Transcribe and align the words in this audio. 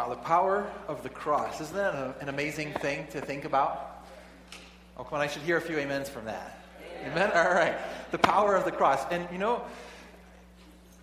Wow, 0.00 0.08
the 0.08 0.16
power 0.16 0.66
of 0.88 1.02
the 1.02 1.10
cross. 1.10 1.60
Isn't 1.60 1.76
that 1.76 1.92
a, 1.92 2.14
an 2.20 2.30
amazing 2.30 2.72
thing 2.72 3.06
to 3.08 3.20
think 3.20 3.44
about? 3.44 4.02
Oh, 4.96 5.04
come 5.04 5.16
on, 5.16 5.20
I 5.20 5.26
should 5.26 5.42
hear 5.42 5.58
a 5.58 5.60
few 5.60 5.78
amens 5.78 6.08
from 6.08 6.24
that. 6.24 6.64
Amen. 7.02 7.12
Amen? 7.12 7.32
All 7.34 7.52
right. 7.52 7.74
The 8.10 8.16
power 8.16 8.56
of 8.56 8.64
the 8.64 8.72
cross. 8.72 9.04
And 9.10 9.28
you 9.30 9.36
know, 9.36 9.62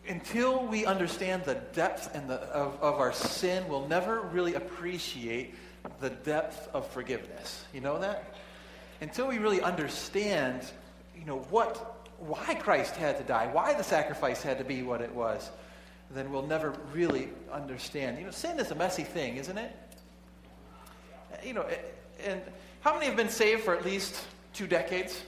until 0.09 0.65
we 0.65 0.87
understand 0.87 1.43
the 1.45 1.61
depth 1.73 2.15
and 2.15 2.27
the, 2.27 2.37
of, 2.49 2.81
of 2.81 2.95
our 2.95 3.13
sin, 3.13 3.67
we'll 3.67 3.87
never 3.87 4.21
really 4.21 4.55
appreciate 4.55 5.53
the 6.01 6.09
depth 6.09 6.67
of 6.73 6.89
forgiveness. 6.89 7.65
You 7.75 7.81
know 7.81 7.99
that? 7.99 8.33
Until 8.99 9.27
we 9.27 9.37
really 9.37 9.61
understand, 9.61 10.63
you 11.15 11.25
know, 11.25 11.37
what, 11.51 12.09
why 12.17 12.55
Christ 12.55 12.95
had 12.95 13.19
to 13.19 13.23
die, 13.23 13.47
why 13.53 13.75
the 13.75 13.83
sacrifice 13.83 14.41
had 14.41 14.57
to 14.57 14.63
be 14.63 14.81
what 14.81 15.01
it 15.01 15.13
was, 15.13 15.51
then 16.11 16.31
we'll 16.31 16.45
never 16.47 16.73
really 16.93 17.29
understand. 17.51 18.17
You 18.17 18.25
know, 18.25 18.31
sin 18.31 18.59
is 18.59 18.71
a 18.71 18.75
messy 18.75 19.03
thing, 19.03 19.37
isn't 19.37 19.57
it? 19.57 19.75
You 21.43 21.53
know, 21.53 21.65
and 22.25 22.41
how 22.81 22.93
many 22.93 23.05
have 23.07 23.15
been 23.15 23.29
saved 23.29 23.63
for 23.63 23.75
at 23.75 23.85
least 23.85 24.15
two 24.53 24.67
decades? 24.67 25.21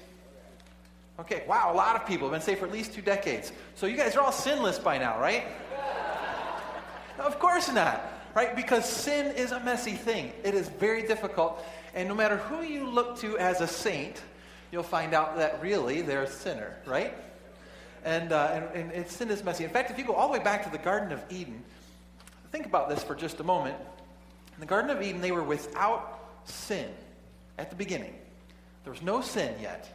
Okay, 1.19 1.43
wow, 1.47 1.73
a 1.73 1.75
lot 1.75 1.97
of 1.97 2.07
people 2.07 2.29
have 2.29 2.33
been 2.33 2.41
saved 2.41 2.61
for 2.61 2.65
at 2.65 2.71
least 2.71 2.93
two 2.93 3.01
decades. 3.01 3.51
So 3.75 3.87
you 3.87 3.97
guys 3.97 4.15
are 4.15 4.21
all 4.21 4.31
sinless 4.31 4.79
by 4.79 4.97
now, 4.97 5.19
right? 5.19 5.43
of 7.19 7.37
course 7.39 7.69
not, 7.69 8.01
right? 8.33 8.55
Because 8.55 8.87
sin 8.87 9.35
is 9.35 9.51
a 9.51 9.59
messy 9.59 9.93
thing. 9.93 10.31
It 10.43 10.53
is 10.53 10.69
very 10.69 11.05
difficult. 11.05 11.63
And 11.93 12.07
no 12.07 12.15
matter 12.15 12.37
who 12.37 12.63
you 12.63 12.89
look 12.89 13.17
to 13.19 13.37
as 13.37 13.59
a 13.59 13.67
saint, 13.67 14.21
you'll 14.71 14.83
find 14.83 15.13
out 15.13 15.35
that 15.37 15.61
really 15.61 16.01
they're 16.01 16.23
a 16.23 16.29
sinner, 16.29 16.77
right? 16.85 17.13
And, 18.03 18.31
uh, 18.31 18.69
and, 18.73 18.91
and 18.91 19.07
sin 19.07 19.29
is 19.29 19.43
messy. 19.43 19.63
In 19.63 19.69
fact, 19.69 19.91
if 19.91 19.97
you 19.97 20.05
go 20.05 20.13
all 20.13 20.27
the 20.27 20.37
way 20.37 20.43
back 20.43 20.63
to 20.63 20.69
the 20.69 20.77
Garden 20.77 21.11
of 21.11 21.23
Eden, 21.29 21.63
think 22.51 22.65
about 22.65 22.89
this 22.89 23.03
for 23.03 23.15
just 23.15 23.39
a 23.39 23.43
moment. 23.43 23.75
In 24.55 24.59
the 24.59 24.65
Garden 24.65 24.89
of 24.89 25.01
Eden, 25.01 25.21
they 25.21 25.31
were 25.31 25.43
without 25.43 26.41
sin 26.45 26.89
at 27.57 27.69
the 27.69 27.75
beginning. 27.75 28.15
There 28.83 28.91
was 28.91 29.01
no 29.01 29.21
sin 29.21 29.53
yet. 29.61 29.89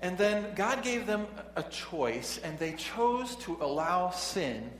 And 0.00 0.16
then 0.16 0.54
God 0.54 0.82
gave 0.82 1.06
them 1.06 1.26
a 1.56 1.62
choice, 1.62 2.38
and 2.38 2.58
they 2.58 2.72
chose 2.72 3.34
to 3.36 3.56
allow 3.60 4.10
sin 4.10 4.70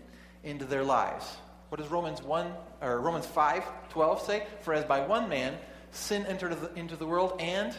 into 0.44 0.64
their 0.64 0.84
lives. 0.84 1.36
What 1.70 1.80
does 1.80 1.90
Romans 1.90 2.22
1 2.22 2.52
or 2.80 3.00
Romans 3.00 3.26
5, 3.26 3.64
12 3.90 4.22
say? 4.22 4.46
For 4.62 4.74
as 4.74 4.84
by 4.84 5.00
one 5.06 5.28
man 5.28 5.56
sin 5.90 6.24
entered 6.26 6.56
into 6.76 6.96
the 6.96 7.06
world, 7.06 7.40
and 7.40 7.74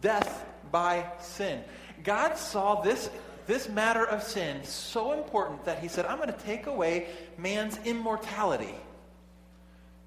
death 0.00 0.44
by 0.70 1.06
sin. 1.20 1.62
God 2.04 2.36
saw 2.36 2.80
this, 2.80 3.10
this 3.46 3.68
matter 3.68 4.04
of 4.04 4.22
sin 4.22 4.64
so 4.64 5.12
important 5.12 5.64
that 5.64 5.80
he 5.80 5.88
said, 5.88 6.06
I'm 6.06 6.16
going 6.18 6.32
to 6.32 6.44
take 6.44 6.66
away 6.66 7.08
man's 7.36 7.78
immortality 7.84 8.74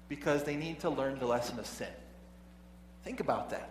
because 0.08 0.44
they 0.44 0.56
need 0.56 0.80
to 0.80 0.90
learn 0.90 1.18
the 1.18 1.26
lesson 1.26 1.58
of 1.58 1.66
sin. 1.66 1.88
Think 3.04 3.20
about 3.20 3.50
that. 3.50 3.70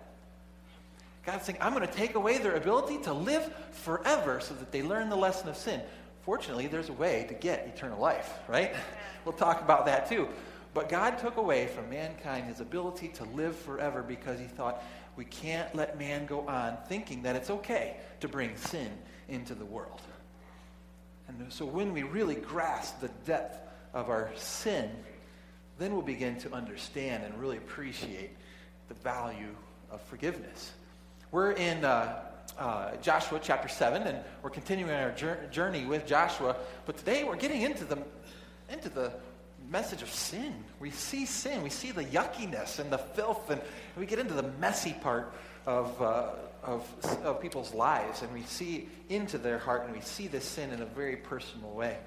God's 1.25 1.45
saying, 1.45 1.59
I'm 1.61 1.73
going 1.73 1.87
to 1.87 1.93
take 1.93 2.15
away 2.15 2.39
their 2.39 2.55
ability 2.55 2.97
to 3.03 3.13
live 3.13 3.53
forever 3.71 4.39
so 4.39 4.55
that 4.55 4.71
they 4.71 4.81
learn 4.81 5.09
the 5.09 5.15
lesson 5.15 5.49
of 5.49 5.55
sin. 5.55 5.81
Fortunately, 6.23 6.67
there's 6.67 6.89
a 6.89 6.93
way 6.93 7.25
to 7.27 7.33
get 7.33 7.67
eternal 7.67 7.99
life, 7.99 8.33
right? 8.47 8.75
We'll 9.23 9.33
talk 9.33 9.61
about 9.61 9.85
that 9.85 10.09
too. 10.09 10.27
But 10.73 10.89
God 10.89 11.19
took 11.19 11.37
away 11.37 11.67
from 11.67 11.91
mankind 11.91 12.47
his 12.47 12.59
ability 12.59 13.09
to 13.09 13.23
live 13.25 13.55
forever 13.55 14.01
because 14.01 14.39
he 14.39 14.47
thought 14.47 14.83
we 15.15 15.25
can't 15.25 15.73
let 15.75 15.99
man 15.99 16.25
go 16.25 16.47
on 16.47 16.77
thinking 16.87 17.23
that 17.23 17.35
it's 17.35 17.49
okay 17.49 17.97
to 18.21 18.27
bring 18.27 18.55
sin 18.55 18.91
into 19.29 19.53
the 19.53 19.65
world. 19.65 20.01
And 21.27 21.51
so 21.51 21.65
when 21.65 21.93
we 21.93 22.03
really 22.03 22.35
grasp 22.35 22.99
the 22.99 23.09
depth 23.25 23.59
of 23.93 24.09
our 24.09 24.31
sin, 24.35 24.89
then 25.79 25.93
we'll 25.93 26.01
begin 26.01 26.37
to 26.39 26.53
understand 26.53 27.23
and 27.23 27.39
really 27.39 27.57
appreciate 27.57 28.31
the 28.87 28.93
value 28.95 29.55
of 29.89 30.01
forgiveness. 30.01 30.71
We're 31.31 31.51
in 31.51 31.85
uh, 31.85 32.23
uh, 32.57 32.95
Joshua 32.97 33.39
chapter 33.41 33.67
7, 33.67 34.03
and 34.03 34.19
we're 34.43 34.49
continuing 34.49 34.91
our 34.91 35.11
journey 35.51 35.85
with 35.85 36.05
Joshua. 36.05 36.55
But 36.85 36.97
today 36.97 37.23
we're 37.23 37.37
getting 37.37 37.61
into 37.61 37.85
the, 37.85 37.97
into 38.69 38.89
the 38.89 39.13
message 39.71 40.01
of 40.01 40.11
sin. 40.11 40.53
We 40.81 40.91
see 40.91 41.25
sin, 41.25 41.63
we 41.63 41.69
see 41.69 41.91
the 41.91 42.03
yuckiness 42.03 42.79
and 42.79 42.91
the 42.91 42.97
filth, 42.97 43.49
and 43.49 43.61
we 43.97 44.05
get 44.05 44.19
into 44.19 44.33
the 44.33 44.43
messy 44.59 44.93
part 44.93 45.33
of, 45.65 45.99
uh, 46.01 46.31
of, 46.61 46.85
of 47.23 47.41
people's 47.41 47.73
lives, 47.73 48.21
and 48.21 48.33
we 48.33 48.43
see 48.43 48.89
into 49.07 49.37
their 49.37 49.57
heart, 49.57 49.85
and 49.85 49.95
we 49.95 50.01
see 50.01 50.27
this 50.27 50.43
sin 50.43 50.71
in 50.71 50.81
a 50.81 50.85
very 50.85 51.15
personal 51.15 51.71
way. 51.71 51.97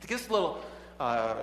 To 0.00 0.06
give 0.08 0.20
us 0.20 0.28
a 0.28 0.32
little 0.32 0.60
uh, 0.98 1.36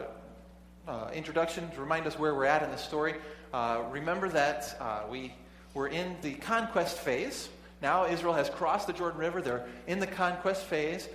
uh, 0.88 1.10
introduction 1.14 1.72
to 1.72 1.80
remind 1.80 2.06
us 2.06 2.20
where 2.20 2.36
we're 2.36 2.46
at 2.46 2.62
in 2.62 2.72
the 2.72 2.78
story, 2.78 3.16
uh, 3.54 3.84
remember 3.90 4.28
that 4.30 4.78
uh, 4.82 5.04
we 5.10 5.34
we're 5.74 5.88
in 5.88 6.18
the 6.22 6.34
conquest 6.34 6.98
phase. 6.98 7.48
Now 7.82 8.06
Israel 8.08 8.34
has 8.34 8.50
crossed 8.50 8.88
the 8.88 8.94
Jordan 8.94 9.20
River. 9.20 9.42
They're 9.42 9.66
in 9.88 10.00
the 10.00 10.08
conquest 10.08 10.64
phase. 10.64 11.08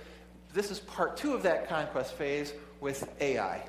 This 0.53 0.71
is 0.71 0.79
part 0.79 1.17
two 1.17 1.33
of 1.33 1.43
that 1.43 1.67
conquest 1.67 2.13
phase 2.13 2.53
with 2.79 3.07
Ai. 3.21 3.61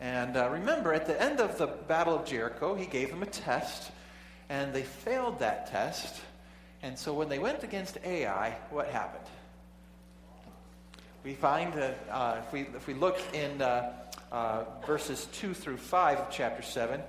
And 0.00 0.36
uh, 0.36 0.50
remember, 0.50 0.92
at 0.92 1.06
the 1.06 1.20
end 1.20 1.40
of 1.40 1.56
the 1.58 1.66
Battle 1.66 2.16
of 2.16 2.26
Jericho, 2.26 2.74
he 2.74 2.86
gave 2.86 3.10
them 3.10 3.22
a 3.22 3.26
test, 3.26 3.90
and 4.48 4.74
they 4.74 4.82
failed 4.82 5.38
that 5.38 5.70
test. 5.70 6.20
And 6.82 6.98
so 6.98 7.14
when 7.14 7.28
they 7.28 7.38
went 7.38 7.62
against 7.62 7.98
Ai, 8.04 8.56
what 8.70 8.88
happened? 8.88 9.24
We 11.24 11.34
find 11.34 11.72
that 11.74 11.98
uh, 12.10 12.40
if, 12.44 12.52
we, 12.52 12.60
if 12.76 12.86
we 12.86 12.94
look 12.94 13.18
in 13.34 13.60
uh, 13.60 13.92
uh 14.30 14.64
verses 14.86 15.26
2 15.32 15.54
through 15.54 15.78
5 15.78 16.18
of 16.18 16.30
chapter 16.30 16.62
7, 16.62 17.00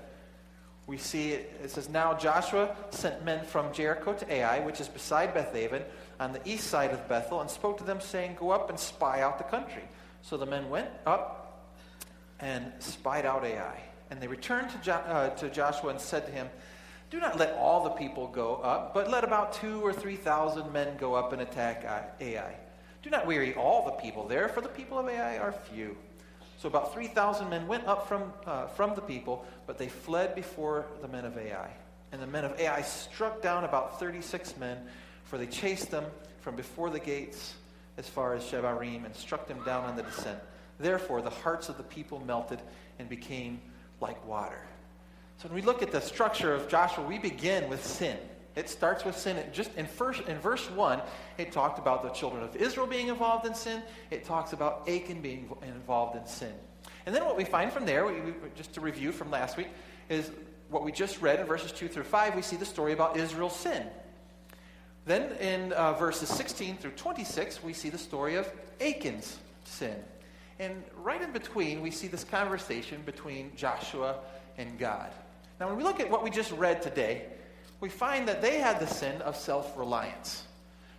we 0.87 0.97
see 0.97 1.33
it, 1.33 1.59
it 1.61 1.69
says, 1.69 1.89
Now 1.89 2.13
Joshua 2.13 2.73
sent 2.91 3.23
men 3.25 3.43
from 3.43 3.73
Jericho 3.73 4.13
to 4.13 4.33
Ai, 4.33 4.61
which 4.61 4.79
is 4.79 4.87
beside 4.87 5.33
Bethaven, 5.33 5.83
on 6.19 6.31
the 6.31 6.39
east 6.45 6.67
side 6.67 6.91
of 6.91 7.07
Bethel, 7.09 7.41
and 7.41 7.49
spoke 7.49 7.77
to 7.79 7.83
them, 7.83 7.99
saying, 7.99 8.37
Go 8.39 8.51
up 8.51 8.69
and 8.69 8.79
spy 8.79 9.21
out 9.21 9.37
the 9.37 9.43
country. 9.43 9.83
So 10.21 10.37
the 10.37 10.45
men 10.45 10.69
went 10.69 10.89
up 11.05 11.36
and 12.39 12.71
spied 12.79 13.25
out 13.25 13.43
Ai. 13.43 13.81
And 14.09 14.21
they 14.21 14.27
returned 14.27 14.69
to, 14.69 14.77
jo- 14.77 14.93
uh, 14.93 15.29
to 15.31 15.49
Joshua 15.49 15.89
and 15.89 15.99
said 15.99 16.25
to 16.25 16.31
him, 16.31 16.47
Do 17.09 17.19
not 17.19 17.37
let 17.37 17.53
all 17.55 17.83
the 17.83 17.89
people 17.91 18.27
go 18.27 18.55
up, 18.55 18.93
but 18.93 19.09
let 19.09 19.23
about 19.23 19.53
two 19.53 19.81
or 19.81 19.93
three 19.93 20.15
thousand 20.15 20.71
men 20.71 20.97
go 20.97 21.13
up 21.13 21.33
and 21.33 21.41
attack 21.41 21.85
Ai. 22.21 22.55
Do 23.03 23.09
not 23.09 23.25
weary 23.25 23.53
all 23.53 23.85
the 23.85 23.91
people 23.91 24.27
there, 24.27 24.49
for 24.49 24.61
the 24.61 24.69
people 24.69 24.97
of 24.97 25.07
Ai 25.07 25.37
are 25.37 25.51
few. 25.51 25.95
So 26.57 26.67
about 26.67 26.91
3,000 26.93 27.49
men 27.49 27.67
went 27.67 27.85
up 27.85 28.07
from, 28.07 28.33
uh, 28.45 28.65
from 28.67 28.95
the 28.95 29.01
people, 29.01 29.45
but 29.67 29.77
they 29.77 29.87
fled 29.87 30.33
before 30.33 30.87
the 31.01 31.07
men 31.07 31.23
of 31.23 31.37
Ai. 31.37 31.69
And 32.11 32.21
the 32.21 32.27
men 32.27 32.45
of 32.45 32.59
Ai 32.59 32.81
struck 32.81 33.43
down 33.43 33.63
about 33.63 33.99
36 33.99 34.57
men, 34.57 34.79
for 35.25 35.37
they 35.37 35.45
chased 35.45 35.91
them 35.91 36.05
from 36.41 36.55
before 36.55 36.89
the 36.89 36.99
gates 36.99 37.53
as 37.97 38.09
far 38.09 38.33
as 38.33 38.43
Shebarim 38.43 39.05
and 39.05 39.15
struck 39.15 39.47
them 39.47 39.63
down 39.63 39.83
on 39.83 39.95
the 39.95 40.03
descent. 40.03 40.39
Therefore, 40.79 41.21
the 41.21 41.29
hearts 41.29 41.69
of 41.69 41.77
the 41.77 41.83
people 41.83 42.19
melted 42.25 42.61
and 42.99 43.09
became 43.09 43.59
like 43.99 44.25
water. 44.27 44.61
So 45.37 45.47
when 45.47 45.55
we 45.55 45.61
look 45.61 45.81
at 45.81 45.91
the 45.91 46.01
structure 46.01 46.53
of 46.53 46.67
Joshua, 46.67 47.05
we 47.05 47.19
begin 47.19 47.69
with 47.69 47.85
sin. 47.85 48.17
It 48.55 48.69
starts 48.69 49.05
with 49.05 49.15
sin. 49.15 49.37
It 49.37 49.53
just 49.53 49.73
in, 49.75 49.85
first, 49.85 50.27
in 50.27 50.39
verse 50.39 50.69
1, 50.71 51.01
it 51.37 51.51
talked 51.51 51.77
about 51.77 52.01
the 52.01 52.09
children 52.09 52.43
of 52.43 52.55
Israel 52.55 52.87
being 52.87 53.07
involved 53.07 53.45
in 53.45 53.53
sin. 53.53 53.83
It 54.09 54.23
talks 54.23 54.53
about 54.53 54.89
Achan 54.89 55.21
being 55.21 55.49
involved 55.61 56.17
in 56.17 56.25
sin. 56.25 56.53
And 57.05 57.15
then 57.15 57.23
what 57.23 57.37
we 57.37 57.43
find 57.43 57.71
from 57.71 57.85
there, 57.85 58.05
we, 58.05 58.33
just 58.55 58.73
to 58.73 58.81
review 58.81 59.11
from 59.11 59.29
last 59.29 59.57
week, 59.57 59.67
is 60.09 60.31
what 60.69 60.83
we 60.83 60.91
just 60.91 61.21
read 61.21 61.39
in 61.39 61.45
verses 61.45 61.71
2 61.71 61.87
through 61.87 62.03
5. 62.03 62.35
We 62.35 62.41
see 62.41 62.55
the 62.55 62.65
story 62.65 62.93
about 62.93 63.15
Israel's 63.15 63.55
sin. 63.55 63.85
Then 65.05 65.31
in 65.33 65.71
uh, 65.73 65.93
verses 65.93 66.27
16 66.29 66.77
through 66.77 66.91
26, 66.91 67.63
we 67.63 67.73
see 67.73 67.89
the 67.89 67.97
story 67.97 68.35
of 68.35 68.51
Achan's 68.81 69.37
sin. 69.63 69.95
And 70.59 70.83
right 70.95 71.21
in 71.21 71.31
between, 71.31 71.81
we 71.81 71.91
see 71.91 72.07
this 72.07 72.23
conversation 72.23 73.01
between 73.05 73.55
Joshua 73.55 74.15
and 74.57 74.77
God. 74.79 75.11
Now, 75.59 75.67
when 75.67 75.77
we 75.77 75.83
look 75.83 75.99
at 75.99 76.09
what 76.09 76.23
we 76.23 76.29
just 76.29 76.51
read 76.51 76.81
today, 76.81 77.25
we 77.79 77.89
find 77.89 78.27
that 78.27 78.41
they 78.41 78.59
had 78.59 78.79
the 78.79 78.87
sin 78.87 79.21
of 79.21 79.35
self 79.35 79.77
reliance. 79.77 80.43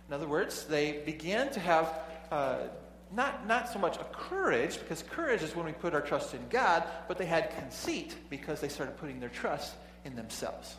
In 0.07 0.13
other 0.13 0.27
words, 0.27 0.65
they 0.65 1.03
began 1.05 1.51
to 1.51 1.59
have 1.59 1.93
uh, 2.31 2.57
not, 3.11 3.47
not 3.47 3.69
so 3.69 3.79
much 3.79 3.97
a 3.97 4.05
courage, 4.05 4.79
because 4.79 5.03
courage 5.03 5.41
is 5.41 5.55
when 5.55 5.65
we 5.65 5.71
put 5.71 5.93
our 5.93 6.01
trust 6.01 6.33
in 6.33 6.41
God, 6.49 6.83
but 7.07 7.17
they 7.17 7.25
had 7.25 7.51
conceit 7.57 8.15
because 8.29 8.61
they 8.61 8.69
started 8.69 8.97
putting 8.97 9.19
their 9.19 9.29
trust 9.29 9.75
in 10.05 10.15
themselves. 10.15 10.75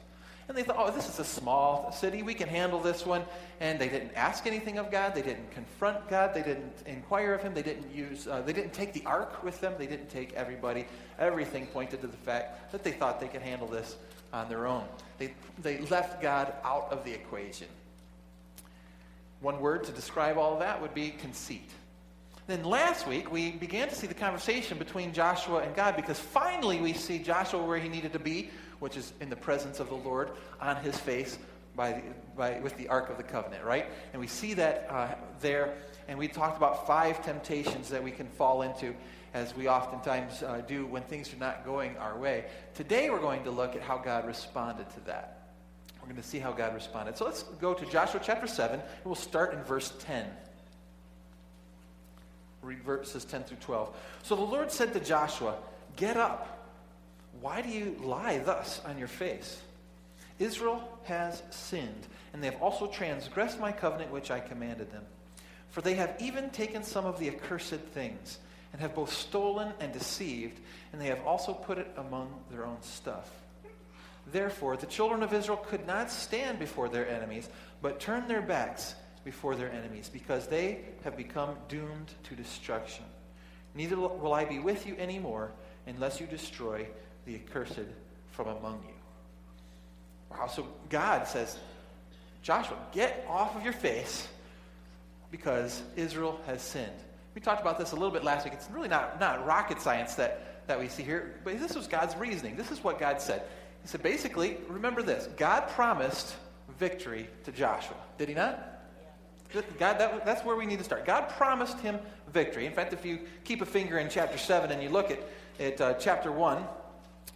And 0.50 0.58
they 0.58 0.64
thought, 0.64 0.78
oh, 0.80 0.90
this 0.90 1.08
is 1.08 1.20
a 1.20 1.24
small 1.24 1.92
city. 1.92 2.24
We 2.24 2.34
can 2.34 2.48
handle 2.48 2.80
this 2.80 3.06
one. 3.06 3.22
And 3.60 3.78
they 3.78 3.88
didn't 3.88 4.10
ask 4.16 4.48
anything 4.48 4.78
of 4.78 4.90
God. 4.90 5.14
They 5.14 5.22
didn't 5.22 5.48
confront 5.52 6.08
God. 6.08 6.34
They 6.34 6.42
didn't 6.42 6.74
inquire 6.86 7.34
of 7.34 7.40
Him. 7.40 7.54
They 7.54 7.62
didn't 7.62 7.94
use, 7.94 8.26
uh, 8.26 8.42
they 8.42 8.52
didn't 8.52 8.72
take 8.72 8.92
the 8.92 9.04
ark 9.06 9.44
with 9.44 9.60
them. 9.60 9.74
They 9.78 9.86
didn't 9.86 10.08
take 10.08 10.32
everybody. 10.32 10.86
Everything 11.20 11.68
pointed 11.68 12.00
to 12.00 12.08
the 12.08 12.16
fact 12.16 12.72
that 12.72 12.82
they 12.82 12.90
thought 12.90 13.20
they 13.20 13.28
could 13.28 13.42
handle 13.42 13.68
this 13.68 13.94
on 14.32 14.48
their 14.48 14.66
own. 14.66 14.82
They, 15.18 15.34
they 15.62 15.78
left 15.82 16.20
God 16.20 16.52
out 16.64 16.88
of 16.90 17.04
the 17.04 17.12
equation. 17.12 17.68
One 19.42 19.60
word 19.60 19.84
to 19.84 19.92
describe 19.92 20.36
all 20.36 20.58
that 20.58 20.82
would 20.82 20.94
be 20.94 21.10
conceit. 21.10 21.70
Then 22.50 22.64
last 22.64 23.06
week, 23.06 23.30
we 23.30 23.52
began 23.52 23.88
to 23.88 23.94
see 23.94 24.08
the 24.08 24.14
conversation 24.14 24.76
between 24.76 25.12
Joshua 25.12 25.60
and 25.60 25.72
God 25.72 25.94
because 25.94 26.18
finally 26.18 26.80
we 26.80 26.92
see 26.92 27.20
Joshua 27.20 27.62
where 27.62 27.78
he 27.78 27.88
needed 27.88 28.12
to 28.14 28.18
be, 28.18 28.50
which 28.80 28.96
is 28.96 29.12
in 29.20 29.30
the 29.30 29.36
presence 29.36 29.78
of 29.78 29.88
the 29.88 29.94
Lord 29.94 30.32
on 30.60 30.74
his 30.74 30.98
face 30.98 31.38
by 31.76 31.92
the, 31.92 32.02
by, 32.36 32.58
with 32.58 32.76
the 32.76 32.88
Ark 32.88 33.08
of 33.08 33.18
the 33.18 33.22
Covenant, 33.22 33.62
right? 33.62 33.86
And 34.12 34.20
we 34.20 34.26
see 34.26 34.54
that 34.54 34.88
uh, 34.90 35.14
there. 35.40 35.76
And 36.08 36.18
we 36.18 36.26
talked 36.26 36.56
about 36.56 36.88
five 36.88 37.24
temptations 37.24 37.88
that 37.90 38.02
we 38.02 38.10
can 38.10 38.26
fall 38.26 38.62
into 38.62 38.96
as 39.32 39.54
we 39.54 39.68
oftentimes 39.68 40.42
uh, 40.42 40.60
do 40.66 40.86
when 40.86 41.04
things 41.04 41.32
are 41.32 41.38
not 41.38 41.64
going 41.64 41.96
our 41.98 42.18
way. 42.18 42.46
Today 42.74 43.10
we're 43.10 43.20
going 43.20 43.44
to 43.44 43.52
look 43.52 43.76
at 43.76 43.80
how 43.80 43.96
God 43.96 44.26
responded 44.26 44.90
to 44.94 45.00
that. 45.06 45.52
We're 46.00 46.08
going 46.08 46.20
to 46.20 46.28
see 46.28 46.40
how 46.40 46.50
God 46.50 46.74
responded. 46.74 47.16
So 47.16 47.26
let's 47.26 47.44
go 47.44 47.74
to 47.74 47.86
Joshua 47.86 48.20
chapter 48.20 48.48
7, 48.48 48.80
and 48.80 48.88
we'll 49.04 49.14
start 49.14 49.54
in 49.54 49.62
verse 49.62 49.92
10 50.00 50.26
verses 52.62 53.24
10 53.24 53.44
through 53.44 53.58
12. 53.58 53.96
So 54.22 54.36
the 54.36 54.42
Lord 54.42 54.70
said 54.70 54.92
to 54.94 55.00
Joshua, 55.00 55.56
Get 55.96 56.16
up. 56.16 56.56
Why 57.40 57.62
do 57.62 57.68
you 57.68 57.96
lie 58.02 58.38
thus 58.38 58.80
on 58.84 58.98
your 58.98 59.08
face? 59.08 59.60
Israel 60.38 60.82
has 61.04 61.42
sinned, 61.50 62.06
and 62.32 62.42
they 62.42 62.50
have 62.50 62.60
also 62.62 62.86
transgressed 62.86 63.60
my 63.60 63.72
covenant 63.72 64.10
which 64.10 64.30
I 64.30 64.40
commanded 64.40 64.90
them. 64.90 65.04
For 65.70 65.80
they 65.80 65.94
have 65.94 66.16
even 66.20 66.50
taken 66.50 66.82
some 66.82 67.06
of 67.06 67.18
the 67.18 67.28
accursed 67.28 67.80
things, 67.92 68.38
and 68.72 68.80
have 68.80 68.94
both 68.94 69.12
stolen 69.12 69.72
and 69.80 69.92
deceived, 69.92 70.58
and 70.92 71.00
they 71.00 71.06
have 71.06 71.24
also 71.26 71.52
put 71.52 71.78
it 71.78 71.88
among 71.96 72.32
their 72.50 72.64
own 72.64 72.80
stuff. 72.82 73.28
Therefore, 74.32 74.76
the 74.76 74.86
children 74.86 75.22
of 75.22 75.32
Israel 75.32 75.58
could 75.58 75.86
not 75.86 76.10
stand 76.10 76.58
before 76.58 76.88
their 76.88 77.08
enemies, 77.08 77.48
but 77.82 78.00
turned 78.00 78.28
their 78.28 78.42
backs 78.42 78.94
before 79.24 79.54
their 79.54 79.70
enemies, 79.70 80.10
because 80.12 80.46
they 80.46 80.80
have 81.04 81.16
become 81.16 81.56
doomed 81.68 82.12
to 82.24 82.34
destruction. 82.34 83.04
Neither 83.74 83.96
will 83.96 84.32
I 84.32 84.44
be 84.44 84.58
with 84.58 84.86
you 84.86 84.96
anymore 84.96 85.52
unless 85.86 86.20
you 86.20 86.26
destroy 86.26 86.86
the 87.26 87.34
accursed 87.34 87.78
from 88.30 88.48
among 88.48 88.82
you. 88.86 88.94
Wow, 90.30 90.46
so 90.46 90.66
God 90.88 91.26
says, 91.26 91.58
Joshua, 92.42 92.76
get 92.92 93.26
off 93.28 93.56
of 93.56 93.62
your 93.62 93.72
face 93.72 94.26
because 95.30 95.82
Israel 95.96 96.40
has 96.46 96.62
sinned. 96.62 96.90
We 97.34 97.40
talked 97.40 97.60
about 97.60 97.78
this 97.78 97.92
a 97.92 97.94
little 97.94 98.10
bit 98.10 98.24
last 98.24 98.44
week. 98.44 98.54
It's 98.54 98.70
really 98.70 98.88
not, 98.88 99.20
not 99.20 99.46
rocket 99.46 99.80
science 99.80 100.14
that, 100.14 100.66
that 100.66 100.78
we 100.78 100.88
see 100.88 101.02
here, 101.02 101.40
but 101.44 101.60
this 101.60 101.76
was 101.76 101.86
God's 101.86 102.16
reasoning. 102.16 102.56
This 102.56 102.70
is 102.70 102.82
what 102.82 102.98
God 102.98 103.20
said. 103.20 103.42
He 103.82 103.88
said, 103.88 104.02
basically, 104.02 104.56
remember 104.68 105.02
this 105.02 105.28
God 105.36 105.68
promised 105.68 106.34
victory 106.78 107.28
to 107.44 107.52
Joshua, 107.52 107.96
did 108.18 108.28
he 108.28 108.34
not? 108.34 108.79
God, 109.52 109.98
that, 109.98 110.24
that's 110.24 110.44
where 110.44 110.56
we 110.56 110.66
need 110.66 110.78
to 110.78 110.84
start. 110.84 111.04
God 111.04 111.28
promised 111.30 111.78
him 111.80 111.98
victory. 112.32 112.66
In 112.66 112.72
fact, 112.72 112.92
if 112.92 113.04
you 113.04 113.20
keep 113.44 113.62
a 113.62 113.66
finger 113.66 113.98
in 113.98 114.08
chapter 114.08 114.38
7 114.38 114.70
and 114.70 114.82
you 114.82 114.88
look 114.88 115.10
at, 115.10 115.20
at 115.58 115.80
uh, 115.80 115.94
chapter 115.94 116.30
1, 116.30 116.64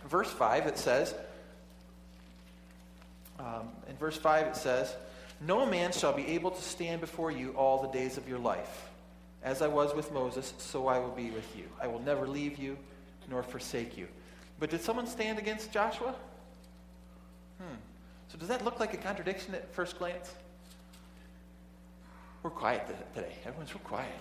verse 0.08 0.31
5, 0.31 0.66
it 0.66 0.78
says, 0.78 1.14
um, 3.38 3.69
in 3.88 3.96
verse 3.96 4.16
5, 4.16 4.46
it 4.49 4.56
says, 4.56 4.94
No 5.40 5.66
man 5.66 5.93
shall 5.93 6.12
be 6.12 6.26
able 6.28 6.50
to 6.52 6.62
stand 6.62 7.00
before 7.00 7.31
you 7.31 7.50
all 7.50 7.82
the 7.82 7.88
days 7.88 8.16
of 8.16 8.28
your 8.28 8.38
life. 8.38 8.88
As 9.43 9.61
I 9.61 9.69
was 9.69 9.94
with 9.94 10.12
Moses, 10.12 10.55
so 10.58 10.87
I 10.87 10.99
will 10.99 11.11
be 11.11 11.31
with 11.31 11.56
you. 11.56 11.64
I 11.82 11.87
will 11.87 12.00
never 12.00 12.26
leave 12.26 12.58
you 12.58 12.78
nor 13.28 13.43
forsake 13.43 13.96
you. 13.96 14.06
But 14.61 14.70
did 14.70 14.81
someone 14.81 15.06
stand 15.06 15.38
against 15.38 15.72
Joshua? 15.72 16.14
Hmm. 17.58 17.75
So 18.28 18.38
does 18.38 18.49
that 18.49 18.64
look 18.64 18.81
like 18.81 18.94
a 18.94 18.96
contradiction 18.96 19.55
at 19.55 19.72
first 19.75 19.99
glance? 19.99 20.32
We're 22.44 22.50
quiet 22.50 22.87
today. 23.14 23.32
Everyone's 23.46 23.75
real 23.75 23.81
quiet. 23.85 24.12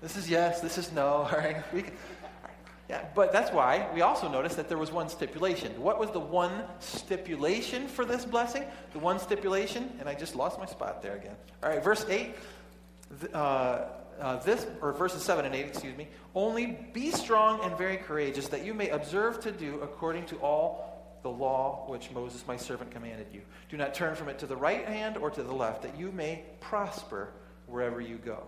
This 0.00 0.16
is 0.16 0.30
yes, 0.30 0.62
this 0.62 0.78
is 0.78 0.92
no. 0.92 1.06
All 1.30 1.30
right. 1.30 1.62
We 1.74 1.82
can. 1.82 1.92
Yeah, 2.88 3.04
but 3.14 3.34
that's 3.34 3.52
why 3.52 3.86
we 3.92 4.00
also 4.00 4.30
noticed 4.30 4.56
that 4.56 4.70
there 4.70 4.78
was 4.78 4.90
one 4.90 5.10
stipulation. 5.10 5.78
What 5.82 6.00
was 6.00 6.10
the 6.10 6.20
one 6.20 6.64
stipulation 6.78 7.86
for 7.86 8.06
this 8.06 8.24
blessing? 8.24 8.64
The 8.94 8.98
one 8.98 9.18
stipulation, 9.18 9.92
and 10.00 10.08
I 10.08 10.14
just 10.14 10.36
lost 10.36 10.58
my 10.58 10.64
spot 10.64 11.02
there 11.02 11.16
again. 11.16 11.36
All 11.62 11.68
right, 11.68 11.84
verse 11.84 12.06
8. 12.08 12.34
Uh, 13.34 13.36
uh, 14.20 14.36
this, 14.38 14.66
or 14.80 14.94
verses 14.94 15.22
7 15.22 15.44
and 15.44 15.54
8, 15.54 15.66
excuse 15.66 15.98
me. 15.98 16.08
Only 16.34 16.78
be 16.94 17.10
strong 17.10 17.60
and 17.62 17.76
very 17.76 17.98
courageous, 17.98 18.48
that 18.48 18.64
you 18.64 18.72
may 18.72 18.88
observe 18.88 19.40
to 19.40 19.52
do 19.52 19.80
according 19.80 20.24
to 20.26 20.36
all 20.36 21.18
the 21.22 21.28
law 21.30 21.84
which 21.88 22.10
Moses 22.12 22.42
my 22.46 22.56
servant 22.56 22.90
commanded 22.90 23.26
you. 23.34 23.42
Do 23.68 23.76
not 23.76 23.92
turn 23.92 24.14
from 24.14 24.30
it 24.30 24.38
to 24.38 24.46
the 24.46 24.56
right 24.56 24.86
hand 24.86 25.18
or 25.18 25.28
to 25.30 25.42
the 25.42 25.52
left, 25.52 25.82
that 25.82 25.98
you 25.98 26.10
may 26.12 26.44
prosper 26.60 27.32
wherever 27.66 28.00
you 28.00 28.16
go. 28.16 28.42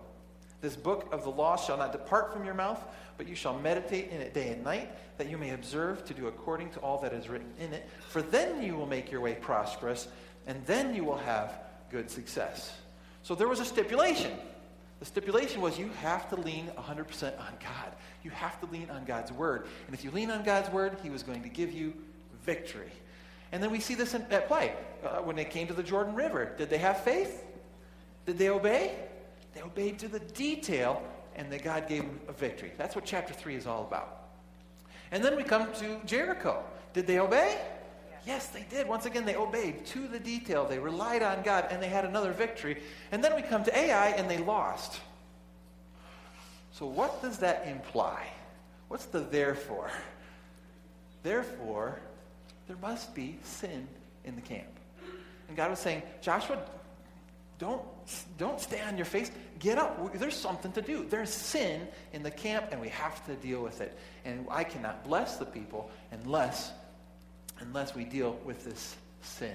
This 0.60 0.74
book 0.74 1.08
of 1.12 1.22
the 1.22 1.30
law 1.30 1.56
shall 1.56 1.76
not 1.76 1.92
depart 1.92 2.32
from 2.32 2.44
your 2.44 2.54
mouth, 2.54 2.82
but 3.16 3.28
you 3.28 3.34
shall 3.34 3.58
meditate 3.58 4.10
in 4.10 4.20
it 4.20 4.34
day 4.34 4.50
and 4.50 4.64
night, 4.64 4.90
that 5.18 5.28
you 5.28 5.38
may 5.38 5.50
observe 5.50 6.04
to 6.06 6.14
do 6.14 6.26
according 6.26 6.70
to 6.70 6.80
all 6.80 6.98
that 6.98 7.12
is 7.12 7.28
written 7.28 7.52
in 7.60 7.72
it. 7.72 7.88
For 8.08 8.22
then 8.22 8.62
you 8.62 8.74
will 8.74 8.86
make 8.86 9.10
your 9.10 9.20
way 9.20 9.34
prosperous, 9.34 10.08
and 10.46 10.64
then 10.66 10.94
you 10.94 11.04
will 11.04 11.16
have 11.18 11.60
good 11.90 12.10
success. 12.10 12.76
So 13.22 13.34
there 13.34 13.48
was 13.48 13.60
a 13.60 13.64
stipulation. 13.64 14.32
The 14.98 15.04
stipulation 15.04 15.60
was 15.60 15.78
you 15.78 15.90
have 16.00 16.28
to 16.30 16.36
lean 16.36 16.70
100% 16.76 17.38
on 17.38 17.52
God. 17.60 17.92
You 18.24 18.30
have 18.32 18.58
to 18.60 18.66
lean 18.66 18.90
on 18.90 19.04
God's 19.04 19.30
word. 19.30 19.66
And 19.86 19.94
if 19.94 20.02
you 20.02 20.10
lean 20.10 20.30
on 20.30 20.42
God's 20.42 20.70
word, 20.70 20.96
He 21.02 21.10
was 21.10 21.22
going 21.22 21.42
to 21.42 21.48
give 21.48 21.72
you 21.72 21.94
victory. 22.44 22.90
And 23.52 23.62
then 23.62 23.70
we 23.70 23.78
see 23.80 23.94
this 23.94 24.14
in, 24.14 24.22
at 24.30 24.48
play. 24.48 24.72
Uh, 25.04 25.18
when 25.18 25.36
they 25.36 25.44
came 25.44 25.68
to 25.68 25.74
the 25.74 25.82
Jordan 25.82 26.14
River, 26.14 26.52
did 26.58 26.68
they 26.68 26.78
have 26.78 27.04
faith? 27.04 27.44
Did 28.26 28.38
they 28.38 28.48
obey? 28.48 28.94
They 29.58 29.64
obeyed 29.64 29.98
to 30.00 30.08
the 30.08 30.20
detail, 30.20 31.02
and 31.34 31.50
that 31.50 31.64
God 31.64 31.88
gave 31.88 32.02
them 32.02 32.20
a 32.28 32.32
victory. 32.32 32.70
That's 32.78 32.94
what 32.94 33.04
chapter 33.04 33.34
3 33.34 33.56
is 33.56 33.66
all 33.66 33.82
about. 33.82 34.28
And 35.10 35.24
then 35.24 35.36
we 35.36 35.42
come 35.42 35.72
to 35.74 36.00
Jericho. 36.06 36.62
Did 36.92 37.08
they 37.08 37.18
obey? 37.18 37.58
Yes, 38.24 38.48
they 38.48 38.64
did. 38.70 38.86
Once 38.86 39.06
again, 39.06 39.24
they 39.24 39.34
obeyed 39.34 39.84
to 39.86 40.06
the 40.06 40.20
detail. 40.20 40.64
They 40.64 40.78
relied 40.78 41.24
on 41.24 41.42
God, 41.42 41.66
and 41.70 41.82
they 41.82 41.88
had 41.88 42.04
another 42.04 42.30
victory. 42.30 42.80
And 43.10 43.24
then 43.24 43.34
we 43.34 43.42
come 43.42 43.64
to 43.64 43.76
Ai, 43.76 44.10
and 44.10 44.30
they 44.30 44.38
lost. 44.38 45.00
So, 46.70 46.86
what 46.86 47.20
does 47.20 47.38
that 47.38 47.66
imply? 47.66 48.28
What's 48.86 49.06
the 49.06 49.20
therefore? 49.20 49.90
Therefore, 51.24 51.98
there 52.68 52.76
must 52.80 53.12
be 53.12 53.38
sin 53.42 53.88
in 54.24 54.36
the 54.36 54.42
camp. 54.42 54.68
And 55.48 55.56
God 55.56 55.70
was 55.70 55.80
saying, 55.80 56.02
Joshua, 56.22 56.58
don't, 57.58 57.82
don't 58.38 58.60
stay 58.60 58.80
on 58.82 58.96
your 58.96 59.04
face. 59.04 59.30
Get 59.58 59.78
up. 59.78 60.14
There's 60.14 60.36
something 60.36 60.70
to 60.72 60.82
do. 60.82 61.04
There's 61.08 61.30
sin 61.30 61.88
in 62.12 62.22
the 62.22 62.30
camp, 62.30 62.66
and 62.70 62.80
we 62.80 62.88
have 62.90 63.24
to 63.26 63.34
deal 63.34 63.60
with 63.62 63.80
it. 63.80 63.98
And 64.24 64.46
I 64.48 64.62
cannot 64.62 65.04
bless 65.04 65.36
the 65.36 65.44
people 65.44 65.90
unless, 66.12 66.70
unless 67.58 67.94
we 67.96 68.04
deal 68.04 68.38
with 68.44 68.64
this 68.64 68.96
sin. 69.22 69.54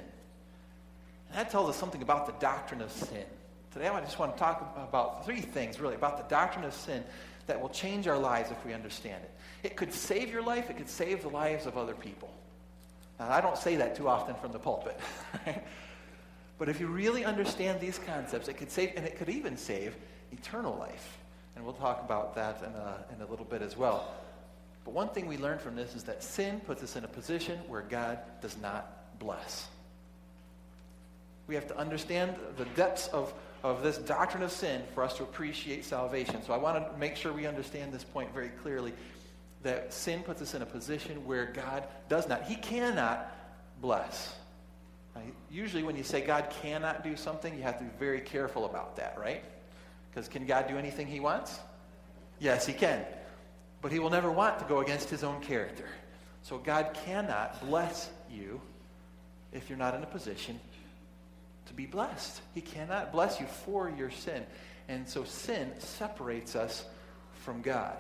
And 1.29 1.38
that 1.38 1.50
tells 1.50 1.69
us 1.69 1.77
something 1.77 2.01
about 2.01 2.25
the 2.25 2.33
doctrine 2.45 2.81
of 2.81 2.91
sin. 2.91 3.24
Today, 3.72 3.88
I 3.88 4.01
just 4.01 4.19
want 4.19 4.33
to 4.33 4.39
talk 4.39 4.77
about 4.77 5.25
three 5.25 5.41
things, 5.41 5.79
really, 5.79 5.95
about 5.95 6.17
the 6.17 6.36
doctrine 6.36 6.65
of 6.65 6.74
sin 6.74 7.03
that 7.48 7.60
will 7.60 7.69
change 7.69 8.07
our 8.07 8.17
lives 8.17 8.51
if 8.51 8.65
we 8.65 8.74
understand 8.74 9.24
it. 9.24 9.31
It 9.63 9.75
could 9.77 9.93
save 9.93 10.29
your 10.29 10.43
life, 10.43 10.69
it 10.69 10.77
could 10.77 10.89
save 10.89 11.22
the 11.22 11.29
lives 11.29 11.65
of 11.65 11.77
other 11.77 11.93
people. 11.93 12.29
Now, 13.17 13.31
I 13.31 13.39
don't 13.39 13.57
say 13.57 13.77
that 13.77 13.95
too 13.95 14.10
often 14.10 14.36
from 14.36 14.51
the 14.51 14.60
pulpit. 14.60 15.00
Right? 15.45 15.63
But 16.57 16.69
if 16.69 16.79
you 16.79 16.88
really 16.88 17.25
understand 17.25 17.79
these 17.79 18.00
concepts, 18.00 18.48
it 18.48 18.57
could 18.57 18.72
save, 18.72 18.93
and 18.95 19.05
it 19.05 19.17
could 19.17 19.29
even 19.29 19.57
save 19.57 19.95
eternal 20.31 20.75
life. 20.77 21.17
And 21.55 21.65
we'll 21.65 21.74
talk 21.74 22.03
about 22.03 22.36
that 22.36 22.62
in 22.63 22.74
a, 22.74 23.05
in 23.15 23.22
a 23.22 23.29
little 23.29 23.45
bit 23.45 23.62
as 23.62 23.77
well. 23.77 24.13
But 24.86 24.93
one 24.93 25.10
thing 25.10 25.27
we 25.27 25.38
learn 25.38 25.60
from 25.60 25.75
this 25.75 25.95
is 25.95 26.03
that 26.03 26.24
sin 26.24 26.60
puts 26.62 26.83
us 26.83 26.95
in 26.95 27.03
a 27.03 27.07
position 27.07 27.60
where 27.67 27.81
God 27.81 28.19
does 28.41 28.57
not 28.57 29.19
bless. 29.19 29.67
We 31.48 31.55
have 31.55 31.67
to 31.67 31.77
understand 31.77 32.36
the 32.57 32.65
depths 32.65 33.07
of, 33.10 33.33
of 33.63 33.83
this 33.83 33.98
doctrine 33.98 34.43
of 34.43 34.51
sin 34.51 34.83
for 34.93 35.03
us 35.03 35.15
to 35.17 35.24
appreciate 35.24 35.86
salvation. 35.86 36.41
So 36.43 36.53
I 36.53 36.57
want 36.57 36.91
to 36.91 36.98
make 36.98 37.15
sure 37.15 37.33
we 37.33 37.45
understand 37.45 37.93
this 37.93 38.03
point 38.03 38.33
very 38.33 38.50
clearly 38.50 38.93
that 39.63 39.93
sin 39.93 40.24
puts 40.24 40.41
us 40.41 40.53
in 40.53 40.62
a 40.62 40.65
position 40.65 41.25
where 41.25 41.45
God 41.45 41.86
does 42.10 42.27
not, 42.27 42.43
He 42.43 42.55
cannot 42.55 43.31
bless. 43.81 44.36
Right? 45.15 45.34
Usually, 45.51 45.84
when 45.84 45.96
you 45.96 46.03
say 46.03 46.22
God 46.22 46.51
cannot 46.62 47.03
do 47.03 47.15
something, 47.15 47.55
you 47.55 47.63
have 47.63 47.77
to 47.77 47.84
be 47.84 47.91
very 48.00 48.22
careful 48.22 48.65
about 48.65 48.96
that, 48.96 49.17
right? 49.17 49.43
Because 50.10 50.27
can 50.27 50.46
God 50.46 50.67
do 50.67 50.77
anything 50.77 51.08
he 51.08 51.20
wants? 51.20 51.60
Yes, 52.39 52.65
he 52.65 52.74
can. 52.74 53.05
But 53.82 53.91
he 53.91 54.00
will 54.00 54.10
never 54.10 54.32
want 54.32 54.60
to 54.60 54.65
go 54.65 54.79
against 54.79 55.10
his 55.10 55.24
own 55.24 55.41
character. 55.41 55.88
So, 56.41 56.58
God 56.58 56.98
cannot 57.05 57.62
bless 57.65 58.10
you 58.32 58.60
if 59.51 59.70
you're 59.70 59.77
not 59.77 59.93
in 59.93 60.03
a 60.03 60.08
position 60.08 60.60
to 61.67 61.74
be 61.74 61.86
blessed. 61.86 62.41
He 62.53 62.62
cannot 62.62 63.12
bless 63.12 63.39
you 63.39 63.46
for 63.46 63.89
your 63.89 64.10
sin. 64.10 64.46
And 64.88 65.08
so, 65.08 65.24
sin 65.24 65.72
separates 65.79 66.55
us 66.55 66.86
from 67.43 67.62
God. 67.62 67.96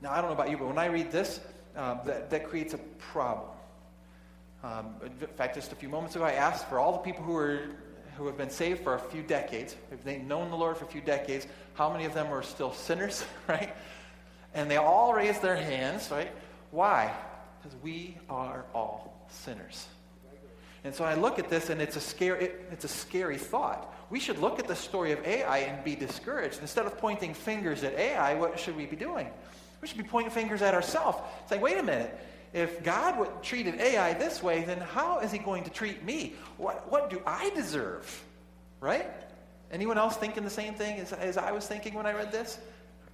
Now, 0.00 0.12
I 0.12 0.16
don't 0.16 0.26
know 0.26 0.34
about 0.34 0.50
you, 0.50 0.56
but 0.56 0.66
when 0.66 0.78
I 0.78 0.86
read 0.86 1.10
this, 1.10 1.40
um, 1.76 2.00
that, 2.06 2.30
that 2.30 2.48
creates 2.48 2.74
a 2.74 2.78
problem. 2.78 3.48
Um, 4.66 4.96
in 5.04 5.28
fact, 5.36 5.54
just 5.54 5.70
a 5.70 5.76
few 5.76 5.88
moments 5.88 6.16
ago, 6.16 6.24
I 6.24 6.32
asked 6.32 6.68
for 6.68 6.80
all 6.80 6.90
the 6.90 6.98
people 6.98 7.22
who 7.22 7.32
were 7.32 7.60
who 8.16 8.26
have 8.26 8.36
been 8.36 8.50
saved 8.50 8.82
for 8.82 8.94
a 8.94 8.98
few 8.98 9.22
decades, 9.22 9.76
if 9.92 10.02
they've 10.02 10.24
known 10.24 10.50
the 10.50 10.56
Lord 10.56 10.78
for 10.78 10.86
a 10.86 10.88
few 10.88 11.02
decades, 11.02 11.46
how 11.74 11.92
many 11.92 12.06
of 12.06 12.14
them 12.14 12.28
are 12.32 12.42
still 12.42 12.72
sinners, 12.72 13.24
right? 13.46 13.76
And 14.54 14.70
they 14.70 14.78
all 14.78 15.12
raised 15.12 15.42
their 15.42 15.56
hands, 15.56 16.10
right? 16.10 16.30
Why? 16.70 17.14
Because 17.60 17.78
we 17.82 18.16
are 18.30 18.64
all 18.74 19.26
sinners. 19.28 19.86
And 20.82 20.94
so 20.94 21.04
I 21.04 21.14
look 21.14 21.38
at 21.38 21.50
this 21.50 21.68
and 21.68 21.82
it's 21.82 21.96
a 21.96 22.00
scary, 22.00 22.46
it, 22.46 22.68
it's 22.72 22.86
a 22.86 22.88
scary 22.88 23.36
thought. 23.36 23.92
We 24.08 24.18
should 24.18 24.38
look 24.38 24.58
at 24.58 24.66
the 24.66 24.76
story 24.76 25.12
of 25.12 25.22
Ai 25.26 25.58
and 25.58 25.84
be 25.84 25.94
discouraged. 25.94 26.60
Instead 26.62 26.86
of 26.86 26.96
pointing 26.96 27.34
fingers 27.34 27.84
at 27.84 27.92
Ai, 27.98 28.34
what 28.34 28.58
should 28.58 28.76
we 28.76 28.86
be 28.86 28.96
doing? 28.96 29.28
We 29.82 29.88
should 29.88 29.98
be 29.98 30.04
pointing 30.04 30.30
fingers 30.30 30.62
at 30.62 30.74
ourselves. 30.74 31.18
Saying, 31.50 31.60
wait 31.60 31.76
a 31.76 31.82
minute, 31.82 32.18
if 32.52 32.82
God 32.82 33.42
treated 33.42 33.80
Ai 33.80 34.14
this 34.14 34.42
way, 34.42 34.64
then 34.64 34.78
how 34.78 35.18
is 35.20 35.32
he 35.32 35.38
going 35.38 35.64
to 35.64 35.70
treat 35.70 36.04
me? 36.04 36.34
What, 36.56 36.90
what 36.90 37.10
do 37.10 37.20
I 37.26 37.50
deserve? 37.50 38.24
Right? 38.80 39.06
Anyone 39.70 39.98
else 39.98 40.16
thinking 40.16 40.44
the 40.44 40.50
same 40.50 40.74
thing 40.74 41.00
as, 41.00 41.12
as 41.12 41.36
I 41.36 41.52
was 41.52 41.66
thinking 41.66 41.94
when 41.94 42.06
I 42.06 42.12
read 42.12 42.32
this? 42.32 42.58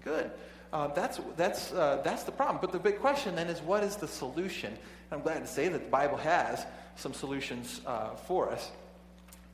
Good. 0.04 0.30
Uh, 0.72 0.88
that's, 0.88 1.20
that's, 1.36 1.72
uh, 1.72 2.00
that's 2.04 2.22
the 2.22 2.32
problem. 2.32 2.58
But 2.60 2.72
the 2.72 2.78
big 2.78 2.98
question 3.00 3.34
then 3.34 3.48
is 3.48 3.60
what 3.60 3.82
is 3.84 3.96
the 3.96 4.08
solution? 4.08 4.76
I'm 5.10 5.20
glad 5.20 5.40
to 5.40 5.46
say 5.46 5.68
that 5.68 5.84
the 5.84 5.90
Bible 5.90 6.16
has 6.18 6.64
some 6.96 7.12
solutions 7.12 7.80
uh, 7.86 8.14
for 8.14 8.50
us 8.50 8.70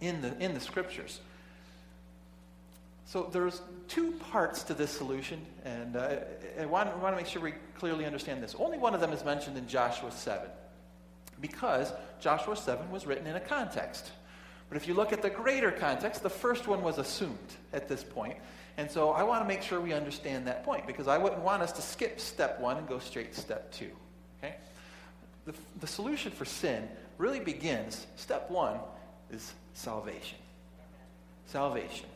in 0.00 0.20
the, 0.20 0.36
in 0.38 0.54
the 0.54 0.60
scriptures. 0.60 1.20
So 3.06 3.28
there's 3.32 3.62
two 3.88 4.12
parts 4.12 4.62
to 4.64 4.74
this 4.74 4.90
solution, 4.90 5.44
and 5.64 5.96
uh, 5.96 6.16
I 6.60 6.66
want, 6.66 6.90
I 6.90 6.96
want 6.96 7.16
to 7.16 7.16
make 7.16 7.26
sure 7.26 7.42
we 7.42 7.54
clearly 7.78 8.04
understand 8.04 8.42
this. 8.42 8.54
Only 8.58 8.78
one 8.78 8.94
of 8.94 9.00
them 9.00 9.12
is 9.12 9.24
mentioned 9.24 9.56
in 9.56 9.66
Joshua 9.66 10.10
7, 10.10 10.48
because 11.40 11.92
Joshua 12.20 12.56
7 12.56 12.90
was 12.90 13.06
written 13.06 13.26
in 13.26 13.36
a 13.36 13.40
context. 13.40 14.10
But 14.68 14.76
if 14.76 14.86
you 14.86 14.94
look 14.94 15.12
at 15.12 15.22
the 15.22 15.30
greater 15.30 15.70
context, 15.70 16.22
the 16.22 16.30
first 16.30 16.68
one 16.68 16.82
was 16.82 16.98
assumed 16.98 17.38
at 17.72 17.88
this 17.88 18.04
point. 18.04 18.36
And 18.76 18.90
so 18.90 19.10
I 19.10 19.22
want 19.22 19.42
to 19.42 19.48
make 19.48 19.62
sure 19.62 19.80
we 19.80 19.92
understand 19.92 20.46
that 20.46 20.64
point, 20.64 20.86
because 20.86 21.08
I 21.08 21.18
wouldn't 21.18 21.42
want 21.42 21.62
us 21.62 21.72
to 21.72 21.82
skip 21.82 22.20
step 22.20 22.60
one 22.60 22.76
and 22.76 22.86
go 22.86 22.98
straight 22.98 23.32
to 23.32 23.40
step 23.40 23.72
two. 23.72 23.90
Okay? 24.38 24.56
The, 25.46 25.54
the 25.80 25.86
solution 25.86 26.30
for 26.30 26.44
sin 26.44 26.88
really 27.16 27.40
begins, 27.40 28.06
step 28.16 28.50
one 28.50 28.78
is 29.32 29.54
salvation. 29.72 30.38
Salvation. 31.46 32.06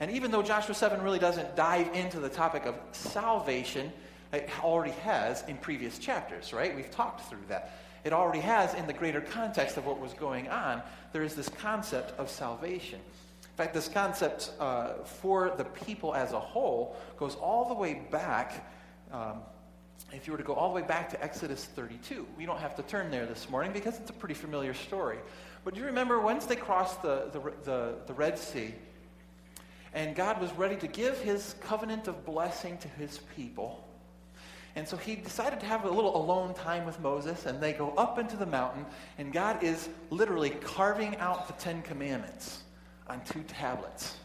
And 0.00 0.10
even 0.10 0.30
though 0.30 0.42
Joshua 0.42 0.74
7 0.74 1.02
really 1.02 1.18
doesn't 1.18 1.56
dive 1.56 1.94
into 1.94 2.20
the 2.20 2.28
topic 2.28 2.66
of 2.66 2.74
salvation, 2.92 3.92
it 4.32 4.50
already 4.62 4.92
has 5.02 5.42
in 5.44 5.56
previous 5.56 5.98
chapters, 5.98 6.52
right? 6.52 6.74
We've 6.74 6.90
talked 6.90 7.28
through 7.28 7.46
that. 7.48 7.78
It 8.04 8.12
already 8.12 8.40
has 8.40 8.74
in 8.74 8.86
the 8.86 8.92
greater 8.92 9.20
context 9.20 9.76
of 9.76 9.86
what 9.86 9.98
was 9.98 10.12
going 10.12 10.48
on. 10.48 10.82
There 11.12 11.22
is 11.22 11.34
this 11.34 11.48
concept 11.48 12.18
of 12.18 12.28
salvation. 12.28 12.98
In 12.98 13.56
fact, 13.56 13.72
this 13.72 13.88
concept 13.88 14.50
uh, 14.58 14.94
for 15.04 15.54
the 15.56 15.64
people 15.64 16.14
as 16.14 16.32
a 16.32 16.40
whole 16.40 16.96
goes 17.16 17.36
all 17.36 17.68
the 17.68 17.74
way 17.74 18.02
back. 18.10 18.68
Um, 19.12 19.42
if 20.12 20.26
you 20.26 20.32
were 20.32 20.38
to 20.38 20.44
go 20.44 20.54
all 20.54 20.68
the 20.68 20.80
way 20.80 20.86
back 20.86 21.08
to 21.10 21.22
Exodus 21.22 21.64
32, 21.64 22.26
we 22.36 22.46
don't 22.46 22.58
have 22.58 22.74
to 22.76 22.82
turn 22.82 23.10
there 23.10 23.26
this 23.26 23.48
morning 23.48 23.72
because 23.72 23.98
it's 23.98 24.10
a 24.10 24.14
pretty 24.14 24.34
familiar 24.34 24.74
story. 24.74 25.18
But 25.64 25.74
do 25.74 25.80
you 25.80 25.86
remember 25.86 26.20
once 26.20 26.46
they 26.46 26.56
crossed 26.56 27.00
the, 27.00 27.30
the, 27.32 27.40
the, 27.62 27.94
the 28.06 28.12
Red 28.12 28.38
Sea, 28.38 28.74
and 29.94 30.14
God 30.14 30.40
was 30.40 30.52
ready 30.52 30.76
to 30.76 30.86
give 30.88 31.18
his 31.20 31.54
covenant 31.60 32.08
of 32.08 32.26
blessing 32.26 32.76
to 32.78 32.88
his 32.88 33.20
people. 33.36 33.82
And 34.76 34.86
so 34.86 34.96
he 34.96 35.14
decided 35.14 35.60
to 35.60 35.66
have 35.66 35.84
a 35.84 35.90
little 35.90 36.16
alone 36.16 36.52
time 36.52 36.84
with 36.84 36.98
Moses, 36.98 37.46
and 37.46 37.60
they 37.60 37.72
go 37.72 37.90
up 37.90 38.18
into 38.18 38.36
the 38.36 38.46
mountain, 38.46 38.84
and 39.18 39.32
God 39.32 39.62
is 39.62 39.88
literally 40.10 40.50
carving 40.50 41.16
out 41.18 41.46
the 41.46 41.52
Ten 41.54 41.80
Commandments 41.82 42.64
on 43.06 43.20
two 43.24 43.42
tablets. 43.44 44.16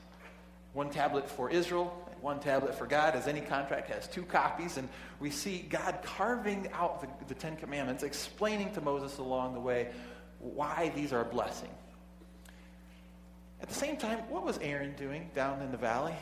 One 0.74 0.90
tablet 0.90 1.30
for 1.30 1.52
Israel, 1.52 1.86
one 2.22 2.40
tablet 2.40 2.74
for 2.74 2.88
God, 2.88 3.16
as 3.16 3.28
any 3.28 3.42
contract 3.42 3.90
has 3.90 4.08
two 4.08 4.24
copies. 4.24 4.78
And 4.78 4.90
we 5.20 5.30
see 5.30 5.68
God 5.70 6.00
carving 6.04 6.68
out 6.74 7.02
the, 7.02 7.08
the 7.28 7.40
Ten 7.40 7.56
Commandments, 7.56 8.02
explaining 8.04 8.74
to 8.74 8.82
Moses 8.82 9.20
along 9.20 9.54
the 9.54 9.60
way 9.60 9.90
why 10.40 10.92
these 10.96 11.14
are 11.14 11.22
a 11.22 11.26
blessing. 11.26 11.70
At 13.62 13.68
the 13.68 13.76
same 13.76 13.98
time, 13.98 14.20
what 14.30 14.44
was 14.44 14.58
Aaron 14.60 14.94
doing 14.96 15.30
down 15.36 15.62
in 15.62 15.72
the 15.72 15.78
valley? 15.78 16.16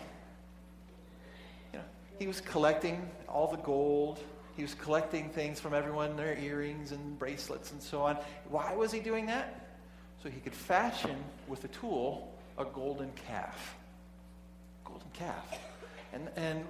You 1.73 1.79
know, 1.79 1.85
he 2.19 2.27
was 2.27 2.41
collecting 2.41 3.09
all 3.27 3.47
the 3.47 3.57
gold. 3.57 4.19
He 4.55 4.63
was 4.63 4.73
collecting 4.73 5.29
things 5.29 5.59
from 5.59 5.73
everyone, 5.73 6.15
their 6.15 6.37
earrings 6.37 6.91
and 6.91 7.19
bracelets 7.19 7.71
and 7.71 7.81
so 7.81 8.01
on. 8.01 8.17
Why 8.49 8.73
was 8.73 8.91
he 8.91 8.99
doing 8.99 9.27
that? 9.27 9.67
So 10.23 10.29
he 10.29 10.39
could 10.39 10.55
fashion 10.55 11.23
with 11.47 11.63
a 11.63 11.67
tool 11.67 12.33
a 12.57 12.65
golden 12.65 13.11
calf. 13.27 13.75
Golden 14.83 15.07
calf. 15.13 15.59
And, 16.13 16.27
and 16.35 16.65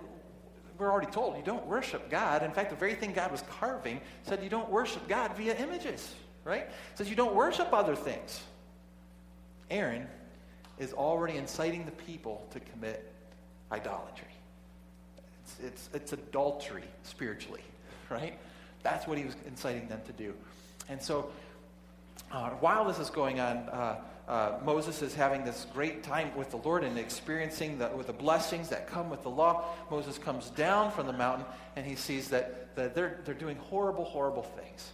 we're 0.77 0.91
already 0.91 1.11
told 1.11 1.37
you 1.37 1.43
don't 1.43 1.65
worship 1.65 2.09
God. 2.09 2.43
In 2.43 2.51
fact, 2.51 2.69
the 2.69 2.75
very 2.75 2.95
thing 2.95 3.13
God 3.13 3.31
was 3.31 3.43
carving 3.43 4.01
said 4.23 4.43
you 4.43 4.49
don't 4.49 4.69
worship 4.69 5.07
God 5.07 5.35
via 5.35 5.55
images, 5.55 6.13
right? 6.43 6.63
It 6.63 6.71
says 6.95 7.09
you 7.09 7.15
don't 7.15 7.33
worship 7.33 7.69
other 7.71 7.95
things. 7.95 8.41
Aaron 9.69 10.07
is 10.79 10.93
already 10.93 11.37
inciting 11.37 11.85
the 11.85 11.91
people 11.91 12.45
to 12.51 12.59
commit 12.59 13.11
idolatry. 13.71 14.27
It's, 15.43 15.59
it's, 15.63 15.89
it's 15.93 16.13
adultery 16.13 16.83
spiritually, 17.03 17.63
right? 18.09 18.37
That's 18.83 19.07
what 19.07 19.17
he 19.17 19.25
was 19.25 19.35
inciting 19.47 19.87
them 19.87 20.01
to 20.05 20.13
do. 20.13 20.33
And 20.89 21.01
so, 21.01 21.31
uh, 22.31 22.49
while 22.51 22.85
this 22.85 22.99
is 22.99 23.09
going 23.09 23.39
on, 23.39 23.57
uh, 23.57 24.01
uh, 24.27 24.59
Moses 24.63 25.01
is 25.01 25.15
having 25.15 25.45
this 25.45 25.65
great 25.73 26.03
time 26.03 26.35
with 26.35 26.51
the 26.51 26.57
Lord 26.57 26.83
and 26.83 26.97
experiencing 26.97 27.77
the, 27.77 27.87
with 27.89 28.07
the 28.07 28.13
blessings 28.13 28.67
that 28.69 28.87
come 28.87 29.09
with 29.09 29.23
the 29.23 29.29
law. 29.29 29.63
Moses 29.89 30.17
comes 30.17 30.49
down 30.49 30.91
from 30.91 31.07
the 31.07 31.13
mountain 31.13 31.45
and 31.77 31.85
he 31.85 31.95
sees 31.95 32.27
that, 32.29 32.75
that 32.75 32.93
they're, 32.93 33.19
they're 33.23 33.33
doing 33.33 33.55
horrible, 33.55 34.03
horrible 34.03 34.43
things. 34.43 34.91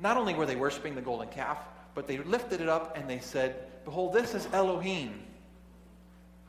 Not 0.00 0.16
only 0.16 0.32
were 0.32 0.46
they 0.46 0.56
worshiping 0.56 0.94
the 0.94 1.02
golden 1.02 1.28
calf, 1.28 1.58
but 1.94 2.06
they 2.06 2.18
lifted 2.18 2.60
it 2.62 2.68
up 2.68 2.96
and 2.96 3.08
they 3.08 3.18
said, 3.18 3.56
Behold, 3.88 4.12
this 4.12 4.34
is 4.34 4.46
Elohim 4.52 5.18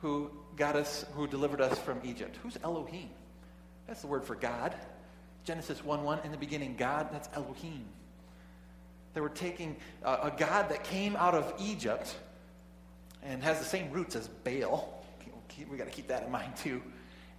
who 0.02 0.30
got 0.56 0.76
us, 0.76 1.06
who 1.14 1.26
delivered 1.26 1.62
us 1.62 1.78
from 1.78 1.98
Egypt. 2.04 2.36
Who's 2.42 2.58
Elohim? 2.62 3.08
That's 3.86 4.02
the 4.02 4.08
word 4.08 4.24
for 4.24 4.34
God. 4.34 4.74
Genesis 5.44 5.82
1 5.82 6.04
1, 6.04 6.18
in 6.24 6.32
the 6.32 6.36
beginning, 6.36 6.76
God, 6.76 7.08
that's 7.10 7.30
Elohim. 7.32 7.86
They 9.14 9.22
were 9.22 9.30
taking 9.30 9.76
a, 10.02 10.12
a 10.24 10.34
God 10.36 10.68
that 10.68 10.84
came 10.84 11.16
out 11.16 11.34
of 11.34 11.54
Egypt 11.58 12.14
and 13.22 13.42
has 13.42 13.58
the 13.58 13.64
same 13.64 13.90
roots 13.90 14.16
as 14.16 14.28
Baal. 14.28 15.02
We 15.70 15.78
got 15.78 15.84
to 15.84 15.90
keep 15.90 16.08
that 16.08 16.24
in 16.24 16.30
mind 16.30 16.56
too. 16.56 16.82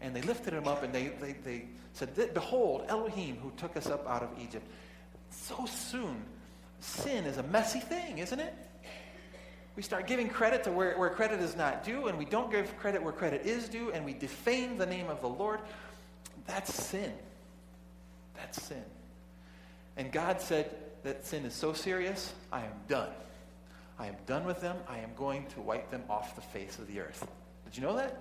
And 0.02 0.16
they 0.16 0.24
lifted 0.24 0.56
him 0.56 0.68
up 0.68 0.82
and 0.82 0.92
they, 0.92 1.10
they, 1.22 1.34
they 1.34 1.66
said, 1.94 2.16
Behold, 2.34 2.86
Elohim 2.88 3.38
who 3.38 3.52
took 3.52 3.78
us 3.78 3.86
up 3.86 4.10
out 4.10 4.24
of 4.24 4.30
Egypt. 4.42 4.66
So 5.30 5.64
soon, 5.68 6.24
sin 6.80 7.26
is 7.26 7.38
a 7.38 7.44
messy 7.44 7.82
thing, 7.82 8.18
isn't 8.18 8.40
it? 8.40 8.56
We 9.76 9.84
start 9.84 10.06
giving 10.06 10.28
credit 10.28 10.64
to 10.66 10.72
where, 10.72 10.98
where 10.98 11.10
credit 11.10 11.40
is 11.40 11.56
not 11.56 11.84
due, 11.84 12.08
and 12.08 12.18
we 12.18 12.26
don't 12.26 12.52
give 12.52 12.78
credit 12.78 13.02
where 13.02 13.14
credit 13.14 13.46
is 13.46 13.70
due, 13.70 13.92
and 13.92 14.04
we 14.04 14.14
defame 14.14 14.78
the 14.78 14.86
name 14.86 15.10
of 15.10 15.22
the 15.22 15.30
Lord. 15.30 15.60
That's 16.46 16.74
sin. 16.74 17.14
That's 18.36 18.62
sin. 18.62 18.84
And 19.98 20.12
God 20.12 20.42
said 20.42 20.76
that 21.04 21.26
sin 21.26 21.46
is 21.46 21.54
so 21.54 21.74
serious, 21.74 22.34
I 22.52 22.62
am 22.62 22.74
done. 22.88 23.10
I 23.98 24.08
am 24.08 24.16
done 24.26 24.46
with 24.46 24.62
them. 24.62 24.78
I 24.90 24.98
am 25.00 25.12
going 25.16 25.46
to 25.48 25.62
wipe 25.62 25.92
them 25.92 26.04
off 26.10 26.36
the 26.36 26.42
face 26.42 26.78
of 26.80 26.88
the 26.88 27.00
earth. 27.00 27.26
Did 27.66 27.78
you 27.78 27.84
know 27.84 27.96
that? 27.96 28.20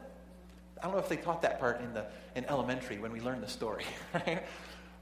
I 0.79 0.85
don't 0.85 0.93
know 0.93 0.99
if 0.99 1.09
they 1.09 1.17
taught 1.17 1.43
that 1.43 1.59
part 1.59 1.81
in, 1.81 1.93
the, 1.93 2.07
in 2.35 2.45
elementary 2.47 2.99
when 2.99 3.13
we 3.13 3.21
learned 3.21 3.43
the 3.43 3.49
story. 3.49 3.85
Right? 4.15 4.45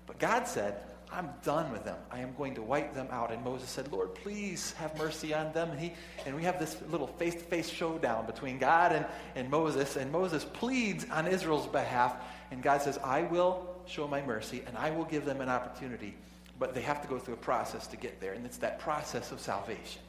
But 0.06 0.18
God 0.18 0.48
said, 0.48 0.80
I'm 1.10 1.30
done 1.42 1.72
with 1.72 1.84
them. 1.84 1.96
I 2.10 2.20
am 2.20 2.34
going 2.36 2.54
to 2.56 2.62
wipe 2.62 2.94
them 2.94 3.08
out. 3.10 3.32
And 3.32 3.42
Moses 3.42 3.70
said, 3.70 3.90
Lord, 3.90 4.14
please 4.14 4.72
have 4.72 4.96
mercy 4.98 5.32
on 5.32 5.52
them. 5.52 5.70
And, 5.70 5.80
he, 5.80 5.92
and 6.26 6.36
we 6.36 6.42
have 6.42 6.58
this 6.58 6.76
little 6.90 7.06
face 7.06 7.34
to 7.34 7.40
face 7.40 7.68
showdown 7.68 8.26
between 8.26 8.58
God 8.58 8.92
and, 8.92 9.06
and 9.34 9.50
Moses. 9.50 9.96
And 9.96 10.12
Moses 10.12 10.44
pleads 10.44 11.06
on 11.10 11.26
Israel's 11.26 11.66
behalf. 11.66 12.16
And 12.50 12.62
God 12.62 12.82
says, 12.82 12.98
I 13.02 13.22
will 13.22 13.66
show 13.86 14.06
my 14.06 14.20
mercy 14.20 14.62
and 14.66 14.76
I 14.76 14.90
will 14.90 15.04
give 15.04 15.24
them 15.24 15.40
an 15.40 15.48
opportunity. 15.48 16.14
But 16.58 16.74
they 16.74 16.82
have 16.82 17.00
to 17.02 17.08
go 17.08 17.18
through 17.18 17.34
a 17.34 17.38
process 17.38 17.86
to 17.88 17.96
get 17.96 18.20
there. 18.20 18.34
And 18.34 18.44
it's 18.44 18.58
that 18.58 18.78
process 18.78 19.32
of 19.32 19.40
salvation. 19.40 20.02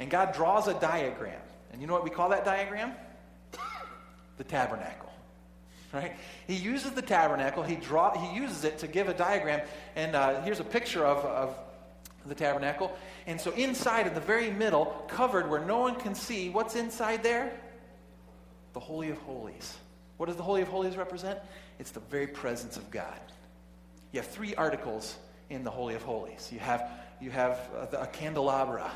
And 0.00 0.10
God 0.10 0.34
draws 0.34 0.66
a 0.66 0.74
diagram. 0.80 1.40
And 1.70 1.80
you 1.80 1.86
know 1.86 1.92
what 1.92 2.04
we 2.04 2.10
call 2.10 2.30
that 2.30 2.44
diagram? 2.44 2.92
The 4.38 4.44
tabernacle 4.44 5.06
right? 5.92 6.12
He 6.46 6.54
uses 6.54 6.92
the 6.92 7.02
tabernacle. 7.02 7.62
He 7.62 7.76
draw. 7.76 8.16
He 8.18 8.38
uses 8.38 8.64
it 8.64 8.78
to 8.78 8.86
give 8.86 9.08
a 9.08 9.14
diagram. 9.14 9.60
And 9.94 10.14
uh, 10.14 10.42
here's 10.42 10.60
a 10.60 10.64
picture 10.64 11.04
of, 11.04 11.24
of 11.24 11.56
the 12.26 12.34
tabernacle. 12.34 12.96
And 13.26 13.40
so 13.40 13.52
inside, 13.52 14.06
in 14.06 14.14
the 14.14 14.20
very 14.20 14.50
middle, 14.50 14.86
covered 15.08 15.48
where 15.48 15.64
no 15.64 15.78
one 15.78 15.96
can 15.96 16.14
see, 16.14 16.48
what's 16.48 16.76
inside 16.76 17.22
there? 17.22 17.52
The 18.72 18.80
Holy 18.80 19.10
of 19.10 19.18
Holies. 19.18 19.76
What 20.16 20.26
does 20.26 20.36
the 20.36 20.42
Holy 20.42 20.62
of 20.62 20.68
Holies 20.68 20.96
represent? 20.96 21.38
It's 21.78 21.90
the 21.90 22.00
very 22.00 22.26
presence 22.26 22.76
of 22.76 22.90
God. 22.90 23.18
You 24.12 24.20
have 24.20 24.30
three 24.30 24.54
articles 24.54 25.16
in 25.50 25.62
the 25.62 25.70
Holy 25.70 25.94
of 25.94 26.02
Holies. 26.02 26.50
You 26.52 26.58
have, 26.60 26.90
you 27.20 27.30
have 27.30 27.60
uh, 27.76 27.86
the, 27.86 28.02
a 28.02 28.06
candelabra, 28.06 28.90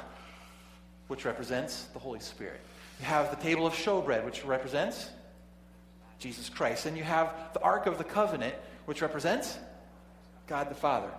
which 1.09 1.25
represents 1.25 1.85
the 1.93 1.99
Holy 1.99 2.21
Spirit. 2.21 2.61
You 3.01 3.07
have 3.07 3.31
the 3.31 3.43
table 3.43 3.67
of 3.67 3.75
showbread, 3.75 4.25
which 4.25 4.45
represents 4.45 5.11
Jesus 6.21 6.49
Christ. 6.49 6.87
And 6.87 6.97
you 6.97 7.03
have 7.03 7.35
the 7.55 7.61
Ark 7.61 7.87
of 7.87 7.99
the 7.99 8.05
Covenant, 8.05 8.55
which 8.85 9.03
represents 9.03 9.59
God 10.47 10.71
the 10.71 10.75
Father. 10.75 11.11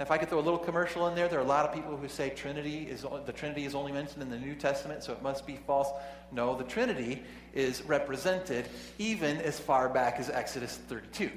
if 0.00 0.10
I 0.10 0.18
could 0.18 0.28
throw 0.28 0.38
a 0.38 0.40
little 0.40 0.58
commercial 0.58 1.06
in 1.06 1.14
there, 1.14 1.28
there 1.28 1.38
are 1.38 1.42
a 1.42 1.46
lot 1.46 1.64
of 1.66 1.74
people 1.74 1.96
who 1.96 2.08
say 2.08 2.30
Trinity 2.30 2.84
is 2.84 3.04
the 3.24 3.32
Trinity 3.32 3.64
is 3.64 3.74
only 3.74 3.92
mentioned 3.92 4.22
in 4.22 4.30
the 4.30 4.38
New 4.38 4.54
Testament, 4.54 5.04
so 5.04 5.12
it 5.12 5.22
must 5.22 5.46
be 5.46 5.56
false. 5.66 5.88
No, 6.32 6.56
the 6.56 6.64
Trinity 6.64 7.22
is 7.54 7.82
represented 7.82 8.68
even 8.98 9.38
as 9.38 9.58
far 9.58 9.88
back 9.88 10.18
as 10.18 10.28
Exodus 10.30 10.78
32. 10.88 11.30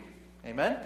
Amen. 0.45 0.77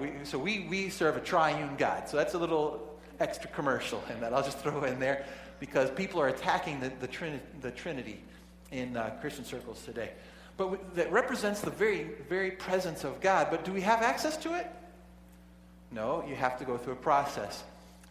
We, 0.00 0.12
so 0.24 0.38
we 0.38 0.66
we 0.70 0.88
serve 0.88 1.16
a 1.16 1.20
triune 1.20 1.76
God. 1.76 2.08
So 2.08 2.16
that's 2.16 2.34
a 2.34 2.38
little 2.38 2.98
extra 3.20 3.50
commercial 3.50 4.02
in 4.10 4.20
that 4.20 4.32
I'll 4.32 4.42
just 4.42 4.58
throw 4.58 4.84
in 4.84 4.98
there 4.98 5.24
because 5.60 5.90
people 5.90 6.20
are 6.20 6.28
attacking 6.28 6.80
the 6.80 6.90
the, 7.00 7.40
the 7.60 7.70
Trinity 7.70 8.20
in 8.70 8.96
uh, 8.96 9.10
Christian 9.20 9.44
circles 9.44 9.82
today. 9.84 10.10
But 10.56 10.64
w- 10.64 10.84
that 10.94 11.10
represents 11.10 11.60
the 11.60 11.70
very 11.70 12.04
very 12.28 12.52
presence 12.52 13.04
of 13.04 13.20
God. 13.20 13.48
But 13.50 13.64
do 13.64 13.72
we 13.72 13.80
have 13.80 14.02
access 14.02 14.36
to 14.38 14.54
it? 14.54 14.70
No, 15.90 16.24
you 16.28 16.34
have 16.34 16.58
to 16.58 16.64
go 16.64 16.76
through 16.76 16.94
a 16.94 16.96
process. 16.96 17.62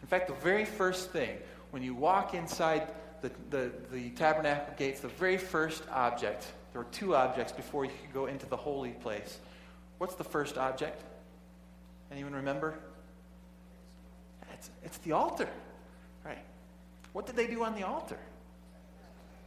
In 0.02 0.08
fact, 0.08 0.28
the 0.28 0.34
very 0.34 0.64
first 0.64 1.10
thing, 1.10 1.36
when 1.70 1.82
you 1.82 1.94
walk 1.94 2.34
inside 2.34 2.88
the, 3.20 3.30
the, 3.50 3.72
the 3.90 4.10
tabernacle 4.10 4.74
gates, 4.76 5.00
the 5.00 5.08
very 5.08 5.38
first 5.38 5.82
object, 5.90 6.46
there 6.72 6.82
were 6.82 6.88
two 6.90 7.14
objects 7.14 7.52
before 7.52 7.84
you 7.84 7.90
could 8.02 8.12
go 8.12 8.26
into 8.26 8.46
the 8.46 8.56
holy 8.56 8.90
place. 8.90 9.38
What's 9.98 10.14
the 10.14 10.24
first 10.24 10.58
object? 10.58 11.02
Anyone 12.10 12.34
remember? 12.34 12.74
It's, 14.52 14.70
it's 14.84 14.98
the 14.98 15.12
altar. 15.12 15.48
Right. 16.24 16.44
What 17.12 17.26
did 17.26 17.36
they 17.36 17.46
do 17.46 17.64
on 17.64 17.74
the 17.74 17.86
altar? 17.86 18.18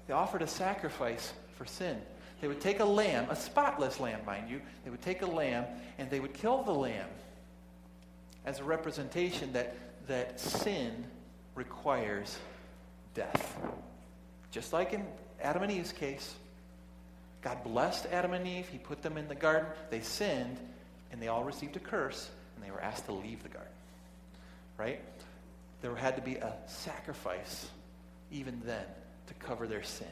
They 0.07 0.13
offered 0.13 0.41
a 0.41 0.47
sacrifice 0.47 1.33
for 1.55 1.65
sin. 1.65 2.01
They 2.41 2.47
would 2.47 2.61
take 2.61 2.79
a 2.79 2.85
lamb, 2.85 3.27
a 3.29 3.35
spotless 3.35 3.99
lamb, 3.99 4.19
mind 4.25 4.49
you. 4.49 4.61
They 4.83 4.91
would 4.91 5.01
take 5.01 5.21
a 5.21 5.27
lamb 5.27 5.65
and 5.97 6.09
they 6.09 6.19
would 6.19 6.33
kill 6.33 6.63
the 6.63 6.71
lamb 6.71 7.09
as 8.45 8.59
a 8.59 8.63
representation 8.63 9.53
that, 9.53 9.75
that 10.07 10.39
sin 10.39 11.05
requires 11.55 12.37
death. 13.13 13.57
Just 14.51 14.71
like 14.71 14.93
in 14.93 15.03
Adam 15.41 15.63
and 15.63 15.71
Eve's 15.71 15.91
case, 15.91 16.35
God 17.41 17.63
blessed 17.63 18.05
Adam 18.11 18.33
and 18.33 18.47
Eve. 18.47 18.67
He 18.69 18.77
put 18.77 19.01
them 19.01 19.17
in 19.17 19.27
the 19.27 19.35
garden. 19.35 19.67
They 19.89 20.01
sinned, 20.01 20.57
and 21.11 21.21
they 21.21 21.27
all 21.27 21.43
received 21.43 21.75
a 21.75 21.79
curse, 21.79 22.29
and 22.55 22.63
they 22.63 22.71
were 22.71 22.81
asked 22.81 23.05
to 23.05 23.13
leave 23.13 23.43
the 23.43 23.49
garden. 23.49 23.71
Right? 24.77 25.01
There 25.81 25.95
had 25.95 26.15
to 26.15 26.21
be 26.21 26.35
a 26.35 26.53
sacrifice, 26.67 27.67
even 28.31 28.61
then, 28.65 28.85
to 29.27 29.33
cover 29.35 29.67
their 29.67 29.83
sin. 29.83 30.07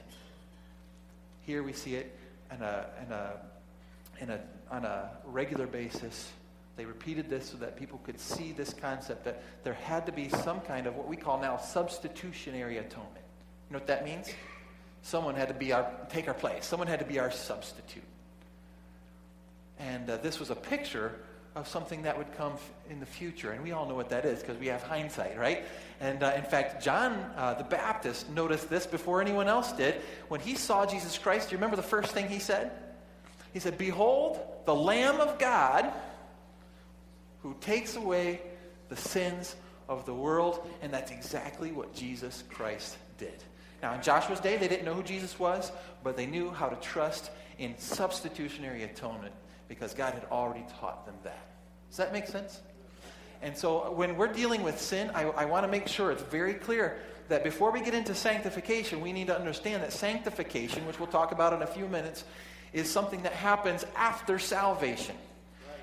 Here 1.46 1.64
we 1.64 1.74
see 1.74 1.96
it 1.96 2.18
in 2.52 2.62
a, 2.62 2.86
in 3.06 3.12
a, 3.12 3.32
in 4.20 4.30
a, 4.30 4.40
on 4.72 4.86
a 4.86 5.10
regular 5.26 5.68
basis 5.68 6.32
they 6.76 6.86
repeated 6.86 7.30
this 7.30 7.50
so 7.50 7.58
that 7.58 7.78
people 7.78 8.00
could 8.04 8.20
see 8.20 8.52
this 8.52 8.74
concept 8.74 9.24
that 9.26 9.42
there 9.64 9.74
had 9.74 10.06
to 10.06 10.12
be 10.12 10.28
some 10.30 10.60
kind 10.62 10.88
of 10.88 10.96
what 10.96 11.08
we 11.08 11.16
call 11.16 11.40
now 11.40 11.58
substitutionary 11.58 12.78
atonement. 12.78 13.14
You 13.70 13.74
know 13.74 13.80
what 13.80 13.88
that 13.88 14.04
means? 14.04 14.34
Someone 15.02 15.36
had 15.36 15.48
to 15.48 15.54
be 15.54 15.72
our, 15.72 15.90
take 16.10 16.28
our 16.28 16.34
place. 16.34 16.66
Someone 16.66 16.88
had 16.88 17.00
to 17.00 17.06
be 17.06 17.20
our 17.20 17.32
substitute. 17.32 18.04
And 19.80 20.10
uh, 20.10 20.18
this 20.18 20.40
was 20.40 20.50
a 20.50 20.56
picture 20.56 21.20
of 21.56 21.68
something 21.68 22.02
that 22.02 22.18
would 22.18 22.36
come 22.38 22.54
in 22.90 23.00
the 23.00 23.06
future. 23.06 23.52
And 23.52 23.64
we 23.64 23.72
all 23.72 23.88
know 23.88 23.96
what 23.96 24.10
that 24.10 24.26
is 24.26 24.42
because 24.42 24.58
we 24.58 24.68
have 24.68 24.84
hindsight, 24.84 25.38
right? 25.38 25.64
And 26.02 26.22
uh, 26.22 26.34
in 26.36 26.44
fact, 26.44 26.84
John 26.84 27.14
uh, 27.38 27.54
the 27.54 27.64
Baptist 27.64 28.30
noticed 28.30 28.70
this 28.70 28.86
before 28.86 29.22
anyone 29.22 29.48
else 29.48 29.72
did. 29.72 29.96
When 30.28 30.42
he 30.42 30.56
saw 30.56 30.86
Jesus 30.86 31.18
Christ, 31.18 31.50
do 31.50 31.54
you 31.54 31.58
remember 31.58 31.78
the 31.78 31.84
first 31.84 32.12
thing 32.12 32.28
he 32.28 32.40
said? 32.40 32.72
He 33.54 33.60
said, 33.60 33.78
Behold, 33.78 34.40
the 34.66 34.76
Lamb 34.76 35.22
of 35.22 35.40
God 35.40 35.94
who 37.42 37.56
takes 37.62 37.96
away 37.96 38.42
the 38.90 38.96
sins 38.98 39.56
of 39.88 40.06
the 40.06 40.14
world. 40.14 40.68
And 40.82 40.92
that's 40.92 41.12
exactly 41.12 41.72
what 41.72 41.94
Jesus 41.94 42.44
Christ 42.50 42.98
did. 43.18 43.44
Now, 43.82 43.94
in 43.94 44.02
Joshua's 44.02 44.40
day, 44.40 44.58
they 44.58 44.68
didn't 44.68 44.84
know 44.84 44.96
who 44.96 45.04
Jesus 45.04 45.38
was, 45.38 45.72
but 46.04 46.18
they 46.18 46.26
knew 46.26 46.50
how 46.50 46.68
to 46.68 46.76
trust 46.78 47.30
in 47.60 47.78
substitutionary 47.78 48.84
atonement 48.84 49.34
because 49.68 49.94
God 49.94 50.14
had 50.14 50.26
already 50.32 50.66
taught 50.80 51.06
them 51.06 51.16
that. 51.24 51.48
Does 51.90 51.98
that 51.98 52.14
make 52.14 52.28
sense? 52.28 52.62
And 53.42 53.58
so 53.58 53.92
when 53.92 54.18
we're 54.18 54.32
dealing 54.32 54.64
with 54.64 54.80
sin, 54.80 55.12
I, 55.14 55.24
I 55.24 55.46
want 55.46 55.66
to 55.66 55.72
make 55.72 55.88
sure 55.88 56.12
it's 56.12 56.24
very 56.24 56.54
clear 56.54 56.98
that 57.28 57.44
before 57.44 57.72
we 57.72 57.82
get 57.82 57.94
into 57.94 58.16
sanctification, 58.16 59.02
we 59.02 59.12
need 59.12 59.28
to 59.28 59.38
understand 59.38 59.84
that 59.84 59.94
sanctification, 59.94 60.86
which 60.86 61.00
we'll 61.00 61.08
talk 61.08 61.32
about 61.32 61.54
in 61.54 61.62
a 61.62 61.68
few 61.68 61.88
minutes, 61.88 62.24
is 62.74 62.90
something 62.90 63.24
that 63.24 63.34
happens 63.34 63.86
after 63.96 64.40
salvation 64.40 65.16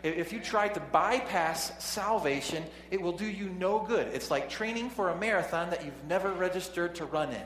if 0.02 0.32
you 0.32 0.40
try 0.40 0.68
to 0.68 0.80
bypass 0.80 1.72
salvation, 1.82 2.64
it 2.90 3.00
will 3.00 3.12
do 3.12 3.26
you 3.26 3.48
no 3.50 3.80
good. 3.80 4.08
It's 4.08 4.30
like 4.30 4.50
training 4.50 4.90
for 4.90 5.10
a 5.10 5.16
marathon 5.16 5.70
that 5.70 5.84
you've 5.84 6.04
never 6.08 6.32
registered 6.32 6.96
to 6.96 7.04
run 7.04 7.30
in, 7.30 7.42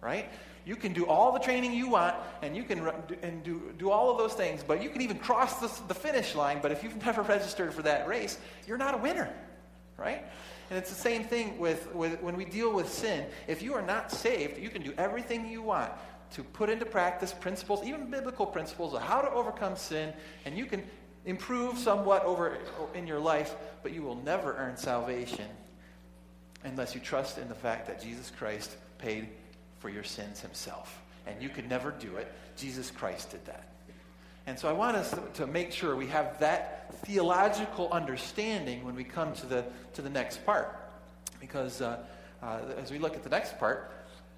right? 0.00 0.30
You 0.64 0.76
can 0.76 0.92
do 0.92 1.06
all 1.06 1.32
the 1.32 1.38
training 1.38 1.72
you 1.72 1.88
want, 1.88 2.14
and 2.42 2.56
you 2.56 2.62
can 2.62 2.82
run, 2.82 2.94
and 3.22 3.42
do, 3.42 3.72
do 3.78 3.90
all 3.90 4.10
of 4.10 4.18
those 4.18 4.34
things, 4.34 4.62
but 4.66 4.82
you 4.82 4.90
can 4.90 5.00
even 5.00 5.18
cross 5.18 5.58
the, 5.58 5.86
the 5.88 5.94
finish 5.94 6.34
line. 6.34 6.60
But 6.60 6.72
if 6.72 6.82
you've 6.82 6.96
never 7.04 7.22
registered 7.22 7.72
for 7.72 7.82
that 7.82 8.06
race, 8.06 8.38
you're 8.66 8.78
not 8.78 8.94
a 8.94 8.98
winner, 8.98 9.32
right? 9.96 10.24
And 10.68 10.78
it's 10.78 10.90
the 10.90 11.00
same 11.00 11.24
thing 11.24 11.58
with, 11.58 11.92
with 11.94 12.22
when 12.22 12.36
we 12.36 12.44
deal 12.44 12.72
with 12.72 12.92
sin. 12.92 13.26
If 13.48 13.62
you 13.62 13.74
are 13.74 13.82
not 13.82 14.12
saved, 14.12 14.58
you 14.58 14.68
can 14.68 14.82
do 14.82 14.92
everything 14.96 15.48
you 15.48 15.62
want 15.62 15.90
to 16.32 16.44
put 16.44 16.70
into 16.70 16.86
practice 16.86 17.32
principles, 17.32 17.84
even 17.84 18.08
biblical 18.08 18.46
principles 18.46 18.94
of 18.94 19.02
how 19.02 19.20
to 19.20 19.30
overcome 19.30 19.76
sin, 19.76 20.12
and 20.44 20.56
you 20.56 20.64
can 20.64 20.82
improve 21.26 21.76
somewhat 21.76 22.24
over 22.24 22.58
in 22.94 23.06
your 23.06 23.18
life, 23.18 23.54
but 23.82 23.92
you 23.92 24.02
will 24.02 24.16
never 24.16 24.56
earn 24.56 24.76
salvation 24.76 25.46
unless 26.64 26.94
you 26.94 27.00
trust 27.00 27.38
in 27.38 27.48
the 27.48 27.54
fact 27.54 27.86
that 27.86 28.00
Jesus 28.00 28.30
Christ 28.30 28.76
paid 28.98 29.28
for 29.80 29.88
your 29.88 30.04
sins 30.04 30.40
himself. 30.40 31.02
And 31.26 31.42
you 31.42 31.48
could 31.48 31.68
never 31.68 31.90
do 31.90 32.16
it. 32.16 32.32
Jesus 32.56 32.90
Christ 32.90 33.30
did 33.30 33.44
that. 33.46 33.66
And 34.46 34.58
so 34.58 34.68
I 34.68 34.72
want 34.72 34.96
us 34.96 35.14
to, 35.34 35.46
make 35.46 35.70
sure 35.72 35.94
we 35.96 36.06
have 36.06 36.38
that 36.40 36.92
theological 37.04 37.90
understanding 37.92 38.84
when 38.84 38.94
we 38.94 39.04
come 39.04 39.32
to 39.34 39.46
the, 39.46 39.64
to 39.94 40.02
the 40.02 40.10
next 40.10 40.44
part. 40.46 40.76
Because 41.40 41.80
uh, 41.80 41.98
uh, 42.42 42.60
as 42.80 42.90
we 42.90 42.98
look 42.98 43.14
at 43.14 43.22
the 43.22 43.30
next 43.30 43.58
part, 43.58 43.92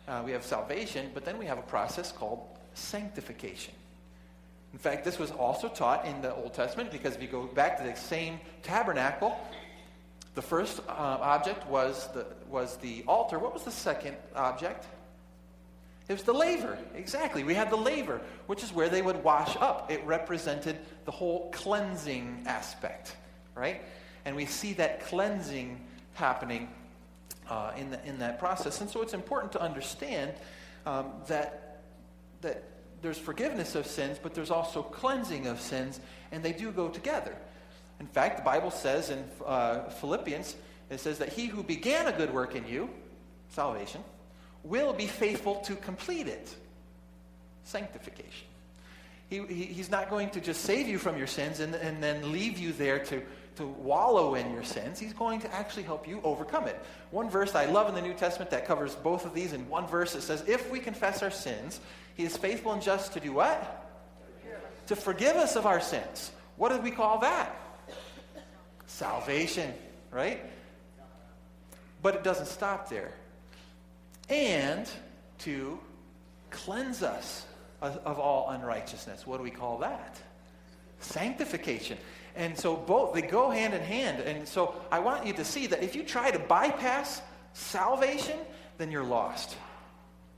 uh, 0.09 0.23
we 0.25 0.33
have 0.33 0.45
salvation, 0.45 1.11
but 1.15 1.25
then 1.25 1.39
we 1.39 1.47
have 1.47 1.59
a 1.59 1.63
process 1.63 2.11
called 2.11 2.47
sanctification. 2.75 3.75
In 4.73 4.79
fact, 4.79 5.05
this 5.05 5.19
was 5.19 5.31
also 5.31 5.69
taught 5.69 6.07
in 6.07 6.21
the 6.23 6.35
Old 6.35 6.55
Testament 6.55 6.91
because 6.91 7.15
if 7.15 7.23
you 7.23 7.29
go 7.29 7.45
back 7.45 7.77
to 7.79 7.85
the 7.85 7.95
same 7.95 8.41
tabernacle, 8.63 9.39
the 10.35 10.43
first 10.43 10.81
uh, 10.89 10.93
object 10.93 11.67
was 11.69 12.09
the, 12.13 12.27
was 12.49 12.77
the 12.79 13.05
altar. 13.07 13.39
What 13.39 13.53
was 13.53 13.65
the 13.65 13.71
second 13.71 14.17
object? 14.35 14.87
It 16.09 16.13
was 16.13 16.23
the 16.23 16.33
laver. 16.33 16.79
Exactly. 16.95 17.45
We 17.45 17.55
had 17.55 17.71
the 17.71 17.77
laver, 17.77 18.21
which 18.47 18.63
is 18.63 18.73
where 18.73 18.89
they 18.89 19.03
would 19.03 19.23
wash 19.23 19.57
up. 19.61 19.91
It 19.91 20.05
represented 20.05 20.79
the 21.05 21.11
whole 21.11 21.51
cleansing 21.53 22.43
aspect, 22.47 23.17
right? 23.55 23.83
And 24.25 24.37
we 24.37 24.47
see 24.47 24.73
that 24.75 25.05
cleansing 25.07 25.81
happening 26.15 26.69
uh, 27.49 27.73
in, 27.77 27.91
the, 27.91 28.05
in 28.07 28.19
that 28.19 28.39
process. 28.39 28.81
And 28.81 28.91
so 28.91 29.03
it's 29.03 29.15
important 29.15 29.53
to 29.53 29.63
understand 29.63 30.33
um, 30.87 31.13
that, 31.29 31.83
that 32.41 32.65
there's 33.01 33.19
forgiveness 33.19 33.75
of 33.75 33.87
sins, 33.87 34.19
but 34.23 34.35
there's 34.35 34.51
also 34.51 34.83
cleansing 34.83 35.47
of 35.47 35.61
sins, 35.61 36.01
and 36.31 36.43
they 36.43 36.53
do 36.53 36.71
go 36.71 36.89
together. 36.89 37.37
In 38.01 38.07
fact, 38.07 38.37
the 38.37 38.43
Bible 38.43 38.71
says 38.71 39.11
in 39.11 39.25
uh, 39.47 39.89
Philippians, 39.91 40.57
it 40.91 41.01
says 41.01 41.19
that 41.19 41.31
he 41.33 41.47
who 41.47 41.63
began 41.63 42.07
a 42.07 42.13
good 42.13 42.33
work 42.33 42.55
in 42.55 42.67
you, 42.67 42.91
salvation, 43.49 44.03
will 44.65 44.93
be 44.93 45.07
faithful 45.07 45.57
to 45.57 45.77
complete 45.77 46.29
it, 46.29 46.55
sanctification. 47.65 48.47
He, 49.29 49.41
he, 49.47 49.65
he's 49.65 49.91
not 49.91 50.11
going 50.11 50.31
to 50.31 50.41
just 50.41 50.63
save 50.63 50.87
you 50.87 50.99
from 50.99 51.17
your 51.17 51.27
sins 51.27 51.61
and, 51.61 51.75
and 51.75 52.03
then 52.03 52.33
leave 52.33 52.59
you 52.59 52.73
there 52.73 52.99
to, 53.07 53.23
to 53.57 53.67
wallow 53.67 54.35
in 54.35 54.53
your 54.53 54.63
sins. 54.63 54.99
He's 54.99 55.15
going 55.15 55.41
to 55.41 55.55
actually 55.55 55.85
help 55.85 56.07
you 56.07 56.21
overcome 56.23 56.67
it. 56.67 56.79
One 57.11 57.31
verse 57.31 57.55
I 57.55 57.65
love 57.65 57.89
in 57.89 57.95
the 57.95 58.03
New 58.03 58.15
Testament 58.15 58.51
that 58.51 58.67
covers 58.67 58.95
both 58.95 59.25
of 59.25 59.35
these 59.35 59.53
in 59.53 59.69
one 59.69 59.87
verse 59.87 60.15
it 60.15 60.21
says, 60.23 60.45
If 60.47 60.71
we 60.71 60.81
confess 60.81 61.23
our 61.23 61.31
sins, 61.31 61.81
he 62.15 62.25
is 62.25 62.37
faithful 62.37 62.73
and 62.73 62.83
just 62.83 63.15
to 63.15 63.21
do 63.21 63.33
what? 63.33 63.89
To 64.89 64.97
forgive 64.97 65.37
us 65.37 65.57
of 65.57 65.65
our 65.65 65.81
sins. 65.81 66.33
What 66.57 66.69
do 66.69 66.79
we 66.79 66.91
call 66.91 67.19
that? 67.21 67.57
Salvation, 68.87 69.73
right? 70.11 70.45
But 72.03 72.17
it 72.17 72.25
doesn't 72.25 72.47
stop 72.47 72.91
there. 72.91 73.13
And 74.29 74.89
to 75.41 75.79
cleanse 76.51 77.03
us 77.03 77.47
of, 77.81 78.19
all 78.19 78.51
unrighteousness. 78.51 79.27
What 79.27 79.39
do 79.39 79.43
we 79.43 79.51
call 79.51 79.79
that? 79.79 80.17
Sanctification. 81.01 81.99
And 82.37 82.57
so 82.57 82.77
both, 82.77 83.15
they 83.15 83.23
go 83.23 83.51
hand 83.51 83.75
in 83.75 83.83
hand. 83.83 84.21
And 84.23 84.47
so 84.47 84.75
I 84.91 85.01
want 85.01 85.27
you 85.27 85.33
to 85.35 85.45
see 85.45 85.67
that 85.67 85.83
if 85.83 85.97
you 85.97 86.05
try 86.05 86.31
to 86.31 86.39
bypass 86.39 87.21
salvation, 87.53 88.39
then 88.79 88.91
you're 88.91 89.05
lost. 89.05 89.57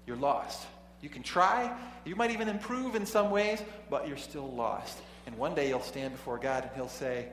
You're 0.07 0.16
lost. 0.16 0.66
You 1.01 1.11
can 1.11 1.23
try, 1.23 1.70
you 2.07 2.16
might 2.16 2.31
even 2.31 2.49
improve 2.49 2.94
in 2.94 3.05
some 3.05 3.31
ways, 3.31 3.62
but 3.90 4.09
you're 4.09 4.16
still 4.16 4.51
lost. 4.51 4.99
And 5.27 5.37
one 5.37 5.55
day 5.55 5.68
you'll 5.68 5.81
stand 5.81 6.12
before 6.12 6.38
God 6.38 6.64
and 6.64 6.73
He'll 6.75 6.88
say, 6.88 7.29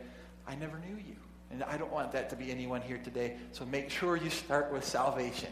I 0.45 0.55
never 0.55 0.77
knew 0.79 0.97
you. 0.97 1.15
And 1.51 1.63
I 1.63 1.77
don't 1.77 1.91
want 1.91 2.11
that 2.11 2.29
to 2.31 2.35
be 2.35 2.51
anyone 2.51 2.81
here 2.81 2.97
today. 2.97 3.37
So 3.53 3.65
make 3.65 3.89
sure 3.89 4.17
you 4.17 4.29
start 4.29 4.73
with 4.73 4.83
salvation. 4.83 5.49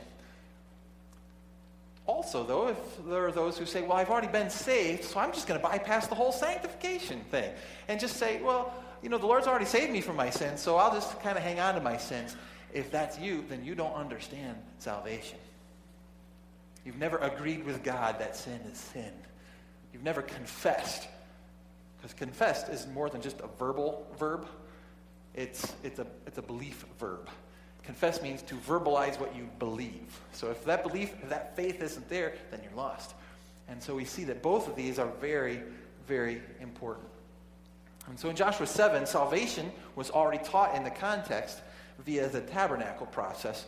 Also, 2.09 2.43
though, 2.43 2.69
if 2.69 2.77
there 3.05 3.27
are 3.27 3.31
those 3.31 3.55
who 3.55 3.67
say, 3.67 3.83
well, 3.83 3.91
I've 3.91 4.09
already 4.09 4.29
been 4.29 4.49
saved, 4.49 5.03
so 5.03 5.19
I'm 5.19 5.31
just 5.31 5.45
going 5.45 5.61
to 5.61 5.63
bypass 5.63 6.07
the 6.07 6.15
whole 6.15 6.31
sanctification 6.31 7.19
thing 7.29 7.53
and 7.87 7.99
just 7.99 8.17
say, 8.17 8.41
well, 8.41 8.73
you 9.03 9.09
know, 9.09 9.19
the 9.19 9.27
Lord's 9.27 9.45
already 9.45 9.65
saved 9.65 9.91
me 9.91 10.01
from 10.01 10.15
my 10.15 10.31
sins, 10.31 10.59
so 10.59 10.77
I'll 10.77 10.91
just 10.91 11.21
kind 11.21 11.37
of 11.37 11.43
hang 11.43 11.59
on 11.59 11.75
to 11.75 11.81
my 11.81 11.97
sins. 11.97 12.35
If 12.73 12.89
that's 12.89 13.19
you, 13.19 13.45
then 13.47 13.63
you 13.63 13.75
don't 13.75 13.93
understand 13.93 14.57
salvation. 14.79 15.37
You've 16.83 16.97
never 16.97 17.19
agreed 17.19 17.63
with 17.63 17.83
God 17.83 18.17
that 18.17 18.35
sin 18.35 18.59
is 18.71 18.79
sin. 18.79 19.13
You've 19.93 20.03
never 20.03 20.23
confessed. 20.23 21.07
Because 21.97 22.15
confessed 22.15 22.69
is 22.69 22.87
more 22.87 23.11
than 23.11 23.21
just 23.21 23.39
a 23.41 23.47
verbal 23.59 24.07
verb, 24.17 24.47
it's, 25.35 25.75
it's, 25.83 25.99
a, 25.99 26.07
it's 26.25 26.39
a 26.39 26.41
belief 26.41 26.85
verb. 26.97 27.29
Confess 27.83 28.21
means 28.21 28.41
to 28.43 28.55
verbalize 28.55 29.19
what 29.19 29.35
you 29.35 29.49
believe. 29.57 30.19
So 30.31 30.51
if 30.51 30.63
that 30.65 30.83
belief, 30.83 31.13
if 31.23 31.29
that 31.29 31.55
faith 31.55 31.81
isn't 31.81 32.07
there, 32.09 32.33
then 32.51 32.61
you're 32.63 32.75
lost. 32.75 33.15
And 33.67 33.81
so 33.81 33.95
we 33.95 34.05
see 34.05 34.23
that 34.25 34.41
both 34.41 34.67
of 34.67 34.75
these 34.75 34.99
are 34.99 35.09
very, 35.21 35.61
very 36.07 36.41
important. 36.59 37.07
And 38.07 38.19
so 38.19 38.29
in 38.29 38.35
Joshua 38.35 38.65
7, 38.65 39.05
salvation 39.05 39.71
was 39.95 40.09
already 40.09 40.43
taught 40.43 40.75
in 40.75 40.83
the 40.83 40.89
context 40.89 41.61
via 42.05 42.27
the 42.27 42.41
tabernacle 42.41 43.05
process. 43.05 43.65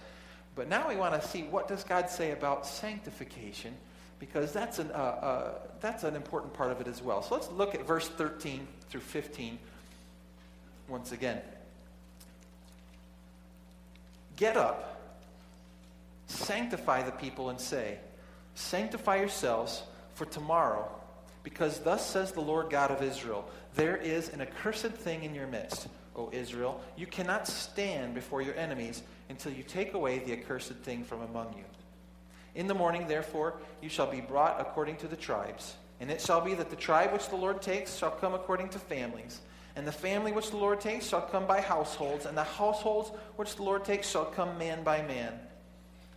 But 0.55 0.67
now 0.67 0.89
we 0.89 0.95
want 0.95 1.19
to 1.19 1.27
see 1.27 1.43
what 1.43 1.67
does 1.67 1.83
God 1.83 2.09
say 2.09 2.31
about 2.31 2.65
sanctification 2.65 3.73
because 4.19 4.51
that's 4.51 4.77
an, 4.77 4.91
uh, 4.91 4.93
uh, 4.93 5.53
that's 5.79 6.03
an 6.03 6.15
important 6.15 6.53
part 6.53 6.71
of 6.71 6.79
it 6.79 6.87
as 6.87 7.01
well. 7.01 7.23
So 7.23 7.33
let's 7.35 7.49
look 7.49 7.73
at 7.73 7.85
verse 7.87 8.07
13 8.07 8.67
through 8.89 9.01
15 9.01 9.57
once 10.87 11.11
again. 11.11 11.41
Get 14.41 14.57
up, 14.57 14.99
sanctify 16.25 17.03
the 17.03 17.11
people, 17.11 17.51
and 17.51 17.59
say, 17.59 17.99
Sanctify 18.55 19.17
yourselves 19.17 19.83
for 20.15 20.25
tomorrow, 20.25 20.89
because 21.43 21.77
thus 21.81 22.03
says 22.03 22.31
the 22.31 22.41
Lord 22.41 22.71
God 22.71 22.89
of 22.89 23.03
Israel 23.03 23.47
There 23.75 23.97
is 23.97 24.29
an 24.29 24.41
accursed 24.41 24.93
thing 24.93 25.23
in 25.25 25.35
your 25.35 25.45
midst, 25.45 25.89
O 26.15 26.31
Israel. 26.33 26.81
You 26.97 27.05
cannot 27.05 27.47
stand 27.47 28.15
before 28.15 28.41
your 28.41 28.55
enemies 28.55 29.03
until 29.29 29.51
you 29.51 29.61
take 29.61 29.93
away 29.93 30.17
the 30.17 30.33
accursed 30.33 30.73
thing 30.77 31.03
from 31.03 31.21
among 31.21 31.53
you. 31.55 31.65
In 32.55 32.65
the 32.65 32.73
morning, 32.73 33.07
therefore, 33.07 33.57
you 33.79 33.89
shall 33.89 34.09
be 34.09 34.21
brought 34.21 34.59
according 34.59 34.95
to 34.97 35.07
the 35.07 35.15
tribes. 35.15 35.75
And 35.99 36.09
it 36.09 36.19
shall 36.19 36.41
be 36.41 36.55
that 36.55 36.71
the 36.71 36.75
tribe 36.75 37.13
which 37.13 37.29
the 37.29 37.35
Lord 37.35 37.61
takes 37.61 37.95
shall 37.95 38.09
come 38.09 38.33
according 38.33 38.69
to 38.69 38.79
families 38.79 39.39
and 39.75 39.87
the 39.87 39.91
family 39.91 40.31
which 40.31 40.49
the 40.51 40.57
Lord 40.57 40.81
takes 40.81 41.07
shall 41.07 41.21
come 41.21 41.47
by 41.47 41.61
households, 41.61 42.25
and 42.25 42.37
the 42.37 42.43
households 42.43 43.11
which 43.35 43.55
the 43.55 43.63
Lord 43.63 43.85
takes 43.85 44.09
shall 44.09 44.25
come 44.25 44.57
man 44.57 44.83
by 44.83 45.01
man. 45.01 45.33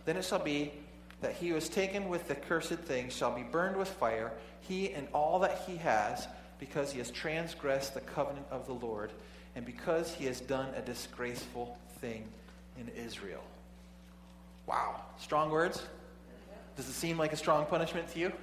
Then 0.05 0.17
it 0.17 0.25
shall 0.25 0.39
be 0.39 0.73
that 1.21 1.33
he 1.33 1.49
who 1.49 1.55
is 1.55 1.69
taken 1.69 2.09
with 2.09 2.27
the 2.27 2.35
cursed 2.35 2.79
thing 2.79 3.09
shall 3.09 3.33
be 3.33 3.43
burned 3.43 3.77
with 3.77 3.89
fire, 3.89 4.31
he 4.61 4.91
and 4.91 5.07
all 5.13 5.39
that 5.39 5.63
he 5.65 5.77
has, 5.77 6.27
because 6.59 6.91
he 6.91 6.99
has 6.99 7.11
transgressed 7.11 7.93
the 7.93 8.01
covenant 8.01 8.45
of 8.51 8.67
the 8.67 8.73
Lord, 8.73 9.11
and 9.55 9.65
because 9.65 10.13
he 10.13 10.25
has 10.25 10.41
done 10.41 10.69
a 10.75 10.81
disgraceful 10.81 11.77
thing 11.99 12.27
in 12.77 12.89
Israel. 12.89 13.43
Wow. 14.67 15.01
Strong 15.17 15.51
words? 15.51 15.83
Does 16.75 16.89
it 16.89 16.93
seem 16.93 17.17
like 17.17 17.31
a 17.31 17.37
strong 17.37 17.65
punishment 17.65 18.09
to 18.09 18.19
you? 18.19 18.33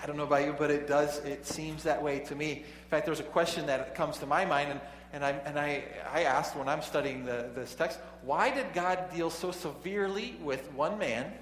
I 0.00 0.06
don't 0.06 0.16
know 0.16 0.24
about 0.24 0.44
you, 0.44 0.54
but 0.56 0.70
it 0.70 0.86
does, 0.86 1.18
it 1.20 1.46
seems 1.46 1.82
that 1.82 2.02
way 2.02 2.20
to 2.20 2.34
me. 2.34 2.52
In 2.52 2.88
fact, 2.90 3.04
there's 3.04 3.20
a 3.20 3.24
question 3.24 3.66
that 3.66 3.94
comes 3.94 4.18
to 4.18 4.26
my 4.26 4.44
mind, 4.44 4.70
and, 4.70 4.80
and, 5.12 5.24
I, 5.24 5.30
and 5.44 5.58
I, 5.58 5.84
I 6.12 6.22
asked 6.22 6.56
when 6.56 6.68
I'm 6.68 6.82
studying 6.82 7.24
the, 7.24 7.50
this 7.54 7.74
text, 7.74 7.98
why 8.22 8.50
did 8.50 8.72
God 8.72 9.12
deal 9.12 9.30
so 9.30 9.50
severely 9.50 10.36
with 10.42 10.70
one 10.72 10.98
man, 10.98 11.32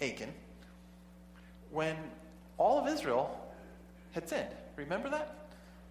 Achan, 0.00 0.32
when 1.70 1.96
all 2.58 2.78
of 2.78 2.88
Israel 2.88 3.38
had 4.12 4.28
sinned? 4.28 4.48
Remember 4.76 5.08
that? 5.10 5.42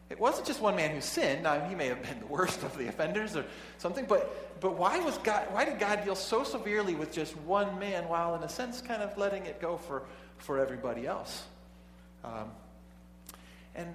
It 0.10 0.20
wasn't 0.20 0.46
just 0.46 0.60
one 0.60 0.76
man 0.76 0.94
who 0.94 1.00
sinned. 1.00 1.44
Now, 1.44 1.62
he 1.62 1.74
may 1.74 1.88
have 1.88 2.02
been 2.02 2.20
the 2.20 2.26
worst 2.26 2.64
of 2.64 2.78
the 2.78 2.90
offenders 2.90 3.38
or 3.38 3.46
something, 3.78 4.04
but, 4.06 4.60
but 4.60 4.76
why, 4.76 5.00
was 5.00 5.18
God, 5.20 5.48
why 5.52 5.64
did 5.64 5.80
God 5.80 6.04
deal 6.04 6.16
so 6.16 6.44
severely 6.44 6.96
with 6.96 7.14
just 7.14 7.38
one 7.38 7.80
man 7.80 8.10
while, 8.10 8.36
in 8.36 8.44
a 8.44 8.50
sense, 8.50 8.82
kind 8.82 9.02
of 9.02 9.18
letting 9.18 9.46
it 9.46 9.62
go 9.62 9.78
for, 9.78 10.04
for 10.38 10.60
everybody 10.60 11.08
else? 11.08 11.46
Um, 12.24 12.52
and 13.76 13.94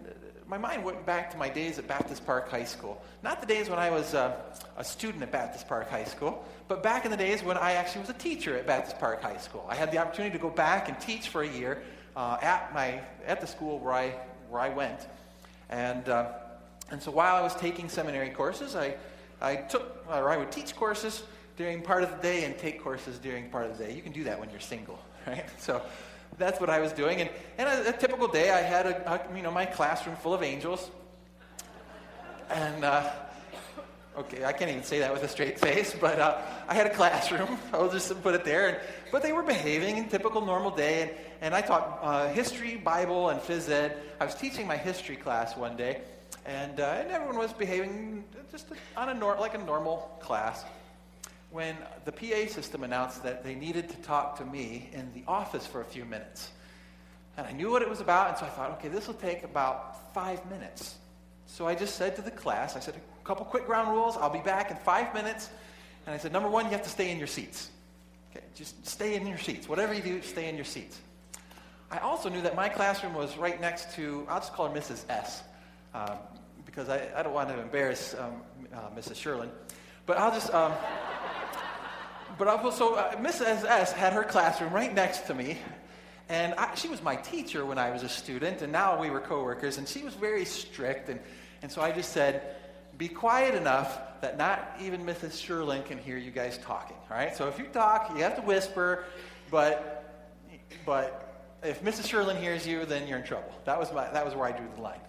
my 0.49 0.59
mind 0.59 0.85
went 0.85 1.05
back 1.05 1.31
to 1.33 1.37
my 1.37 1.49
days 1.49 1.79
at 1.79 1.87
Baptist 1.87 2.25
Park 2.25 2.49
High 2.49 2.65
School. 2.65 3.03
Not 3.23 3.41
the 3.41 3.47
days 3.47 3.69
when 3.69 3.79
I 3.79 3.91
was 3.91 4.15
uh, 4.15 4.37
a 4.77 4.85
student 4.85 5.23
at 5.23 5.33
Baptist 5.33 5.69
Park 5.69 5.91
High 5.91 6.05
School, 6.05 6.45
but 6.69 6.83
back 6.83 7.05
in 7.05 7.11
the 7.11 7.17
days 7.17 7.43
when 7.43 7.57
I 7.59 7.73
actually 7.73 8.03
was 8.03 8.11
a 8.11 8.15
teacher 8.15 8.57
at 8.57 8.67
Baptist 8.67 8.99
Park 8.99 9.23
High 9.23 9.37
School. 9.39 9.67
I 9.69 9.75
had 9.75 9.91
the 9.91 9.99
opportunity 9.99 10.33
to 10.37 10.43
go 10.43 10.51
back 10.51 10.89
and 10.89 10.99
teach 11.01 11.29
for 11.29 11.43
a 11.43 11.49
year 11.49 11.83
uh, 12.15 12.39
at, 12.41 12.73
my, 12.73 13.01
at 13.27 13.41
the 13.41 13.47
school 13.47 13.79
where 13.79 13.93
I, 13.93 14.15
where 14.49 14.61
I 14.61 14.69
went. 14.71 15.07
And, 15.69 16.09
uh, 16.09 16.33
and 16.91 17.03
so 17.03 17.11
while 17.11 17.37
I 17.37 17.43
was 17.43 17.55
taking 17.57 17.89
seminary 17.89 18.31
courses, 18.31 18.77
I, 18.77 18.95
I 19.41 19.57
took, 19.57 20.07
or 20.09 20.31
I 20.31 20.37
would 20.37 20.53
teach 20.53 20.77
courses 20.77 21.25
during 21.57 21.83
part 21.83 22.03
of 22.03 22.11
the 22.11 22.23
day 22.23 22.45
and 22.45 22.57
take 22.57 22.83
courses 22.83 23.19
during 23.19 23.51
part 23.51 23.67
of 23.67 23.77
the 23.77 23.85
day. 23.85 23.93
You 23.95 24.03
can 24.03 24.13
do 24.13 24.25
that 24.25 24.39
when 24.39 24.51
you're 24.51 24.61
single, 24.61 24.99
right? 25.27 25.45
So 25.59 25.83
that's 26.39 26.61
what 26.61 26.71
I 26.71 26.81
was 26.81 26.93
doing. 26.93 27.21
And, 27.21 27.31
and 27.59 27.69
a, 27.69 27.89
a 27.91 27.93
typical 27.93 28.29
day, 28.29 28.51
I 28.51 28.61
had 28.61 28.87
a, 28.87 29.13
a, 29.13 29.37
you 29.37 29.43
know, 29.43 29.51
my 29.51 29.67
classroom 29.67 30.17
full 30.17 30.35
of 30.35 30.43
angels. 30.43 30.91
And, 32.51 32.85
uh, 32.85 33.11
okay, 34.19 34.45
I 34.45 34.53
can't 34.53 34.71
even 34.71 34.83
say 34.83 35.01
that 35.01 35.13
with 35.13 35.23
a 35.23 35.29
straight 35.29 35.59
face, 35.59 35.95
but 35.99 36.19
uh, 36.19 36.41
I 36.69 36.75
had 36.75 36.87
a 36.87 36.95
classroom. 36.95 37.59
I'll 37.73 37.91
just 37.91 38.23
put 38.23 38.35
it 38.35 38.45
there. 38.45 38.69
And, 38.69 38.79
but 39.11 39.23
they 39.23 39.33
were 39.33 39.43
behaving 39.43 39.97
in 39.97 40.09
typical 40.09 40.45
normal 40.45 40.71
day. 40.71 41.03
And, 41.03 41.11
and 41.41 41.55
I 41.55 41.61
taught 41.61 41.99
uh, 42.03 42.29
history, 42.29 42.77
Bible, 42.77 43.31
and 43.31 43.41
phys 43.41 43.69
ed. 43.69 43.97
I 44.21 44.25
was 44.25 44.35
teaching 44.35 44.67
my 44.67 44.77
history 44.77 45.17
class 45.17 45.57
one 45.57 45.77
day. 45.77 46.03
And, 46.45 46.79
uh, 46.79 46.99
and 47.01 47.11
everyone 47.11 47.39
was 47.39 47.53
behaving 47.53 48.25
just 48.53 48.67
on 48.97 49.09
a 49.09 49.15
nor- 49.15 49.37
like 49.37 49.55
a 49.55 49.59
normal 49.59 50.17
class 50.21 50.65
when 51.51 51.77
the 52.05 52.13
PA 52.13 52.51
system 52.51 52.83
announced 52.83 53.23
that 53.23 53.43
they 53.45 53.55
needed 53.55 53.89
to 53.89 53.97
talk 53.99 54.37
to 54.39 54.45
me 54.45 54.91
in 54.93 55.13
the 55.15 55.23
office 55.27 55.67
for 55.67 55.81
a 55.81 55.85
few 55.85 56.05
minutes. 56.05 56.51
And 57.37 57.47
I 57.47 57.53
knew 57.53 57.71
what 57.71 57.83
it 57.83 57.89
was 57.89 58.01
about, 58.01 58.31
and 58.31 58.39
so 58.39 58.47
I 58.47 58.49
thought, 58.49 58.71
okay, 58.73 58.89
this 58.89 59.07
will 59.07 59.15
take 59.15 59.43
about 59.43 60.15
five 60.15 60.45
minutes. 60.51 60.97
So 61.47 61.69
I 61.69 61.75
just 61.75 61.97
said 61.97 62.17
to 62.17 62.23
the 62.23 62.31
class, 62.31 62.77
I 62.77 62.81
said, 62.81 62.95
a 62.95 63.27
couple 63.27 63.45
quick 63.45 63.67
ground 63.67 63.91
rules, 63.91 64.17
I'll 64.17 64.31
be 64.31 64.41
back 64.41 64.71
in 64.71 64.77
five 64.79 65.15
minutes. 65.15 65.51
And 66.07 66.15
I 66.15 66.19
said, 66.19 66.33
number 66.33 66.49
one, 66.49 66.65
you 66.65 66.71
have 66.73 66.83
to 66.83 66.89
stay 66.89 67.11
in 67.11 67.19
your 67.19 67.27
seats. 67.27 67.71
Okay, 68.31 68.45
just 68.55 68.87
stay 68.87 69.15
in 69.15 69.27
your 69.27 69.39
seats. 69.39 69.69
Whatever 69.69 69.95
you 69.95 70.03
do, 70.03 70.23
stay 70.23 70.49
in 70.49 70.57
your 70.57 70.65
seats. 70.65 70.99
I 71.91 71.99
also 71.99 72.29
knew 72.29 72.43
that 72.43 72.57
my 72.57 72.69
classroom 72.69 73.15
was 73.15 73.37
right 73.37 73.61
next 73.61 73.95
to, 73.95 74.27
I'll 74.29 74.41
just 74.41 74.53
call 74.53 74.69
her 74.69 74.75
Mrs. 74.75 75.05
S, 75.09 75.43
um, 75.95 76.19
because 76.65 76.89
I, 76.89 77.09
I, 77.17 77.23
don't 77.23 77.33
want 77.33 77.49
to 77.49 77.61
embarrass 77.61 78.15
um, 78.15 78.43
uh, 78.75 78.91
Mrs. 78.97 79.15
Sherlin. 79.15 79.51
But 80.05 80.19
I'll 80.19 80.33
just, 80.33 80.53
um, 80.53 80.73
but 82.39 82.49
I, 82.49 82.71
so 82.71 82.95
uh, 82.95 83.17
Mrs. 83.17 83.65
S 83.65 83.93
had 83.93 84.13
her 84.13 84.25
classroom 84.25 84.73
right 84.73 84.95
next 84.95 85.27
to 85.27 85.35
me. 85.35 85.59
And 86.29 86.55
I, 86.55 86.75
she 86.75 86.89
was 86.89 87.03
my 87.03 87.17
teacher 87.17 87.65
when 87.65 87.79
I 87.79 87.91
was 87.91 88.03
a 88.03 88.09
student, 88.09 88.63
and 88.63 88.73
now 88.73 89.01
we 89.01 89.11
were 89.11 89.21
coworkers, 89.21 89.79
and 89.79 89.87
she 89.87 90.03
was 90.03 90.15
very 90.15 90.45
strict. 90.45 91.09
And, 91.09 91.21
and 91.63 91.71
so 91.71 91.83
I 91.83 91.93
just 91.93 92.13
said, 92.13 92.57
be 92.99 93.09
quiet 93.09 93.55
enough 93.55 94.21
that 94.23 94.37
not 94.37 94.77
even 94.81 95.05
Mrs. 95.05 95.33
Sherlin 95.33 95.85
can 95.85 95.99
hear 95.99 96.17
you 96.17 96.31
guys 96.31 96.59
talking. 96.59 96.97
All 97.11 97.17
right? 97.17 97.37
So 97.37 97.47
if 97.49 97.59
you 97.59 97.67
talk, 97.67 98.11
you 98.17 98.23
have 98.23 98.37
to 98.37 98.43
whisper, 98.43 99.05
but, 99.51 100.05
but 100.85 101.59
if 101.63 101.83
Mrs. 101.83 102.09
Sherlin 102.09 102.41
hears 102.41 102.67
you, 102.67 102.85
then 102.87 103.07
you're 103.07 103.19
in 103.19 103.25
trouble. 103.25 103.53
That 103.65 103.79
was, 103.79 103.93
my, 103.93 104.11
that 104.11 104.25
was 104.25 104.35
where 104.35 104.49
I 104.49 104.57
drew 104.57 104.67
the 104.75 104.83
line. 104.83 105.01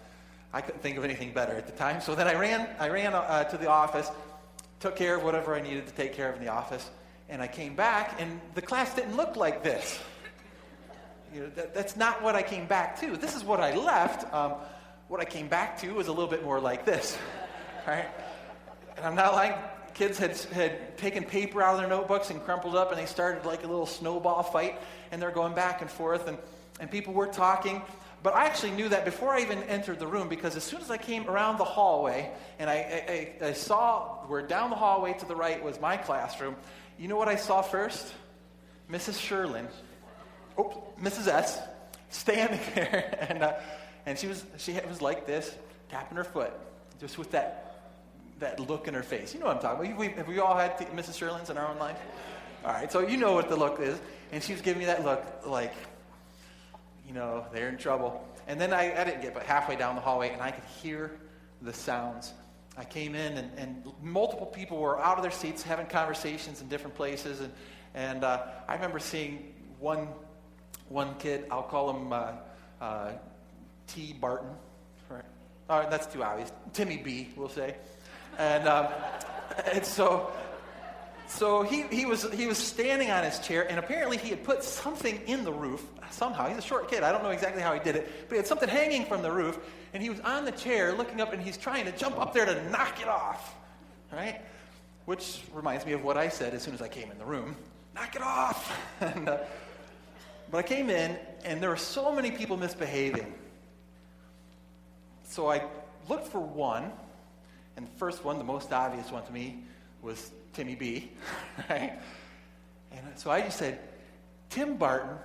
I 0.52 0.60
couldn't 0.60 0.80
think 0.80 0.96
of 0.96 1.04
anything 1.04 1.32
better 1.32 1.52
at 1.52 1.66
the 1.66 1.72
time. 1.72 2.00
So 2.00 2.14
then 2.14 2.28
I 2.28 2.34
ran, 2.34 2.68
I 2.78 2.88
ran 2.88 3.12
uh, 3.12 3.44
to 3.44 3.56
the 3.58 3.68
office, 3.68 4.10
took 4.80 4.96
care 4.96 5.16
of 5.16 5.24
whatever 5.24 5.54
I 5.54 5.60
needed 5.60 5.86
to 5.86 5.92
take 5.94 6.14
care 6.14 6.28
of 6.28 6.36
in 6.36 6.44
the 6.44 6.50
office, 6.50 6.88
and 7.28 7.42
I 7.42 7.46
came 7.46 7.74
back, 7.74 8.20
and 8.20 8.40
the 8.54 8.62
class 8.62 8.94
didn't 8.94 9.16
look 9.16 9.36
like 9.36 9.62
this. 9.62 9.98
You 11.34 11.42
know, 11.42 11.48
that, 11.56 11.74
that's 11.74 11.96
not 11.96 12.22
what 12.22 12.34
I 12.34 12.42
came 12.42 12.66
back 12.66 13.00
to. 13.00 13.16
This 13.16 13.36
is 13.36 13.44
what 13.44 13.60
I 13.60 13.74
left. 13.74 14.32
Um, 14.32 14.54
what 15.08 15.20
I 15.20 15.24
came 15.24 15.48
back 15.48 15.78
to 15.80 15.92
was 15.92 16.08
a 16.08 16.12
little 16.12 16.28
bit 16.28 16.44
more 16.44 16.60
like 16.60 16.84
this. 16.84 17.18
Right? 17.86 18.06
And 18.98 19.06
I'm 19.06 19.14
not 19.14 19.32
lying. 19.32 19.54
Kids 19.94 20.18
had, 20.18 20.36
had 20.52 20.98
taken 20.98 21.24
paper 21.24 21.62
out 21.62 21.76
of 21.76 21.80
their 21.80 21.88
notebooks 21.88 22.28
and 22.28 22.44
crumpled 22.44 22.76
up, 22.76 22.90
and 22.90 23.00
they 23.00 23.06
started 23.06 23.46
like 23.46 23.64
a 23.64 23.66
little 23.66 23.86
snowball 23.86 24.42
fight, 24.42 24.78
and 25.10 25.22
they're 25.22 25.30
going 25.30 25.54
back 25.54 25.80
and 25.80 25.90
forth, 25.90 26.28
and, 26.28 26.36
and 26.80 26.90
people 26.90 27.14
were 27.14 27.28
talking. 27.28 27.80
But 28.22 28.34
I 28.34 28.46
actually 28.46 28.72
knew 28.72 28.88
that 28.88 29.04
before 29.04 29.30
I 29.30 29.40
even 29.40 29.62
entered 29.64 30.00
the 30.00 30.06
room 30.06 30.28
because 30.28 30.56
as 30.56 30.64
soon 30.64 30.80
as 30.80 30.90
I 30.90 30.98
came 30.98 31.28
around 31.28 31.58
the 31.58 31.64
hallway 31.64 32.30
and 32.58 32.68
I, 32.68 33.32
I, 33.40 33.46
I 33.46 33.52
saw 33.52 34.26
where 34.26 34.42
down 34.42 34.70
the 34.70 34.76
hallway 34.76 35.12
to 35.14 35.26
the 35.26 35.36
right 35.36 35.62
was 35.62 35.80
my 35.80 35.96
classroom, 35.96 36.56
you 36.98 37.08
know 37.08 37.16
what 37.16 37.28
I 37.28 37.36
saw 37.36 37.62
first? 37.62 38.12
Mrs. 38.90 39.18
Sherlin, 39.18 39.66
oh, 40.56 40.82
Mrs. 41.00 41.28
S, 41.28 41.60
standing 42.10 42.60
there, 42.74 43.26
and, 43.28 43.42
uh, 43.42 43.54
and 44.06 44.18
she, 44.18 44.26
was, 44.26 44.44
she 44.56 44.78
was 44.88 45.02
like 45.02 45.26
this, 45.26 45.54
tapping 45.90 46.16
her 46.16 46.24
foot, 46.24 46.52
just 47.00 47.18
with 47.18 47.30
that, 47.32 47.82
that 48.40 48.58
look 48.60 48.88
in 48.88 48.94
her 48.94 49.02
face. 49.02 49.34
You 49.34 49.40
know 49.40 49.46
what 49.46 49.56
I'm 49.56 49.62
talking 49.62 49.92
about. 49.92 49.98
We, 49.98 50.08
have 50.08 50.28
we 50.28 50.38
all 50.38 50.56
had 50.56 50.78
Mrs. 50.78 51.18
Sherlins 51.18 51.50
in 51.50 51.58
our 51.58 51.68
own 51.68 51.78
life? 51.78 51.98
All 52.64 52.72
right, 52.72 52.90
so 52.90 53.00
you 53.00 53.16
know 53.16 53.34
what 53.34 53.48
the 53.48 53.56
look 53.56 53.80
is. 53.80 53.98
And 54.32 54.42
she 54.42 54.52
was 54.52 54.62
giving 54.62 54.80
me 54.80 54.86
that 54.86 55.04
look 55.04 55.24
like, 55.46 55.74
you 57.06 57.14
know, 57.14 57.46
they're 57.52 57.68
in 57.68 57.78
trouble. 57.78 58.26
And 58.46 58.60
then 58.60 58.72
I, 58.72 59.00
I 59.00 59.04
didn't 59.04 59.22
get 59.22 59.34
but 59.34 59.44
halfway 59.44 59.76
down 59.76 59.94
the 59.94 60.00
hallway, 60.00 60.30
and 60.30 60.42
I 60.42 60.50
could 60.50 60.64
hear 60.82 61.12
the 61.62 61.72
sounds. 61.72 62.32
I 62.78 62.84
came 62.84 63.16
in, 63.16 63.36
and, 63.36 63.58
and 63.58 63.92
multiple 64.00 64.46
people 64.46 64.78
were 64.78 65.00
out 65.00 65.16
of 65.16 65.22
their 65.22 65.32
seats 65.32 65.64
having 65.64 65.86
conversations 65.86 66.60
in 66.60 66.68
different 66.68 66.94
places. 66.94 67.40
And, 67.40 67.52
and 67.94 68.22
uh, 68.22 68.42
I 68.68 68.74
remember 68.74 69.00
seeing 69.00 69.52
one, 69.80 70.06
one 70.88 71.16
kid, 71.16 71.46
I'll 71.50 71.64
call 71.64 71.90
him 71.90 72.12
uh, 72.12 72.32
uh, 72.80 73.12
T. 73.88 74.12
Barton. 74.12 74.50
Right. 75.10 75.24
All 75.68 75.80
right, 75.80 75.90
that's 75.90 76.06
too 76.06 76.22
obvious. 76.22 76.52
Timmy 76.72 76.98
B, 76.98 77.30
we'll 77.34 77.48
say. 77.48 77.74
And, 78.38 78.68
um, 78.68 78.86
and 79.72 79.84
so 79.84 80.30
so 81.28 81.62
he, 81.62 81.82
he, 81.82 82.06
was, 82.06 82.30
he 82.32 82.46
was 82.46 82.58
standing 82.58 83.10
on 83.10 83.22
his 83.22 83.38
chair, 83.38 83.68
and 83.70 83.78
apparently 83.78 84.16
he 84.16 84.30
had 84.30 84.42
put 84.42 84.64
something 84.64 85.20
in 85.26 85.44
the 85.44 85.52
roof 85.52 85.84
somehow. 86.10 86.48
He's 86.48 86.58
a 86.58 86.62
short 86.62 86.90
kid. 86.90 87.02
I 87.02 87.12
don't 87.12 87.22
know 87.22 87.30
exactly 87.30 87.62
how 87.62 87.72
he 87.74 87.80
did 87.80 87.94
it, 87.94 88.10
but 88.28 88.34
he 88.34 88.36
had 88.38 88.46
something 88.46 88.68
hanging 88.68 89.04
from 89.04 89.22
the 89.22 89.30
roof, 89.30 89.58
and 89.92 90.02
he 90.02 90.10
was 90.10 90.20
on 90.20 90.44
the 90.44 90.52
chair 90.52 90.92
looking 90.92 91.20
up, 91.20 91.32
and 91.32 91.40
he's 91.40 91.56
trying 91.56 91.84
to 91.84 91.92
jump 91.92 92.18
up 92.18 92.32
there 92.32 92.46
to 92.46 92.70
knock 92.70 93.00
it 93.00 93.08
off. 93.08 93.54
Right? 94.12 94.40
Which 95.04 95.42
reminds 95.52 95.86
me 95.86 95.92
of 95.92 96.02
what 96.02 96.16
I 96.16 96.28
said 96.28 96.54
as 96.54 96.62
soon 96.62 96.74
as 96.74 96.82
I 96.82 96.88
came 96.88 97.10
in 97.10 97.18
the 97.18 97.24
room 97.24 97.56
knock 97.98 98.14
it 98.14 98.22
off. 98.22 98.80
and, 99.00 99.28
uh, 99.28 99.38
but 100.50 100.58
I 100.58 100.62
came 100.62 100.88
in, 100.88 101.16
and 101.44 101.62
there 101.62 101.70
were 101.70 101.76
so 101.76 102.12
many 102.12 102.30
people 102.30 102.56
misbehaving. 102.56 103.34
So 105.24 105.50
I 105.50 105.62
looked 106.08 106.28
for 106.28 106.40
one, 106.40 106.90
and 107.76 107.86
the 107.86 107.98
first 107.98 108.24
one, 108.24 108.38
the 108.38 108.44
most 108.44 108.72
obvious 108.72 109.10
one 109.10 109.24
to 109.24 109.32
me, 109.32 109.62
was 110.00 110.30
Timmy 110.52 110.74
B, 110.74 111.10
right? 111.70 111.98
And 112.92 113.00
so 113.16 113.30
I 113.30 113.40
just 113.42 113.58
said, 113.58 113.78
Tim 114.50 114.76
Barton, 114.76 115.16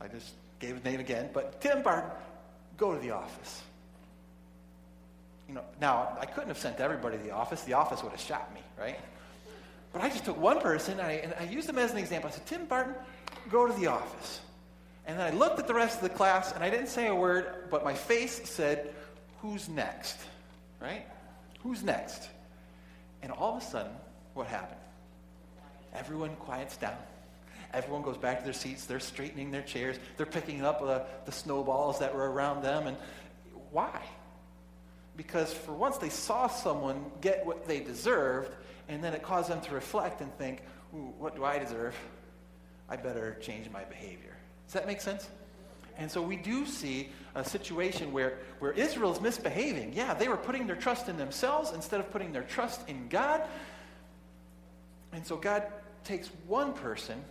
I 0.00 0.08
just 0.08 0.32
gave 0.60 0.76
his 0.76 0.84
name 0.84 1.00
again, 1.00 1.30
but 1.32 1.60
Tim 1.60 1.82
Barton, 1.82 2.10
go 2.76 2.94
to 2.94 3.00
the 3.00 3.10
office. 3.10 3.62
You 5.48 5.54
know, 5.54 5.64
now 5.80 6.16
I 6.20 6.26
couldn't 6.26 6.48
have 6.48 6.58
sent 6.58 6.80
everybody 6.80 7.18
to 7.18 7.22
the 7.22 7.32
office. 7.32 7.62
The 7.64 7.74
office 7.74 8.02
would 8.02 8.12
have 8.12 8.20
shot 8.20 8.52
me, 8.54 8.60
right? 8.78 8.98
But 9.92 10.02
I 10.02 10.08
just 10.08 10.24
took 10.24 10.38
one 10.38 10.60
person 10.60 10.98
and 10.98 11.02
I, 11.02 11.12
and 11.12 11.34
I 11.38 11.44
used 11.44 11.68
him 11.68 11.78
as 11.78 11.92
an 11.92 11.98
example. 11.98 12.28
I 12.28 12.32
said, 12.32 12.46
Tim 12.46 12.64
Barton, 12.66 12.94
go 13.50 13.66
to 13.66 13.72
the 13.74 13.86
office. 13.86 14.40
And 15.06 15.18
then 15.18 15.26
I 15.26 15.36
looked 15.36 15.58
at 15.58 15.66
the 15.66 15.74
rest 15.74 15.96
of 15.96 16.02
the 16.02 16.08
class 16.08 16.52
and 16.52 16.64
I 16.64 16.70
didn't 16.70 16.86
say 16.86 17.08
a 17.08 17.14
word, 17.14 17.68
but 17.70 17.84
my 17.84 17.94
face 17.94 18.48
said, 18.48 18.94
Who's 19.42 19.68
next? 19.68 20.18
Right? 20.80 21.06
Who's 21.62 21.82
next? 21.82 22.28
And 23.22 23.30
all 23.30 23.56
of 23.56 23.62
a 23.62 23.66
sudden, 23.66 23.92
what 24.34 24.46
happened? 24.46 24.80
Everyone 25.94 26.34
quiets 26.36 26.76
down. 26.76 26.96
Everyone 27.72 28.02
goes 28.02 28.16
back 28.16 28.38
to 28.38 28.44
their 28.44 28.52
seats. 28.52 28.86
They're 28.86 29.00
straightening 29.00 29.50
their 29.50 29.62
chairs. 29.62 29.96
They're 30.16 30.26
picking 30.26 30.64
up 30.64 30.80
uh, 30.82 31.00
the 31.24 31.32
snowballs 31.32 31.98
that 32.00 32.14
were 32.14 32.30
around 32.30 32.62
them. 32.62 32.86
And 32.86 32.96
why? 33.70 34.00
Because 35.16 35.52
for 35.52 35.72
once 35.72 35.98
they 35.98 36.08
saw 36.08 36.46
someone 36.46 37.10
get 37.20 37.44
what 37.46 37.66
they 37.66 37.80
deserved, 37.80 38.50
and 38.88 39.02
then 39.02 39.12
it 39.14 39.22
caused 39.22 39.50
them 39.50 39.60
to 39.62 39.74
reflect 39.74 40.20
and 40.20 40.32
think, 40.36 40.62
what 40.92 41.34
do 41.34 41.44
I 41.44 41.58
deserve? 41.58 41.96
I 42.88 42.96
better 42.96 43.36
change 43.40 43.70
my 43.70 43.82
behavior. 43.84 44.36
Does 44.66 44.74
that 44.74 44.86
make 44.86 45.00
sense? 45.00 45.28
And 45.96 46.10
so 46.10 46.22
we 46.22 46.36
do 46.36 46.66
see 46.66 47.08
a 47.34 47.44
situation 47.44 48.12
where, 48.12 48.38
where 48.58 48.72
Israel's 48.72 49.20
misbehaving. 49.20 49.92
Yeah, 49.94 50.14
they 50.14 50.28
were 50.28 50.36
putting 50.36 50.66
their 50.66 50.76
trust 50.76 51.08
in 51.08 51.16
themselves 51.16 51.72
instead 51.72 52.00
of 52.00 52.10
putting 52.10 52.32
their 52.32 52.42
trust 52.42 52.88
in 52.88 53.08
God. 53.08 53.42
And 55.14 55.24
so 55.24 55.36
God 55.36 55.62
takes 56.02 56.28
one 56.46 56.72
person 56.72 57.22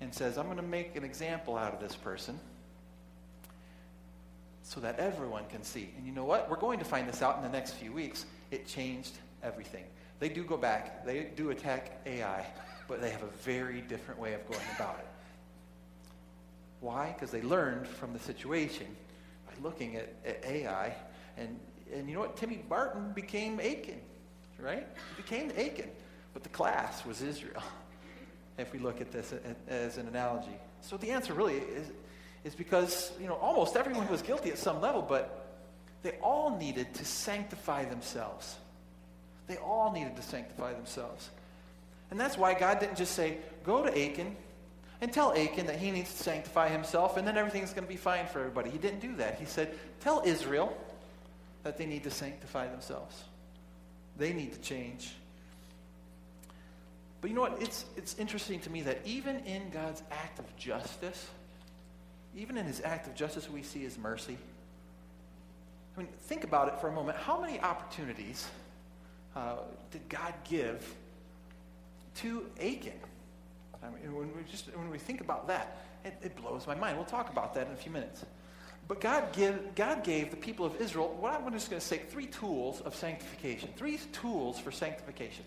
and 0.00 0.12
says, 0.12 0.36
I'm 0.36 0.46
going 0.46 0.56
to 0.56 0.62
make 0.62 0.96
an 0.96 1.04
example 1.04 1.56
out 1.56 1.72
of 1.72 1.80
this 1.80 1.94
person 1.94 2.38
so 4.62 4.80
that 4.80 4.98
everyone 4.98 5.44
can 5.48 5.62
see. 5.62 5.90
And 5.96 6.06
you 6.06 6.12
know 6.12 6.24
what? 6.24 6.50
We're 6.50 6.56
going 6.58 6.78
to 6.80 6.84
find 6.84 7.08
this 7.08 7.22
out 7.22 7.36
in 7.36 7.42
the 7.42 7.48
next 7.48 7.72
few 7.74 7.92
weeks. 7.92 8.26
It 8.50 8.66
changed 8.66 9.16
everything. 9.42 9.84
They 10.18 10.28
do 10.28 10.42
go 10.42 10.56
back, 10.56 11.06
they 11.06 11.28
do 11.36 11.50
attack 11.50 12.00
Ai, 12.04 12.44
but 12.88 13.00
they 13.00 13.10
have 13.10 13.22
a 13.22 13.30
very 13.44 13.80
different 13.82 14.18
way 14.18 14.34
of 14.34 14.46
going 14.48 14.60
about 14.74 14.98
it. 14.98 15.06
Why? 16.80 17.12
Because 17.12 17.30
they 17.30 17.42
learned 17.42 17.86
from 17.86 18.12
the 18.12 18.18
situation 18.18 18.86
by 19.46 19.52
looking 19.62 19.96
at, 19.96 20.12
at 20.26 20.44
Ai. 20.44 20.94
And, 21.36 21.58
and 21.94 22.08
you 22.08 22.14
know 22.14 22.20
what? 22.20 22.36
Timmy 22.36 22.62
Barton 22.68 23.12
became 23.12 23.60
Achan, 23.60 24.00
right? 24.58 24.86
He 25.16 25.22
became 25.22 25.50
Achan. 25.50 25.90
But 26.38 26.44
the 26.44 26.50
class 26.50 27.04
was 27.04 27.20
Israel, 27.20 27.60
if 28.58 28.72
we 28.72 28.78
look 28.78 29.00
at 29.00 29.10
this 29.10 29.34
as 29.66 29.98
an 29.98 30.06
analogy. 30.06 30.54
So 30.82 30.96
the 30.96 31.10
answer 31.10 31.34
really 31.34 31.56
is, 31.56 31.88
is 32.44 32.54
because, 32.54 33.10
you 33.20 33.26
know, 33.26 33.34
almost 33.34 33.74
everyone 33.74 34.06
was 34.08 34.22
guilty 34.22 34.50
at 34.50 34.58
some 34.58 34.80
level, 34.80 35.02
but 35.02 35.48
they 36.04 36.12
all 36.22 36.56
needed 36.56 36.94
to 36.94 37.04
sanctify 37.04 37.86
themselves. 37.86 38.54
They 39.48 39.56
all 39.56 39.90
needed 39.90 40.14
to 40.14 40.22
sanctify 40.22 40.74
themselves. 40.74 41.28
And 42.12 42.20
that's 42.20 42.38
why 42.38 42.54
God 42.54 42.78
didn't 42.78 42.98
just 42.98 43.16
say, 43.16 43.38
go 43.64 43.82
to 43.82 43.90
Achan 43.90 44.36
and 45.00 45.12
tell 45.12 45.36
Achan 45.36 45.66
that 45.66 45.80
he 45.80 45.90
needs 45.90 46.12
to 46.12 46.22
sanctify 46.22 46.68
himself 46.68 47.16
and 47.16 47.26
then 47.26 47.36
everything's 47.36 47.72
going 47.72 47.82
to 47.82 47.92
be 47.92 47.96
fine 47.96 48.28
for 48.28 48.38
everybody. 48.38 48.70
He 48.70 48.78
didn't 48.78 49.00
do 49.00 49.16
that. 49.16 49.40
He 49.40 49.44
said, 49.44 49.74
tell 49.98 50.22
Israel 50.24 50.72
that 51.64 51.76
they 51.78 51.84
need 51.84 52.04
to 52.04 52.12
sanctify 52.12 52.68
themselves. 52.68 53.24
They 54.16 54.32
need 54.32 54.52
to 54.52 54.60
change. 54.60 55.10
But 57.20 57.30
you 57.30 57.36
know 57.36 57.42
what? 57.42 57.60
It's, 57.60 57.84
it's 57.96 58.16
interesting 58.18 58.60
to 58.60 58.70
me 58.70 58.82
that 58.82 59.00
even 59.04 59.40
in 59.40 59.70
God's 59.70 60.02
act 60.10 60.38
of 60.38 60.56
justice, 60.56 61.26
even 62.36 62.56
in 62.56 62.66
his 62.66 62.80
act 62.82 63.06
of 63.06 63.14
justice, 63.14 63.50
we 63.50 63.62
see 63.62 63.80
his 63.80 63.98
mercy. 63.98 64.38
I 65.96 66.00
mean, 66.00 66.08
think 66.22 66.44
about 66.44 66.68
it 66.68 66.80
for 66.80 66.88
a 66.88 66.92
moment. 66.92 67.18
How 67.18 67.40
many 67.40 67.58
opportunities 67.60 68.46
uh, 69.34 69.56
did 69.90 70.08
God 70.08 70.32
give 70.44 70.94
to 72.16 72.46
Achan? 72.60 72.92
I 73.82 73.86
mean, 73.86 74.14
when 74.14 74.28
we, 74.28 74.42
just, 74.48 74.66
when 74.76 74.90
we 74.90 74.98
think 74.98 75.20
about 75.20 75.48
that, 75.48 75.78
it, 76.04 76.16
it 76.22 76.36
blows 76.36 76.66
my 76.66 76.74
mind. 76.74 76.96
We'll 76.96 77.06
talk 77.06 77.30
about 77.30 77.54
that 77.54 77.66
in 77.66 77.72
a 77.72 77.76
few 77.76 77.90
minutes. 77.90 78.24
But 78.86 79.00
God, 79.00 79.32
give, 79.32 79.74
God 79.74 80.02
gave 80.02 80.30
the 80.30 80.36
people 80.36 80.64
of 80.64 80.80
Israel, 80.80 81.14
what 81.20 81.34
I'm 81.34 81.52
just 81.52 81.68
going 81.68 81.80
to 81.80 81.86
say, 81.86 81.98
three 81.98 82.26
tools 82.26 82.80
of 82.80 82.94
sanctification. 82.94 83.70
Three 83.76 83.98
tools 84.12 84.58
for 84.58 84.70
sanctification. 84.70 85.44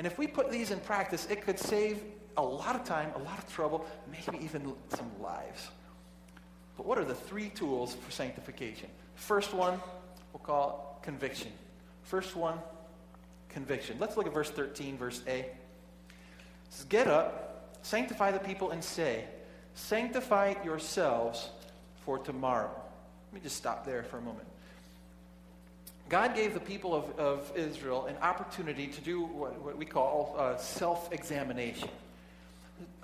And 0.00 0.06
if 0.06 0.16
we 0.16 0.26
put 0.26 0.50
these 0.50 0.70
in 0.70 0.80
practice, 0.80 1.26
it 1.28 1.42
could 1.42 1.58
save 1.58 2.02
a 2.38 2.42
lot 2.42 2.74
of 2.74 2.84
time, 2.84 3.12
a 3.16 3.18
lot 3.18 3.36
of 3.36 3.46
trouble, 3.52 3.84
maybe 4.10 4.42
even 4.42 4.72
some 4.88 5.10
lives. 5.20 5.68
But 6.78 6.86
what 6.86 6.96
are 6.96 7.04
the 7.04 7.14
three 7.14 7.50
tools 7.50 7.96
for 7.96 8.10
sanctification? 8.10 8.88
First 9.14 9.52
one, 9.52 9.78
we'll 10.32 10.40
call 10.40 10.98
conviction. 11.02 11.52
First 12.04 12.34
one, 12.34 12.58
conviction. 13.50 13.98
Let's 14.00 14.16
look 14.16 14.26
at 14.26 14.32
verse 14.32 14.48
13, 14.48 14.96
verse 14.96 15.20
A. 15.26 15.40
It 15.40 15.50
says, 16.70 16.86
Get 16.86 17.06
up, 17.06 17.76
sanctify 17.82 18.30
the 18.30 18.38
people, 18.38 18.70
and 18.70 18.82
say, 18.82 19.26
Sanctify 19.74 20.54
yourselves 20.64 21.50
for 22.06 22.16
tomorrow. 22.16 22.70
Let 23.26 23.34
me 23.34 23.40
just 23.42 23.58
stop 23.58 23.84
there 23.84 24.02
for 24.04 24.16
a 24.16 24.22
moment. 24.22 24.48
God 26.10 26.34
gave 26.34 26.54
the 26.54 26.60
people 26.60 26.92
of, 26.92 27.18
of 27.20 27.52
Israel 27.56 28.06
an 28.06 28.16
opportunity 28.20 28.88
to 28.88 29.00
do 29.00 29.22
what, 29.22 29.56
what 29.62 29.78
we 29.78 29.84
call 29.84 30.34
uh, 30.36 30.56
self 30.56 31.12
examination, 31.12 31.88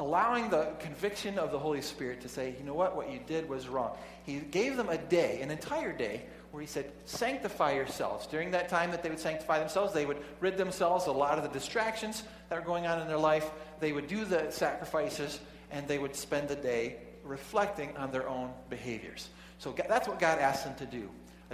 allowing 0.01 0.51
the 0.51 0.73
conviction 0.81 1.39
of 1.39 1.53
the 1.53 1.59
Holy 1.59 1.81
Spirit 1.81 2.21
to 2.23 2.29
say, 2.29 2.57
you 2.59 2.65
know 2.65 2.75
what, 2.75 2.97
what 2.97 3.09
you 3.09 3.21
did 3.25 3.49
was 3.49 3.69
wrong. 3.69 3.97
He 4.25 4.41
gave 4.41 4.77
them 4.77 4.89
a 4.89 4.99
day, 4.99 5.41
an 5.41 5.53
entire 5.53 5.93
day, 5.93 6.23
where 6.51 6.61
He 6.61 6.67
said, 6.67 6.91
sanctify 7.05 7.75
yourselves. 7.75 8.27
During 8.27 8.51
that 8.51 8.69
time 8.69 8.91
that 8.91 9.05
they 9.05 9.09
would 9.09 9.21
sanctify 9.21 9.61
themselves, 9.61 9.95
they 9.95 10.05
would 10.05 10.19
rid 10.41 10.57
themselves 10.59 11.07
of 11.07 11.15
a 11.15 11.19
lot 11.19 11.39
of 11.39 11.45
the 11.45 11.51
distractions 11.51 12.25
that 12.49 12.59
are 12.59 12.65
going 12.65 12.89
on 12.89 13.01
in 13.01 13.07
their 13.07 13.17
life. 13.17 13.53
They 13.79 13.93
would 13.93 14.09
do 14.09 14.25
the 14.25 14.51
sacrifices, 14.51 15.39
and 15.71 15.87
they 15.87 15.99
would 15.99 16.17
spend 16.17 16.49
the 16.49 16.57
day 16.57 16.97
reflecting 17.23 17.97
on 17.97 18.11
their 18.11 18.29
own 18.29 18.51
behaviors. 18.69 19.29
So 19.59 19.73
that's 19.89 20.09
what 20.09 20.19
God 20.19 20.41
asked 20.41 20.65
them 20.65 20.75
to 20.75 20.87
do 20.87 21.09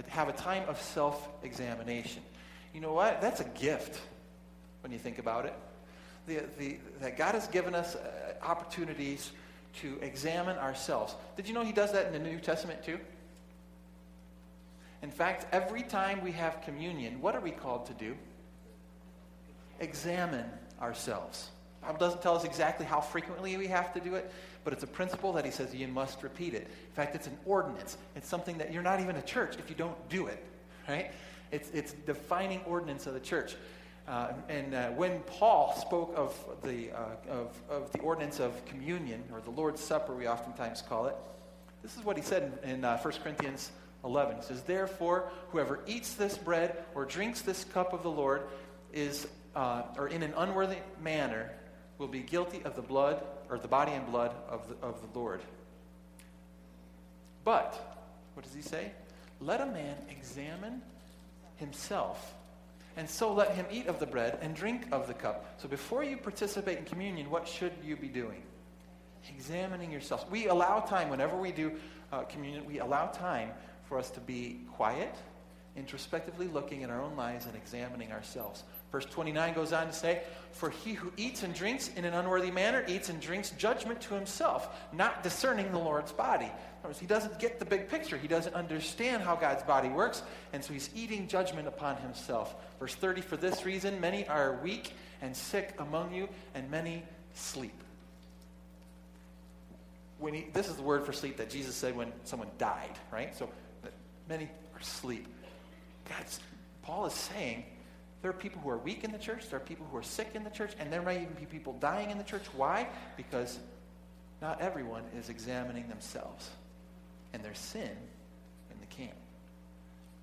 have 0.07 0.29
a 0.29 0.33
time 0.33 0.63
of 0.67 0.81
self 0.81 1.29
examination. 1.43 2.21
You 2.73 2.81
know 2.81 2.93
what? 2.93 3.21
That's 3.21 3.39
a 3.39 3.45
gift 3.45 4.01
when 4.81 4.91
you 4.91 4.99
think 4.99 5.19
about 5.19 5.45
it. 5.45 5.53
The, 6.25 6.43
the, 6.57 6.77
that 7.01 7.17
God 7.17 7.35
has 7.35 7.47
given 7.47 7.75
us 7.75 7.95
uh, 7.95 8.33
opportunities 8.41 9.31
to 9.81 9.97
examine 10.01 10.57
ourselves. 10.57 11.15
Did 11.35 11.47
you 11.47 11.53
know 11.53 11.63
He 11.63 11.71
does 11.71 11.91
that 11.91 12.07
in 12.07 12.13
the 12.13 12.19
New 12.19 12.39
Testament 12.39 12.83
too? 12.83 12.99
In 15.01 15.11
fact, 15.11 15.47
every 15.51 15.83
time 15.83 16.23
we 16.23 16.31
have 16.31 16.61
communion, 16.61 17.21
what 17.21 17.35
are 17.35 17.41
we 17.41 17.51
called 17.51 17.85
to 17.87 17.93
do? 17.93 18.15
Examine 19.79 20.49
ourselves. 20.81 21.49
Bible 21.81 21.99
doesn't 21.99 22.21
tell 22.21 22.37
us 22.37 22.45
exactly 22.45 22.85
how 22.85 23.01
frequently 23.01 23.57
we 23.57 23.67
have 23.67 23.93
to 23.93 23.99
do 23.99 24.15
it, 24.15 24.31
but 24.63 24.73
it's 24.73 24.83
a 24.83 24.87
principle 24.87 25.33
that 25.33 25.45
he 25.45 25.51
says 25.51 25.73
you 25.73 25.87
must 25.87 26.23
repeat 26.23 26.53
it. 26.53 26.61
In 26.63 26.93
fact, 26.93 27.15
it's 27.15 27.27
an 27.27 27.37
ordinance. 27.45 27.97
It's 28.15 28.27
something 28.27 28.57
that 28.57 28.73
you're 28.73 28.83
not 28.83 28.99
even 28.99 29.15
a 29.15 29.21
church 29.21 29.55
if 29.57 29.69
you 29.69 29.75
don't 29.75 30.09
do 30.09 30.27
it, 30.27 30.43
right? 30.87 31.11
It's, 31.51 31.69
it's 31.71 31.93
defining 31.93 32.61
ordinance 32.61 33.05
of 33.07 33.13
the 33.13 33.19
church. 33.19 33.55
Uh, 34.07 34.33
and 34.49 34.73
uh, 34.73 34.89
when 34.89 35.19
Paul 35.21 35.75
spoke 35.79 36.13
of 36.17 36.37
the, 36.63 36.91
uh, 36.91 37.31
of, 37.31 37.61
of 37.69 37.91
the 37.91 37.99
ordinance 37.99 38.39
of 38.39 38.65
communion, 38.65 39.23
or 39.31 39.39
the 39.39 39.51
Lord's 39.51 39.79
Supper, 39.79 40.13
we 40.13 40.27
oftentimes 40.27 40.81
call 40.81 41.07
it, 41.07 41.15
this 41.81 41.95
is 41.95 42.03
what 42.03 42.17
he 42.17 42.23
said 42.23 42.59
in, 42.63 42.69
in 42.69 42.81
1 42.81 42.85
uh, 42.85 42.97
Corinthians 43.23 43.71
11. 44.03 44.37
He 44.37 44.41
says, 44.43 44.61
Therefore, 44.63 45.31
whoever 45.49 45.79
eats 45.87 46.15
this 46.15 46.37
bread 46.37 46.83
or 46.95 47.05
drinks 47.05 47.41
this 47.41 47.63
cup 47.65 47.93
of 47.93 48.03
the 48.03 48.11
Lord 48.11 48.43
is, 48.91 49.27
uh, 49.55 49.83
or 49.97 50.07
in 50.07 50.23
an 50.23 50.33
unworthy 50.35 50.77
manner, 51.01 51.51
will 51.97 52.07
be 52.07 52.21
guilty 52.21 52.61
of 52.63 52.75
the 52.75 52.81
blood, 52.81 53.23
or 53.49 53.57
the 53.57 53.67
body 53.67 53.91
and 53.91 54.05
blood 54.07 54.33
of 54.49 54.67
the, 54.67 54.75
of 54.85 54.99
the 55.01 55.19
Lord. 55.19 55.41
But, 57.43 57.73
what 58.33 58.43
does 58.43 58.53
he 58.53 58.61
say? 58.61 58.91
Let 59.39 59.61
a 59.61 59.65
man 59.65 59.95
examine 60.09 60.81
himself, 61.57 62.33
and 62.95 63.09
so 63.09 63.33
let 63.33 63.55
him 63.55 63.65
eat 63.71 63.87
of 63.87 63.99
the 63.99 64.05
bread 64.05 64.39
and 64.41 64.55
drink 64.55 64.87
of 64.91 65.07
the 65.07 65.13
cup. 65.13 65.59
So 65.61 65.67
before 65.67 66.03
you 66.03 66.17
participate 66.17 66.77
in 66.77 66.85
communion, 66.85 67.29
what 67.29 67.47
should 67.47 67.73
you 67.83 67.95
be 67.95 68.07
doing? 68.07 68.41
Examining 69.29 69.91
yourself. 69.91 70.29
We 70.29 70.47
allow 70.47 70.79
time, 70.79 71.09
whenever 71.09 71.37
we 71.37 71.51
do 71.51 71.73
uh, 72.11 72.21
communion, 72.23 72.65
we 72.65 72.79
allow 72.79 73.07
time 73.07 73.51
for 73.87 73.97
us 73.97 74.09
to 74.11 74.19
be 74.19 74.61
quiet, 74.73 75.15
introspectively 75.75 76.47
looking 76.47 76.81
in 76.81 76.89
our 76.89 77.01
own 77.01 77.15
lives 77.15 77.45
and 77.45 77.55
examining 77.55 78.11
ourselves. 78.11 78.63
Verse 78.93 79.05
29 79.05 79.55
goes 79.55 79.73
on 79.73 79.87
to 79.87 79.91
say, 79.91 80.21
For 80.51 80.69
he 80.69 80.93
who 80.93 81.11
eats 81.17 81.41
and 81.41 81.51
drinks 81.51 81.89
in 81.95 82.05
an 82.05 82.13
unworthy 82.13 82.51
manner 82.51 82.85
eats 82.87 83.09
and 83.09 83.19
drinks 83.19 83.49
judgment 83.57 83.99
to 84.01 84.13
himself, 84.13 84.69
not 84.93 85.23
discerning 85.23 85.71
the 85.71 85.79
Lord's 85.79 86.11
body. 86.11 86.51
Words, 86.83 86.99
he 86.99 87.07
doesn't 87.07 87.39
get 87.39 87.57
the 87.57 87.65
big 87.65 87.89
picture. 87.89 88.17
He 88.17 88.27
doesn't 88.27 88.53
understand 88.53 89.23
how 89.23 89.35
God's 89.35 89.63
body 89.63 89.89
works, 89.89 90.21
and 90.53 90.63
so 90.63 90.73
he's 90.73 90.91
eating 90.93 91.27
judgment 91.27 91.67
upon 91.67 91.97
himself. 91.97 92.53
Verse 92.79 92.93
30 92.93 93.21
For 93.21 93.35
this 93.35 93.65
reason, 93.65 93.99
many 93.99 94.27
are 94.27 94.59
weak 94.61 94.93
and 95.23 95.35
sick 95.35 95.73
among 95.79 96.13
you, 96.13 96.29
and 96.53 96.69
many 96.69 97.01
sleep. 97.33 97.73
When 100.19 100.35
he, 100.35 100.45
this 100.53 100.67
is 100.67 100.75
the 100.75 100.83
word 100.83 101.03
for 101.03 101.13
sleep 101.13 101.37
that 101.37 101.49
Jesus 101.49 101.75
said 101.75 101.95
when 101.95 102.13
someone 102.25 102.49
died, 102.59 102.99
right? 103.11 103.35
So 103.35 103.49
many 104.29 104.51
are 104.75 104.79
asleep. 104.79 105.25
God's, 106.07 106.39
Paul 106.83 107.07
is 107.07 107.13
saying 107.13 107.63
there 108.23 108.29
are 108.29 108.33
people 108.33 108.61
who 108.61 108.69
are 108.69 108.77
weak 108.77 109.03
in 109.03 109.11
the 109.11 109.17
church, 109.17 109.49
there 109.49 109.57
are 109.57 109.63
people 109.63 109.85
who 109.91 109.97
are 109.97 110.03
sick 110.03 110.29
in 110.33 110.45
the 110.45 110.49
church, 110.49 110.71
and 110.79 110.91
there 110.91 111.01
might 111.01 111.21
even 111.21 111.33
be 111.33 111.45
people 111.45 111.73
dying 111.73 112.09
in 112.09 112.17
the 112.17 112.23
church. 112.23 112.45
Why? 112.55 112.87
Because 113.17 113.59
not 114.41 114.61
everyone 114.61 115.03
is 115.19 115.27
examining 115.27 115.89
themselves 115.89 116.49
and 117.33 117.43
their 117.43 117.53
sin 117.53 117.91
in 118.71 118.79
the 118.79 118.85
camp. 118.85 119.17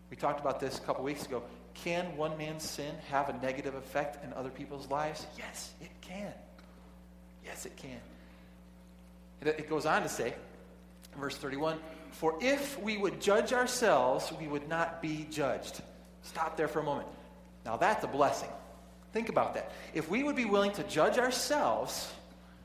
We 0.08 0.16
talked 0.16 0.40
about 0.40 0.60
this 0.60 0.78
a 0.78 0.80
couple 0.80 1.04
weeks 1.04 1.26
ago. 1.26 1.42
Can 1.74 2.16
one 2.16 2.38
man's 2.38 2.68
sin 2.68 2.94
have 3.10 3.28
a 3.28 3.34
negative 3.34 3.74
effect 3.74 4.24
in 4.24 4.32
other 4.32 4.50
people's 4.50 4.88
lives? 4.88 5.26
Yes, 5.36 5.74
it 5.82 5.90
can. 6.00 6.32
Yes, 7.44 7.66
it 7.66 7.76
can. 7.76 8.00
It 9.42 9.68
goes 9.68 9.84
on 9.84 10.02
to 10.02 10.08
say, 10.08 10.32
verse 11.18 11.36
31, 11.36 11.78
For 12.12 12.38
if 12.40 12.80
we 12.80 12.96
would 12.96 13.20
judge 13.20 13.52
ourselves, 13.52 14.32
we 14.40 14.48
would 14.48 14.68
not 14.70 15.02
be 15.02 15.26
judged. 15.30 15.82
Stop 16.22 16.56
there 16.56 16.68
for 16.68 16.80
a 16.80 16.84
moment. 16.84 17.08
Now 17.64 17.76
that's 17.76 18.04
a 18.04 18.08
blessing. 18.08 18.50
Think 19.12 19.28
about 19.28 19.54
that. 19.54 19.72
If 19.92 20.08
we 20.08 20.22
would 20.22 20.36
be 20.36 20.44
willing 20.44 20.72
to 20.72 20.84
judge 20.84 21.18
ourselves, 21.18 22.12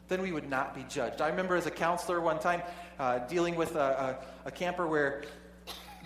then 0.08 0.22
we 0.22 0.32
would 0.32 0.50
not 0.50 0.76
be 0.76 0.86
judged. 0.88 1.22
I 1.22 1.30
remember 1.30 1.56
as 1.56 1.66
a 1.66 1.72
counselor 1.72 2.22
one 2.22 2.40
time 2.40 2.62
uh, 3.00 3.20
dealing 3.20 3.56
with 3.56 3.76
a, 3.76 4.20
a, 4.46 4.48
a, 4.48 4.52
camper 4.52 4.86
where 4.86 5.24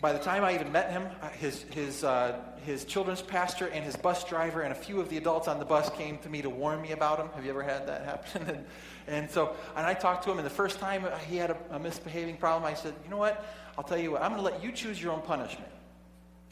by 0.01 0.13
the 0.13 0.19
time 0.19 0.45
I 0.45 0.55
even 0.55 0.71
met 0.71 0.91
him, 0.91 1.07
uh, 1.21 1.27
his, 1.29 1.63
his, 1.63 2.05
uh, 2.05 2.39
his 2.65 2.85
children's 2.85 3.21
pastor 3.21 3.67
and 3.67 3.83
his 3.83 3.97
bus 3.97 4.23
driver 4.23 4.61
and 4.61 4.71
a 4.71 4.75
few 4.75 5.01
of 5.01 5.09
the 5.09 5.17
adults 5.17 5.49
on 5.49 5.59
the 5.59 5.65
bus 5.65 5.89
came 5.89 6.17
to 6.19 6.29
me 6.29 6.41
to 6.41 6.49
warn 6.49 6.81
me 6.81 6.91
about 6.91 7.19
him. 7.19 7.29
Have 7.35 7.43
you 7.43 7.51
ever 7.51 7.63
had 7.63 7.85
that 7.87 8.05
happen? 8.05 8.47
and, 8.47 8.65
and 9.07 9.29
so, 9.29 9.55
and 9.75 9.85
I 9.85 9.93
talked 9.93 10.23
to 10.23 10.31
him, 10.31 10.37
and 10.37 10.45
the 10.45 10.51
first 10.51 10.79
time 10.79 11.05
he 11.27 11.35
had 11.35 11.51
a, 11.51 11.57
a 11.71 11.79
misbehaving 11.79 12.37
problem, 12.37 12.63
I 12.63 12.75
said, 12.75 12.93
you 13.03 13.09
know 13.09 13.17
what? 13.17 13.45
I'll 13.77 13.83
tell 13.83 13.97
you 13.97 14.11
what, 14.11 14.21
I'm 14.21 14.31
going 14.31 14.43
to 14.43 14.49
let 14.49 14.63
you 14.63 14.71
choose 14.71 15.01
your 15.01 15.11
own 15.11 15.21
punishment. 15.21 15.69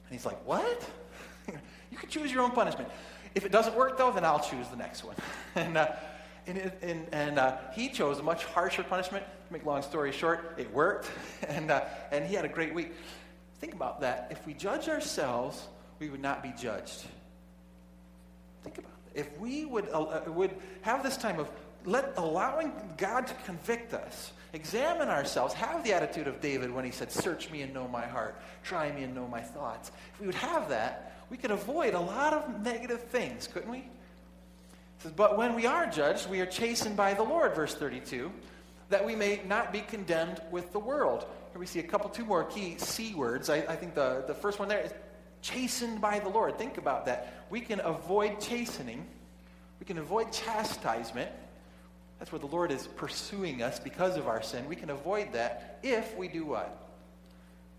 And 0.06 0.12
he's 0.12 0.26
like, 0.26 0.46
what? 0.46 0.90
You 1.92 1.98
can 1.98 2.10
choose 2.10 2.32
your 2.32 2.44
own 2.44 2.52
punishment. 2.52 2.90
If 3.36 3.46
it 3.46 3.52
doesn't 3.52 3.76
work, 3.76 3.98
though, 3.98 4.12
then 4.12 4.26
I'll 4.26 4.40
choose 4.40 4.68
the 4.70 4.76
next 4.76 5.04
one. 5.04 5.16
and, 5.56 5.78
uh, 5.78 5.92
and, 6.48 6.72
and, 6.82 7.08
and 7.12 7.40
uh, 7.40 7.58
he 7.74 7.90
chose 7.90 8.20
a 8.20 8.24
much 8.24 8.46
harsher 8.46 8.84
punishment. 8.84 9.24
To 9.48 9.54
make 9.54 9.66
long 9.66 9.82
story 9.82 10.12
short, 10.12 10.56
it 10.58 10.72
worked, 10.74 11.10
and, 11.48 11.72
uh, 11.72 11.86
and 12.12 12.26
he 12.26 12.36
had 12.36 12.46
a 12.46 12.50
great 12.50 12.74
week. 12.74 12.94
Think 13.60 13.74
about 13.74 14.02
that. 14.02 14.28
If 14.32 14.46
we 14.46 14.54
judge 14.54 14.90
ourselves, 14.90 15.68
we 16.00 16.10
would 16.10 16.22
not 16.22 16.44
be 16.44 16.54
judged. 16.60 17.06
Think 18.64 18.78
about 18.78 18.92
it. 19.14 19.20
If 19.20 19.40
we 19.40 19.66
would, 19.66 19.90
uh, 19.90 20.22
would 20.28 20.56
have 20.82 21.04
this 21.04 21.18
time 21.18 21.40
of 21.40 21.50
let, 21.86 22.14
allowing 22.18 22.74
God 22.98 23.28
to 23.28 23.34
convict 23.46 23.94
us, 23.94 24.32
examine 24.54 25.08
ourselves, 25.08 25.54
have 25.54 25.84
the 25.84 25.94
attitude 25.94 26.28
of 26.28 26.42
David 26.42 26.70
when 26.70 26.84
he 26.84 26.92
said, 26.92 27.12
Search 27.12 27.50
me 27.50 27.62
and 27.62 27.74
know 27.74 27.88
my 27.88 28.06
heart, 28.06 28.40
try 28.64 28.92
me 28.92 29.04
and 29.04 29.16
know 29.16 29.28
my 29.28 29.42
thoughts. 29.42 29.92
If 30.14 30.20
we 30.20 30.26
would 30.28 30.36
have 30.36 30.70
that, 30.70 31.17
we 31.30 31.38
could 31.38 31.52
avoid 31.52 31.94
a 31.94 32.00
lot 32.00 32.34
of 32.34 32.62
negative 32.64 33.04
things, 33.04 33.48
couldn't 33.48 33.70
we? 33.70 33.84
Says, 35.00 35.12
but 35.12 35.38
when 35.38 35.56
we 35.56 35.66
are 35.66 35.86
judged, 35.86 36.30
we 36.30 36.40
are 36.40 36.46
chastened 36.46 36.96
by 36.96 37.14
the 37.14 37.24
Lord, 37.24 37.56
verse 37.56 37.76
32, 37.76 38.32
that 38.90 39.06
we 39.06 39.16
may 39.16 39.42
not 39.48 39.72
be 39.72 39.82
condemned 39.82 40.42
with 40.52 40.72
the 40.72 40.80
world. 40.80 41.26
Here 41.52 41.60
we 41.60 41.66
see 41.66 41.80
a 41.80 41.84
couple, 41.84 42.10
two 42.10 42.26
more 42.26 42.46
key 42.46 42.78
C 42.78 43.14
words. 43.14 43.50
I, 43.50 43.58
I 43.58 43.76
think 43.76 43.94
the, 43.94 44.24
the 44.28 44.34
first 44.34 44.60
one 44.60 44.68
there 44.68 44.80
is 44.82 44.94
chastened 45.42 46.02
by 46.02 46.20
the 46.20 46.30
Lord. 46.30 46.58
Think 46.58 46.78
about 46.78 47.06
that. 47.06 47.46
We 47.50 47.62
can 47.62 47.80
avoid 47.82 48.40
chastening, 48.40 49.06
we 49.80 49.86
can 49.86 49.98
avoid 49.98 50.32
chastisement. 50.32 51.30
That's 52.20 52.32
where 52.32 52.40
the 52.40 52.48
Lord 52.48 52.72
is 52.72 52.88
pursuing 52.88 53.62
us 53.62 53.80
because 53.80 54.18
of 54.18 54.28
our 54.28 54.42
sin. 54.42 54.68
We 54.68 54.76
can 54.76 54.90
avoid 54.90 55.34
that 55.34 55.80
if 55.84 56.18
we 56.18 56.28
do 56.28 56.46
what? 56.46 56.76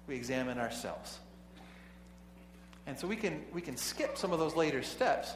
We 0.07 0.15
examine 0.15 0.59
ourselves. 0.59 1.19
And 2.89 2.99
so 2.99 3.07
we 3.07 3.17
can, 3.17 3.45
we 3.53 3.61
can 3.61 3.77
skip 3.77 4.17
some 4.17 4.33
of 4.33 4.39
those 4.39 4.57
later 4.57 4.83
steps. 4.83 5.35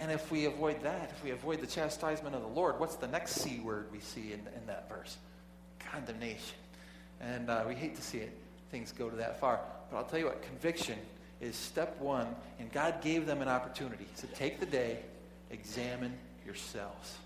And 0.00 0.10
if 0.10 0.32
we 0.32 0.46
avoid 0.46 0.82
that, 0.82 1.12
if 1.14 1.22
we 1.22 1.32
avoid 1.32 1.60
the 1.60 1.66
chastisement 1.66 2.34
of 2.34 2.40
the 2.40 2.48
Lord, 2.48 2.80
what's 2.80 2.96
the 2.96 3.06
next 3.06 3.32
C 3.32 3.60
word 3.60 3.88
we 3.92 4.00
see 4.00 4.32
in, 4.32 4.40
in 4.40 4.66
that 4.66 4.88
verse? 4.88 5.18
Condemnation. 5.78 6.56
And 7.20 7.50
uh, 7.50 7.64
we 7.68 7.74
hate 7.74 7.94
to 7.96 8.02
see 8.02 8.18
it, 8.18 8.32
things 8.70 8.90
go 8.90 9.10
to 9.10 9.16
that 9.16 9.38
far. 9.38 9.60
But 9.90 9.98
I'll 9.98 10.04
tell 10.04 10.18
you 10.18 10.24
what, 10.24 10.40
conviction 10.42 10.98
is 11.42 11.56
step 11.56 12.00
one, 12.00 12.34
and 12.58 12.72
God 12.72 13.02
gave 13.02 13.26
them 13.26 13.42
an 13.42 13.48
opportunity. 13.48 14.04
He 14.04 14.16
said, 14.16 14.34
Take 14.34 14.60
the 14.60 14.66
day, 14.66 15.00
examine 15.50 16.16
yourselves. 16.46 17.18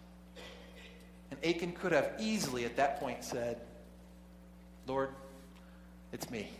And 1.31 1.39
Achan 1.45 1.71
could 1.73 1.93
have 1.93 2.15
easily 2.19 2.65
at 2.65 2.75
that 2.77 2.99
point 2.99 3.23
said, 3.23 3.61
Lord, 4.89 5.11
it's 6.13 6.29
me. 6.31 6.51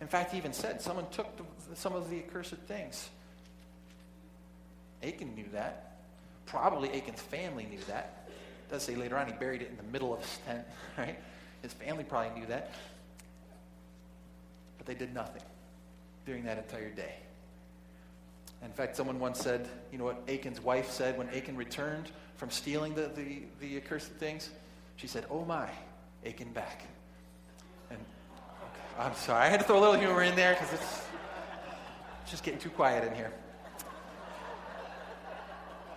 In 0.00 0.06
fact, 0.06 0.32
he 0.32 0.38
even 0.38 0.52
said 0.52 0.80
someone 0.80 1.06
took 1.10 1.36
the, 1.36 1.44
some 1.76 1.94
of 1.94 2.08
the 2.10 2.18
accursed 2.18 2.54
things. 2.66 3.10
Achan 5.02 5.34
knew 5.34 5.46
that. 5.52 5.98
Probably 6.46 6.90
Achan's 6.90 7.20
family 7.20 7.66
knew 7.66 7.80
that. 7.86 8.28
It 8.28 8.72
does 8.72 8.82
say 8.82 8.94
later 8.94 9.16
on 9.16 9.26
he 9.26 9.32
buried 9.32 9.62
it 9.62 9.68
in 9.70 9.76
the 9.76 9.92
middle 9.92 10.12
of 10.12 10.20
his 10.20 10.38
tent, 10.46 10.66
right? 10.98 11.18
His 11.62 11.72
family 11.72 12.04
probably 12.04 12.38
knew 12.40 12.46
that. 12.46 12.70
But 14.78 14.86
they 14.86 14.94
did 14.94 15.14
nothing 15.14 15.42
during 16.24 16.44
that 16.44 16.58
entire 16.58 16.90
day. 16.90 17.14
In 18.62 18.72
fact, 18.72 18.96
someone 18.96 19.18
once 19.18 19.40
said, 19.40 19.68
you 19.90 19.98
know 19.98 20.04
what 20.04 20.22
Achan's 20.28 20.60
wife 20.60 20.90
said 20.90 21.16
when 21.16 21.28
Achan 21.30 21.56
returned 21.56 22.10
from 22.36 22.50
stealing 22.50 22.94
the, 22.94 23.08
the, 23.08 23.42
the 23.60 23.76
accursed 23.76 24.12
things? 24.12 24.50
She 24.96 25.06
said, 25.06 25.24
Oh 25.30 25.44
my, 25.44 25.70
Achan 26.26 26.52
back. 26.52 26.82
I'm 28.98 29.14
sorry. 29.14 29.46
I 29.46 29.48
had 29.48 29.60
to 29.60 29.66
throw 29.66 29.78
a 29.78 29.80
little 29.80 29.98
humor 29.98 30.22
in 30.22 30.34
there 30.36 30.54
because 30.54 30.72
it's 30.72 31.02
just 32.26 32.42
getting 32.42 32.60
too 32.60 32.70
quiet 32.70 33.04
in 33.04 33.14
here. 33.14 33.32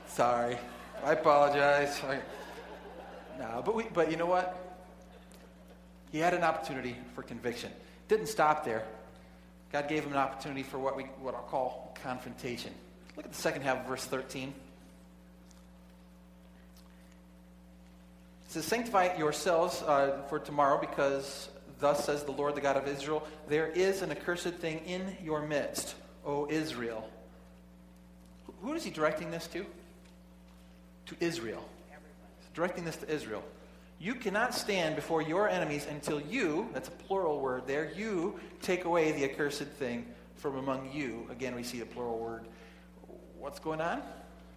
Sorry. 0.08 0.58
I 1.04 1.14
apologize. 1.14 2.02
No, 3.39 3.62
but, 3.66 3.76
we, 3.76 3.84
but 3.94 4.12
you 4.12 4.18
know 4.18 4.26
what? 4.26 4.58
He 6.12 6.20
had 6.20 6.34
an 6.34 6.44
opportunity 6.44 6.96
for 7.16 7.24
conviction. 7.24 7.72
Didn't 8.08 8.28
stop 8.28 8.64
there. 8.64 8.86
God 9.72 9.88
gave 9.89 10.04
him 10.04 10.12
an 10.12 10.20
opportunity 10.20 10.62
for 10.62 10.78
what, 10.78 10.96
we, 10.96 11.04
what 11.20 11.34
I'll 11.34 11.41
call 11.41 11.98
confrontation. 12.04 12.72
Look 13.18 13.26
at 13.26 13.32
the 13.32 13.38
second 13.38 13.64
half 13.64 13.80
of 13.80 13.88
verse 13.88 14.06
13. 14.06 14.50
It 14.50 14.54
says, 18.48 18.66
Sanctify 18.66 19.18
yourselves 19.18 19.82
uh, 19.82 20.22
for 20.30 20.38
tomorrow 20.38 20.80
because 20.80 21.50
Thus 21.84 22.05
says 22.05 22.23
the 22.23 22.31
Lord, 22.31 22.55
the 22.55 22.61
God 22.61 22.77
of 22.77 22.88
Israel, 22.88 23.27
there 23.49 23.67
is 23.67 24.01
an 24.01 24.09
accursed 24.09 24.53
thing 24.53 24.79
in 24.86 25.17
your 25.21 25.45
midst, 25.45 25.95
O 26.25 26.47
Israel. 26.49 27.09
Who 28.61 28.71
is 28.73 28.86
he 28.86 28.89
directing 28.89 29.29
this 29.31 29.47
to? 29.47 29.65
to 31.07 31.15
Israel. 31.19 31.67
Directing 32.53 32.86
this 32.86 32.95
to 32.95 33.13
Israel. 33.13 33.43
You 33.99 34.15
cannot 34.15 34.53
stand 34.53 34.95
before 34.95 35.21
your 35.21 35.49
enemies 35.49 35.86
until 35.89 36.21
you, 36.21 36.69
that's 36.73 36.88
a 36.88 36.91
plural 36.91 37.41
word 37.41 37.63
there, 37.67 37.91
you 37.93 38.39
take 38.61 38.86
away 38.86 39.11
the 39.11 39.25
accursed 39.25 39.63
thing 39.63 40.05
from 40.36 40.57
among 40.57 40.89
you. 40.93 41.27
Again, 41.29 41.53
we 41.53 41.63
see 41.63 41.81
a 41.81 41.86
plural 41.86 42.17
word. 42.17 42.45
What's 43.39 43.59
going 43.59 43.81
on? 43.81 44.01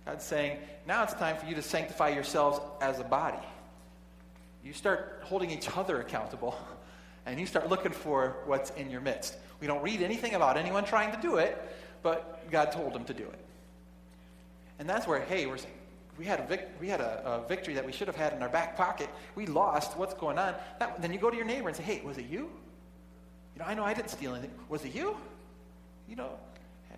God's 0.04 0.24
saying, 0.24 0.58
now 0.86 1.02
it's 1.02 1.14
time 1.14 1.36
for 1.36 1.46
you 1.46 1.56
to 1.56 1.62
sanctify 1.62 2.10
yourselves 2.10 2.60
as 2.80 3.00
a 3.00 3.04
body. 3.04 3.44
You 4.64 4.72
start 4.72 5.22
holding 5.24 5.50
each 5.50 5.76
other 5.76 6.00
accountable, 6.00 6.56
and 7.26 7.38
you 7.38 7.46
start 7.46 7.68
looking 7.68 7.92
for 7.92 8.36
what's 8.46 8.70
in 8.70 8.90
your 8.90 9.00
midst. 9.00 9.36
We 9.60 9.66
don't 9.66 9.82
read 9.82 10.00
anything 10.00 10.34
about 10.34 10.56
anyone 10.56 10.84
trying 10.84 11.12
to 11.12 11.20
do 11.20 11.36
it, 11.36 11.60
but 12.02 12.50
God 12.50 12.72
told 12.72 12.92
them 12.92 13.04
to 13.04 13.14
do 13.14 13.24
it. 13.24 13.38
And 14.78 14.88
that's 14.88 15.06
where, 15.06 15.20
hey, 15.20 15.46
we're 15.46 15.58
we 16.18 16.24
had, 16.24 16.40
a, 16.40 16.46
vic- 16.46 16.70
we 16.80 16.88
had 16.88 17.02
a, 17.02 17.42
a, 17.44 17.46
victory 17.46 17.74
that 17.74 17.84
we 17.84 17.92
should 17.92 18.06
have 18.06 18.16
had 18.16 18.32
in 18.32 18.42
our 18.42 18.48
back 18.48 18.74
pocket. 18.74 19.10
We 19.34 19.44
lost. 19.44 19.98
What's 19.98 20.14
going 20.14 20.38
on? 20.38 20.54
That, 20.78 21.02
then 21.02 21.12
you 21.12 21.18
go 21.18 21.30
to 21.30 21.36
your 21.36 21.44
neighbor 21.44 21.68
and 21.68 21.76
say, 21.76 21.82
hey, 21.82 22.00
was 22.02 22.16
it 22.16 22.24
you? 22.26 22.50
You 23.54 23.60
know, 23.60 23.66
I 23.66 23.74
know 23.74 23.84
I 23.84 23.92
didn't 23.92 24.10
steal 24.10 24.34
anything. 24.34 24.52
Was 24.70 24.84
it 24.84 24.94
you? 24.94 25.16
You 26.08 26.16
know, 26.16 26.30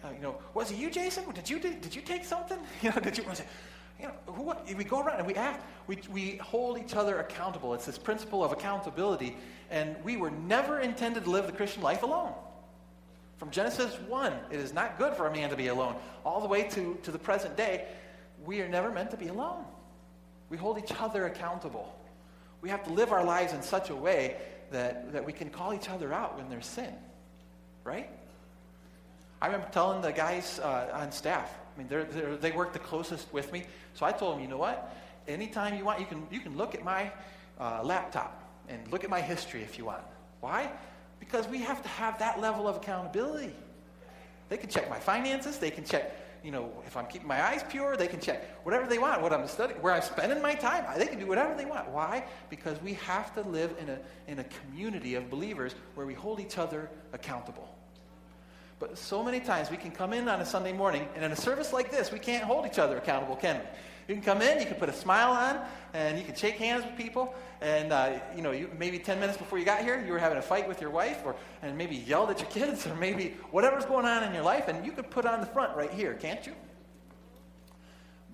uh, 0.04 0.10
you 0.14 0.20
know, 0.20 0.38
was 0.54 0.70
it 0.70 0.76
you, 0.76 0.90
Jason? 0.90 1.24
Did 1.32 1.50
you 1.50 1.58
did, 1.58 1.80
did 1.80 1.94
you 1.94 2.02
take 2.02 2.24
something? 2.24 2.58
You 2.82 2.90
know, 2.90 3.00
did 3.00 3.18
you? 3.18 3.24
Was 3.24 3.40
it, 3.40 3.46
you 4.00 4.06
know, 4.06 4.14
who, 4.26 4.42
what, 4.42 4.66
we 4.76 4.84
go 4.84 5.00
around 5.00 5.18
and 5.18 5.26
we 5.26 5.34
act. 5.34 5.64
We 5.86 5.98
we 6.10 6.36
hold 6.36 6.78
each 6.78 6.94
other 6.94 7.18
accountable. 7.18 7.74
It's 7.74 7.86
this 7.86 7.98
principle 7.98 8.44
of 8.44 8.52
accountability, 8.52 9.36
and 9.70 9.96
we 10.04 10.16
were 10.16 10.30
never 10.30 10.80
intended 10.80 11.24
to 11.24 11.30
live 11.30 11.46
the 11.46 11.52
Christian 11.52 11.82
life 11.82 12.02
alone. 12.02 12.32
From 13.38 13.50
Genesis 13.50 13.96
1, 14.08 14.32
it 14.50 14.58
is 14.58 14.74
not 14.74 14.98
good 14.98 15.14
for 15.14 15.28
a 15.28 15.32
man 15.32 15.48
to 15.50 15.56
be 15.56 15.68
alone. 15.68 15.94
All 16.24 16.40
the 16.40 16.48
way 16.48 16.64
to, 16.70 16.98
to 17.04 17.12
the 17.12 17.18
present 17.18 17.56
day, 17.56 17.86
we 18.44 18.60
are 18.60 18.68
never 18.68 18.90
meant 18.90 19.12
to 19.12 19.16
be 19.16 19.28
alone. 19.28 19.64
We 20.50 20.56
hold 20.56 20.78
each 20.78 20.92
other 20.98 21.26
accountable. 21.26 21.94
We 22.62 22.68
have 22.70 22.82
to 22.84 22.92
live 22.92 23.12
our 23.12 23.22
lives 23.22 23.52
in 23.52 23.62
such 23.62 23.90
a 23.90 23.94
way 23.94 24.36
that, 24.72 25.12
that 25.12 25.24
we 25.24 25.32
can 25.32 25.50
call 25.50 25.72
each 25.72 25.88
other 25.88 26.12
out 26.12 26.36
when 26.36 26.48
there's 26.48 26.66
sin. 26.66 26.92
Right? 27.84 28.10
I 29.40 29.46
remember 29.46 29.68
telling 29.70 30.02
the 30.02 30.12
guys 30.12 30.58
uh, 30.58 30.88
on 30.92 31.12
staff, 31.12 31.54
I 31.78 31.80
mean, 31.80 31.88
they're, 31.88 32.04
they're, 32.04 32.36
they 32.36 32.50
work 32.50 32.72
the 32.72 32.80
closest 32.80 33.32
with 33.32 33.52
me. 33.52 33.62
So 33.94 34.04
I 34.04 34.10
told 34.10 34.34
them, 34.34 34.42
you 34.42 34.48
know 34.48 34.58
what? 34.58 34.96
Anytime 35.28 35.76
you 35.78 35.84
want, 35.84 36.00
you 36.00 36.06
can, 36.06 36.26
you 36.28 36.40
can 36.40 36.56
look 36.56 36.74
at 36.74 36.82
my 36.82 37.12
uh, 37.60 37.82
laptop 37.84 38.42
and 38.68 38.80
look 38.90 39.04
at 39.04 39.10
my 39.10 39.20
history 39.20 39.62
if 39.62 39.78
you 39.78 39.84
want. 39.84 40.02
Why? 40.40 40.72
Because 41.20 41.46
we 41.46 41.58
have 41.58 41.80
to 41.80 41.88
have 41.88 42.18
that 42.18 42.40
level 42.40 42.66
of 42.66 42.78
accountability. 42.78 43.54
They 44.48 44.56
can 44.56 44.68
check 44.68 44.90
my 44.90 44.98
finances. 44.98 45.58
They 45.58 45.70
can 45.70 45.84
check, 45.84 46.42
you 46.42 46.50
know, 46.50 46.72
if 46.84 46.96
I'm 46.96 47.06
keeping 47.06 47.28
my 47.28 47.40
eyes 47.44 47.62
pure. 47.68 47.96
They 47.96 48.08
can 48.08 48.18
check 48.18 48.64
whatever 48.64 48.88
they 48.88 48.98
want, 48.98 49.22
what 49.22 49.32
I'm 49.32 49.46
studying, 49.46 49.80
where 49.80 49.92
I'm 49.92 50.02
spending 50.02 50.42
my 50.42 50.56
time. 50.56 50.84
They 50.98 51.06
can 51.06 51.20
do 51.20 51.28
whatever 51.28 51.54
they 51.54 51.64
want. 51.64 51.90
Why? 51.90 52.24
Because 52.50 52.82
we 52.82 52.94
have 52.94 53.32
to 53.34 53.42
live 53.42 53.72
in 53.78 53.88
a, 53.88 53.98
in 54.26 54.40
a 54.40 54.44
community 54.44 55.14
of 55.14 55.30
believers 55.30 55.76
where 55.94 56.06
we 56.06 56.14
hold 56.14 56.40
each 56.40 56.58
other 56.58 56.90
accountable. 57.12 57.68
But 58.78 58.96
so 58.96 59.24
many 59.24 59.40
times 59.40 59.70
we 59.70 59.76
can 59.76 59.90
come 59.90 60.12
in 60.12 60.28
on 60.28 60.40
a 60.40 60.46
Sunday 60.46 60.72
morning, 60.72 61.08
and 61.14 61.24
in 61.24 61.32
a 61.32 61.36
service 61.36 61.72
like 61.72 61.90
this, 61.90 62.12
we 62.12 62.18
can't 62.18 62.44
hold 62.44 62.64
each 62.64 62.78
other 62.78 62.96
accountable, 62.96 63.34
can 63.34 63.58
we? 63.58 63.64
You 64.06 64.14
can 64.14 64.24
come 64.24 64.40
in, 64.40 64.58
you 64.58 64.66
can 64.66 64.76
put 64.76 64.88
a 64.88 64.92
smile 64.92 65.32
on, 65.32 65.60
and 65.92 66.16
you 66.18 66.24
can 66.24 66.34
shake 66.34 66.56
hands 66.56 66.84
with 66.84 66.96
people. 66.96 67.34
And 67.60 67.92
uh, 67.92 68.20
you 68.34 68.40
know, 68.40 68.52
you, 68.52 68.70
maybe 68.78 68.98
10 68.98 69.20
minutes 69.20 69.36
before 69.36 69.58
you 69.58 69.64
got 69.64 69.82
here, 69.82 70.02
you 70.06 70.12
were 70.12 70.18
having 70.18 70.38
a 70.38 70.42
fight 70.42 70.66
with 70.66 70.80
your 70.80 70.90
wife, 70.90 71.18
or 71.24 71.34
and 71.60 71.76
maybe 71.76 71.96
yelled 71.96 72.30
at 72.30 72.40
your 72.40 72.48
kids, 72.50 72.86
or 72.86 72.94
maybe 72.94 73.36
whatever's 73.50 73.84
going 73.84 74.06
on 74.06 74.22
in 74.22 74.32
your 74.32 74.44
life, 74.44 74.68
and 74.68 74.86
you 74.86 74.92
could 74.92 75.10
put 75.10 75.26
on 75.26 75.40
the 75.40 75.46
front 75.46 75.76
right 75.76 75.90
here, 75.90 76.14
can't 76.14 76.46
you? 76.46 76.54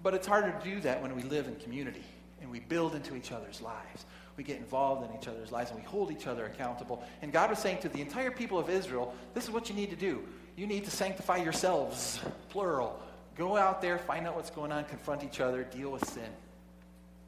But 0.02 0.14
it's 0.14 0.26
harder 0.26 0.52
to 0.52 0.64
do 0.64 0.80
that 0.80 1.00
when 1.00 1.16
we 1.16 1.22
live 1.22 1.48
in 1.48 1.56
community 1.56 2.04
and 2.40 2.50
we 2.50 2.60
build 2.60 2.94
into 2.94 3.16
each 3.16 3.32
other's 3.32 3.60
lives 3.60 4.04
we 4.36 4.44
get 4.44 4.58
involved 4.58 5.08
in 5.08 5.16
each 5.16 5.28
other's 5.28 5.52
lives 5.52 5.70
and 5.70 5.78
we 5.78 5.86
hold 5.86 6.10
each 6.10 6.26
other 6.26 6.46
accountable. 6.46 7.04
And 7.22 7.32
God 7.32 7.50
was 7.50 7.58
saying 7.58 7.78
to 7.82 7.88
the 7.88 8.00
entire 8.00 8.30
people 8.30 8.58
of 8.58 8.68
Israel, 8.68 9.14
this 9.32 9.44
is 9.44 9.50
what 9.50 9.68
you 9.68 9.74
need 9.74 9.90
to 9.90 9.96
do. 9.96 10.24
You 10.56 10.66
need 10.66 10.84
to 10.84 10.90
sanctify 10.90 11.38
yourselves, 11.38 12.20
plural. 12.48 13.00
Go 13.36 13.56
out 13.56 13.80
there, 13.80 13.98
find 13.98 14.26
out 14.26 14.36
what's 14.36 14.50
going 14.50 14.72
on, 14.72 14.84
confront 14.84 15.24
each 15.24 15.40
other, 15.40 15.64
deal 15.64 15.90
with 15.90 16.08
sin. 16.08 16.30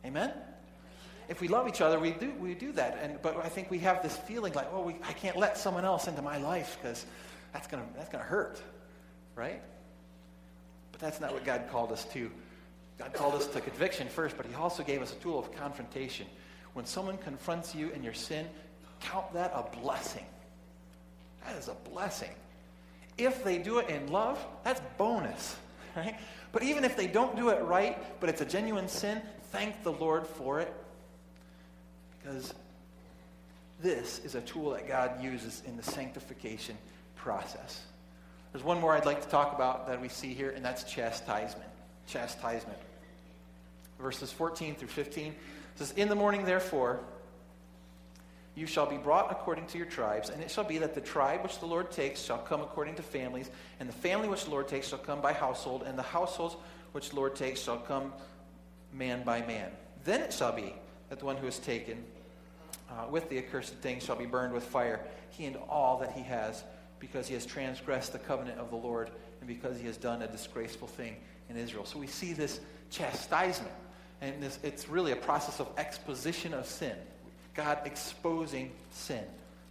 Amen? 0.05 0.33
If 1.29 1.41
we 1.41 1.49
love 1.49 1.67
each 1.67 1.81
other, 1.81 1.99
we 1.99 2.13
do, 2.13 2.33
we 2.41 2.55
do 2.55 2.73
that. 2.73 2.99
And, 3.03 3.21
but 3.23 3.37
I 3.45 3.49
think 3.49 3.71
we 3.71 3.79
have 3.81 4.03
this 4.03 4.17
feeling 4.17 4.53
like, 4.53 4.69
oh, 4.73 4.83
we, 4.83 4.95
I 5.09 5.13
can't 5.13 5.37
let 5.37 5.59
someone 5.59 5.85
else 5.85 6.07
into 6.07 6.23
my 6.23 6.39
life 6.39 6.79
because 6.81 7.05
that's 7.53 7.67
going 7.67 7.83
to 7.83 7.89
that's 7.97 8.09
gonna 8.09 8.23
hurt, 8.23 8.61
right? 9.35 9.61
But 10.93 11.01
that's 11.01 11.21
not 11.21 11.33
what 11.33 11.45
God 11.45 11.65
called 11.71 11.91
us 11.91 12.05
to. 12.13 12.31
God 12.99 13.13
called 13.13 13.35
us 13.35 13.47
to 13.49 13.61
conviction 13.61 14.09
first, 14.09 14.37
but 14.37 14.47
He 14.47 14.55
also 14.55 14.83
gave 14.83 15.03
us 15.03 15.13
a 15.13 15.17
tool 15.17 15.39
of 15.39 15.55
confrontation. 15.55 16.27
When 16.73 16.87
someone 16.87 17.19
confronts 17.19 17.75
you 17.75 17.91
in 17.91 18.03
your 18.03 18.15
sin, 18.15 18.47
count 19.01 19.33
that 19.35 19.53
a 19.55 19.65
blessing. 19.81 20.25
That 21.45 21.57
is 21.57 21.69
a 21.69 21.91
blessing. 21.91 22.31
If 23.19 23.45
they 23.45 23.59
do 23.59 23.79
it 23.79 23.89
in 23.89 24.11
love, 24.11 24.45
that's 24.65 24.81
bonus, 24.99 25.57
right? 25.97 26.17
But 26.53 26.63
even 26.63 26.85
if 26.85 26.97
they 26.97 27.07
don't 27.07 27.37
do 27.37 27.51
it 27.51 27.63
right, 27.63 27.99
but 28.21 28.29
it's 28.29 28.41
a 28.41 28.47
genuine 28.47 28.89
sin, 28.89 29.21
thank 29.53 29.83
the 29.83 29.93
Lord 29.93 30.27
for 30.27 30.61
it. 30.61 30.73
Because 32.19 32.55
this 33.81 34.21
is 34.25 34.35
a 34.35 34.41
tool 34.43 34.71
that 34.71 34.89
God 34.89 35.23
uses 35.23 35.63
in 35.67 35.77
the 35.77 35.83
sanctification 35.83 36.77
process. 37.15 37.83
There's 38.53 38.65
one 38.65 38.81
more 38.81 38.95
I'd 38.95 39.05
like 39.05 39.23
to 39.23 39.29
talk 39.29 39.55
about 39.55 39.87
that 39.89 40.01
we 40.01 40.09
see 40.09 40.33
here, 40.33 40.51
and 40.51 40.65
that's 40.65 40.85
chastisement. 40.85 41.69
Chastisement. 42.07 42.79
Verses 43.99 44.31
14 44.31 44.75
through 44.75 44.89
15 44.89 45.35
it 45.77 45.81
says, 45.81 45.93
In 45.93 46.09
the 46.09 46.15
morning, 46.15 46.45
therefore, 46.47 47.01
you 48.55 48.67
shall 48.67 48.87
be 48.87 48.97
brought 48.97 49.31
according 49.31 49.67
to 49.67 49.79
your 49.79 49.87
tribes, 49.87 50.31
and 50.31 50.43
it 50.43 50.51
shall 50.51 50.65
be 50.65 50.79
that 50.79 50.95
the 50.95 51.03
tribe 51.03 51.43
which 51.43 51.61
the 51.61 51.67
Lord 51.67 51.91
takes 51.91 52.23
shall 52.23 52.39
come 52.39 52.63
according 52.63 52.95
to 52.95 53.03
families, 53.03 53.51
and 53.79 53.87
the 53.87 53.93
family 53.93 54.27
which 54.27 54.45
the 54.45 54.51
Lord 54.51 54.69
takes 54.69 54.89
shall 54.89 54.99
come 54.99 55.21
by 55.21 55.35
household, 55.35 55.83
and 55.87 55.99
the 55.99 56.03
households 56.03 56.57
which 56.93 57.11
the 57.11 57.17
Lord 57.17 57.37
takes 57.37 57.61
shall 57.61 57.77
come 57.77 58.15
man 58.95 59.23
by 59.23 59.43
man. 59.43 59.71
Then 60.05 60.23
it 60.23 60.33
shall 60.33 60.53
be 60.53 60.75
that 61.11 61.19
the 61.19 61.27
one 61.27 61.37
who 61.37 61.47
is 61.47 61.59
taken 61.59 62.03
uh, 62.91 63.07
with 63.11 63.29
the 63.29 63.37
accursed 63.37 63.75
thing 63.75 64.01
shall 64.01 64.17
be 64.17 64.25
burned 64.25 64.55
with 64.55 64.65
fire, 64.65 65.01
he 65.29 65.45
and 65.45 65.59
all 65.69 65.99
that 65.99 66.13
he 66.13 66.23
has, 66.23 66.65
because 66.99 67.29
he 67.29 67.35
has 67.35 67.45
transgressed 67.45 68.13
the 68.15 68.19
covenant 68.19 68.59
of 68.59 68.71
the 68.71 68.77
Lord, 68.77 69.11
and 69.41 69.49
because 69.49 69.79
he 69.79 69.87
has 69.87 69.99
done 69.99 70.23
a 70.23 70.27
disgraceful 70.27 70.89
thing 70.89 71.17
in 71.51 71.59
Israel. 71.59 71.85
So 71.85 71.99
we 71.99 72.07
see 72.07 72.33
this 72.33 72.61
chastisement 72.91 73.75
and 74.21 74.43
this, 74.43 74.59
it's 74.63 74.89
really 74.89 75.13
a 75.13 75.17
process 75.17 75.61
of 75.61 75.69
exposition 75.77 76.55
of 76.55 76.67
sin. 76.67 76.97
God 77.55 77.81
exposing 77.85 78.73
sin. 78.91 79.25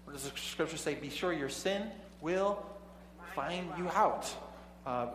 What 0.06 0.14
does 0.14 0.30
the 0.30 0.38
scripture 0.38 0.78
say? 0.78 0.96
Be 0.96 1.10
sure 1.10 1.34
your 1.34 1.50
sin 1.50 1.90
will 2.22 2.64
find 3.36 3.68
you 3.78 3.90
out. 3.90 4.34
Uh, 4.86 5.08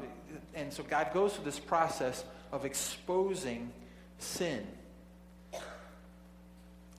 and 0.54 0.72
so 0.72 0.82
God 0.82 1.12
goes 1.12 1.34
through 1.34 1.44
this 1.44 1.58
process 1.58 2.24
of 2.52 2.64
exposing 2.64 3.72
sin. 4.18 4.66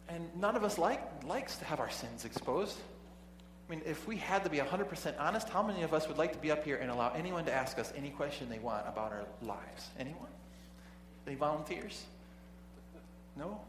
And 0.09 0.29
none 0.39 0.55
of 0.55 0.63
us 0.63 0.77
like, 0.77 1.01
likes 1.25 1.57
to 1.57 1.65
have 1.65 1.79
our 1.79 1.89
sins 1.89 2.25
exposed. 2.25 2.77
I 3.67 3.71
mean, 3.71 3.82
if 3.86 4.05
we 4.07 4.17
had 4.17 4.43
to 4.43 4.49
be 4.49 4.57
100% 4.57 5.13
honest, 5.19 5.47
how 5.47 5.63
many 5.63 5.84
of 5.84 5.93
us 5.93 6.07
would 6.07 6.17
like 6.17 6.34
to 6.34 6.39
be 6.39 6.51
up 6.51 6.65
here 6.65 6.75
and 6.77 6.91
allow 6.91 7.13
anyone 7.13 7.45
to 7.45 7.53
ask 7.53 7.79
us 7.79 7.93
any 7.95 8.09
question 8.09 8.49
they 8.49 8.59
want 8.59 8.86
about 8.88 9.13
our 9.13 9.25
lives? 9.41 9.89
Anyone? 9.97 10.27
Any 11.25 11.36
volunteers? 11.36 12.03
No? 13.36 13.59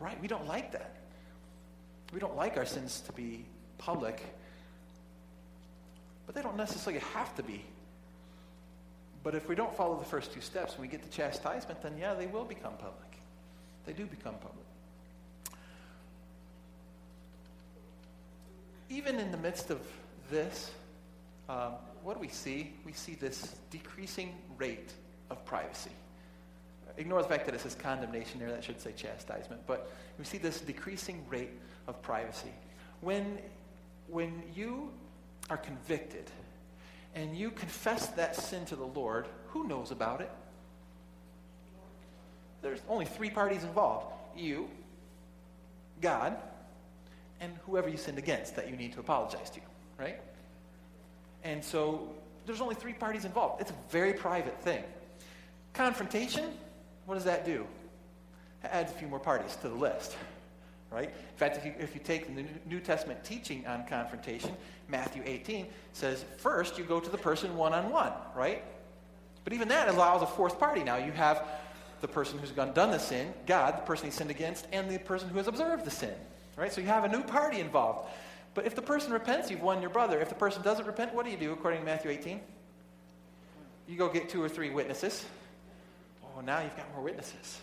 Right? 0.00 0.20
We 0.20 0.28
don't 0.28 0.46
like 0.46 0.72
that. 0.72 0.94
We 2.12 2.20
don't 2.20 2.36
like 2.36 2.56
our 2.56 2.66
sins 2.66 3.00
to 3.06 3.12
be 3.12 3.44
public, 3.78 4.22
but 6.26 6.34
they 6.34 6.42
don't 6.42 6.56
necessarily 6.56 7.00
have 7.14 7.34
to 7.36 7.42
be. 7.42 7.64
But 9.22 9.34
if 9.34 9.48
we 9.48 9.54
don't 9.54 9.74
follow 9.76 9.98
the 9.98 10.04
first 10.04 10.32
two 10.32 10.40
steps 10.40 10.74
and 10.74 10.82
we 10.82 10.88
get 10.88 11.02
the 11.02 11.08
chastisement, 11.08 11.82
then 11.82 11.96
yeah, 11.98 12.14
they 12.14 12.26
will 12.26 12.44
become 12.44 12.74
public. 12.74 13.18
They 13.84 13.92
do 13.92 14.06
become 14.06 14.34
public. 14.34 14.66
Even 18.88 19.18
in 19.18 19.32
the 19.32 19.38
midst 19.38 19.70
of 19.70 19.80
this, 20.30 20.70
um, 21.48 21.72
what 22.04 22.14
do 22.14 22.20
we 22.20 22.28
see? 22.28 22.72
We 22.84 22.92
see 22.92 23.14
this 23.14 23.56
decreasing 23.70 24.32
rate 24.58 24.92
of 25.28 25.44
privacy 25.44 25.90
ignore 26.96 27.22
the 27.22 27.28
fact 27.28 27.46
that 27.46 27.54
it 27.54 27.60
says 27.60 27.74
condemnation 27.74 28.40
there, 28.40 28.50
that 28.50 28.64
should 28.64 28.80
say 28.80 28.92
chastisement. 28.92 29.62
But 29.66 29.90
we 30.18 30.24
see 30.24 30.38
this 30.38 30.60
decreasing 30.60 31.24
rate 31.28 31.50
of 31.86 32.00
privacy. 32.02 32.52
When, 33.00 33.38
when 34.08 34.42
you 34.54 34.90
are 35.50 35.56
convicted 35.56 36.30
and 37.14 37.36
you 37.36 37.50
confess 37.50 38.08
that 38.08 38.36
sin 38.36 38.64
to 38.66 38.76
the 38.76 38.86
Lord, 38.86 39.28
who 39.48 39.66
knows 39.66 39.90
about 39.90 40.20
it? 40.20 40.30
There's 42.62 42.80
only 42.88 43.04
three 43.04 43.30
parties 43.30 43.62
involved 43.62 44.12
you, 44.36 44.68
God, 46.00 46.36
and 47.40 47.52
whoever 47.66 47.88
you 47.88 47.96
sinned 47.96 48.18
against 48.18 48.56
that 48.56 48.68
you 48.68 48.76
need 48.76 48.92
to 48.92 49.00
apologize 49.00 49.50
to, 49.50 49.60
right? 49.98 50.20
And 51.42 51.64
so 51.64 52.14
there's 52.44 52.60
only 52.60 52.74
three 52.74 52.92
parties 52.92 53.24
involved. 53.24 53.60
It's 53.60 53.70
a 53.70 53.90
very 53.90 54.12
private 54.12 54.60
thing. 54.60 54.82
Confrontation, 55.72 56.52
what 57.06 57.14
does 57.14 57.24
that 57.24 57.46
do? 57.46 57.66
It 58.62 58.70
adds 58.72 58.92
a 58.92 58.94
few 58.94 59.08
more 59.08 59.20
parties 59.20 59.56
to 59.56 59.68
the 59.68 59.74
list, 59.74 60.16
right? 60.90 61.08
In 61.08 61.36
fact, 61.36 61.56
if 61.56 61.64
you, 61.64 61.74
if 61.78 61.94
you 61.94 62.00
take 62.04 62.34
the 62.34 62.44
New 62.66 62.80
Testament 62.80 63.24
teaching 63.24 63.66
on 63.66 63.86
confrontation, 63.86 64.54
Matthew 64.88 65.22
18 65.24 65.66
says, 65.92 66.24
first 66.38 66.78
you 66.78 66.84
go 66.84 67.00
to 67.00 67.10
the 67.10 67.18
person 67.18 67.56
one 67.56 67.72
on 67.72 67.90
one, 67.90 68.12
right? 68.34 68.62
But 69.44 69.52
even 69.52 69.68
that 69.68 69.88
allows 69.88 70.22
a 70.22 70.26
fourth 70.26 70.58
party. 70.58 70.82
Now 70.82 70.96
you 70.96 71.12
have 71.12 71.46
the 72.00 72.08
person 72.08 72.38
who's 72.38 72.50
done 72.50 72.72
the 72.74 72.98
sin, 72.98 73.32
God, 73.46 73.78
the 73.78 73.82
person 73.82 74.06
he 74.06 74.10
sinned 74.10 74.30
against, 74.30 74.66
and 74.72 74.90
the 74.90 74.98
person 74.98 75.28
who 75.28 75.38
has 75.38 75.46
observed 75.46 75.84
the 75.84 75.90
sin, 75.90 76.14
right? 76.56 76.72
So 76.72 76.80
you 76.80 76.88
have 76.88 77.04
a 77.04 77.08
new 77.08 77.22
party 77.22 77.60
involved. 77.60 78.10
But 78.54 78.66
if 78.66 78.74
the 78.74 78.82
person 78.82 79.12
repents, 79.12 79.50
you've 79.50 79.62
won 79.62 79.80
your 79.80 79.90
brother. 79.90 80.20
If 80.20 80.28
the 80.28 80.34
person 80.34 80.62
doesn't 80.62 80.86
repent, 80.86 81.14
what 81.14 81.24
do 81.24 81.30
you 81.30 81.36
do 81.36 81.52
according 81.52 81.80
to 81.80 81.86
Matthew 81.86 82.10
18? 82.10 82.40
You 83.86 83.96
go 83.96 84.08
get 84.08 84.28
two 84.28 84.42
or 84.42 84.48
three 84.48 84.70
witnesses. 84.70 85.24
Oh, 86.36 86.40
now 86.40 86.60
you've 86.60 86.76
got 86.76 86.92
more 86.94 87.02
witnesses. 87.02 87.60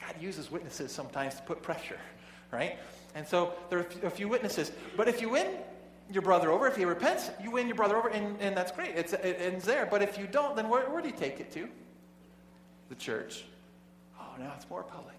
God 0.00 0.14
uses 0.20 0.50
witnesses 0.50 0.92
sometimes 0.92 1.36
to 1.36 1.42
put 1.42 1.62
pressure, 1.62 1.98
right? 2.50 2.78
And 3.14 3.26
so 3.26 3.54
there 3.68 3.78
are 3.78 3.86
a 4.02 4.10
few 4.10 4.28
witnesses. 4.28 4.70
But 4.96 5.08
if 5.08 5.20
you 5.20 5.30
win 5.30 5.46
your 6.12 6.22
brother 6.22 6.50
over, 6.50 6.66
if 6.66 6.76
he 6.76 6.84
repents, 6.84 7.30
you 7.42 7.50
win 7.50 7.66
your 7.66 7.76
brother 7.76 7.96
over, 7.96 8.08
and, 8.08 8.36
and 8.40 8.56
that's 8.56 8.72
great. 8.72 8.96
It's, 8.96 9.12
it 9.12 9.36
ends 9.40 9.64
there. 9.64 9.86
But 9.86 10.02
if 10.02 10.18
you 10.18 10.26
don't, 10.26 10.56
then 10.56 10.68
where, 10.68 10.88
where 10.90 11.00
do 11.00 11.08
you 11.08 11.14
take 11.16 11.40
it 11.40 11.50
to? 11.52 11.68
The 12.88 12.94
church. 12.94 13.44
Oh, 14.18 14.24
now 14.38 14.52
it's 14.56 14.68
more 14.68 14.82
public. 14.82 15.16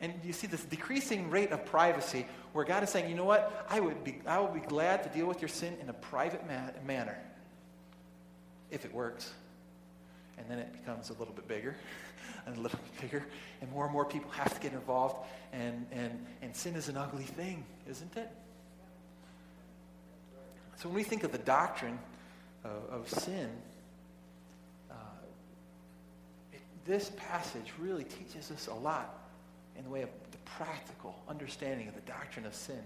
And 0.00 0.12
you 0.22 0.32
see 0.32 0.46
this 0.46 0.62
decreasing 0.64 1.30
rate 1.30 1.52
of 1.52 1.64
privacy 1.64 2.26
where 2.52 2.64
God 2.64 2.82
is 2.82 2.90
saying, 2.90 3.08
you 3.08 3.16
know 3.16 3.24
what? 3.24 3.66
I 3.70 3.80
would 3.80 4.04
be, 4.04 4.20
I 4.26 4.38
would 4.40 4.52
be 4.52 4.60
glad 4.60 5.02
to 5.04 5.08
deal 5.08 5.26
with 5.26 5.40
your 5.40 5.48
sin 5.48 5.76
in 5.80 5.88
a 5.88 5.94
private 5.94 6.46
ma- 6.46 6.70
manner 6.86 7.18
if 8.70 8.84
it 8.84 8.92
works. 8.92 9.32
And 10.38 10.50
then 10.50 10.58
it 10.58 10.72
becomes 10.72 11.10
a 11.10 11.14
little 11.14 11.34
bit 11.34 11.48
bigger 11.48 11.76
and 12.46 12.56
a 12.58 12.60
little 12.60 12.78
bit 12.78 13.10
bigger, 13.10 13.26
and 13.60 13.70
more 13.70 13.84
and 13.84 13.92
more 13.92 14.04
people 14.04 14.30
have 14.30 14.54
to 14.54 14.60
get 14.60 14.72
involved. 14.72 15.16
And, 15.52 15.86
and, 15.92 16.24
and 16.42 16.54
sin 16.54 16.74
is 16.74 16.88
an 16.88 16.96
ugly 16.96 17.24
thing, 17.24 17.64
isn't 17.88 18.16
it? 18.16 18.30
So 20.76 20.88
when 20.88 20.96
we 20.96 21.02
think 21.04 21.24
of 21.24 21.32
the 21.32 21.38
doctrine 21.38 21.98
of, 22.64 23.00
of 23.00 23.08
sin, 23.08 23.48
uh, 24.90 24.94
it, 26.52 26.60
this 26.84 27.10
passage 27.16 27.72
really 27.78 28.04
teaches 28.04 28.50
us 28.50 28.66
a 28.66 28.74
lot 28.74 29.26
in 29.76 29.84
the 29.84 29.90
way 29.90 30.02
of 30.02 30.10
the 30.30 30.38
practical 30.44 31.18
understanding 31.28 31.88
of 31.88 31.94
the 31.94 32.00
doctrine 32.02 32.46
of 32.46 32.54
sin. 32.54 32.82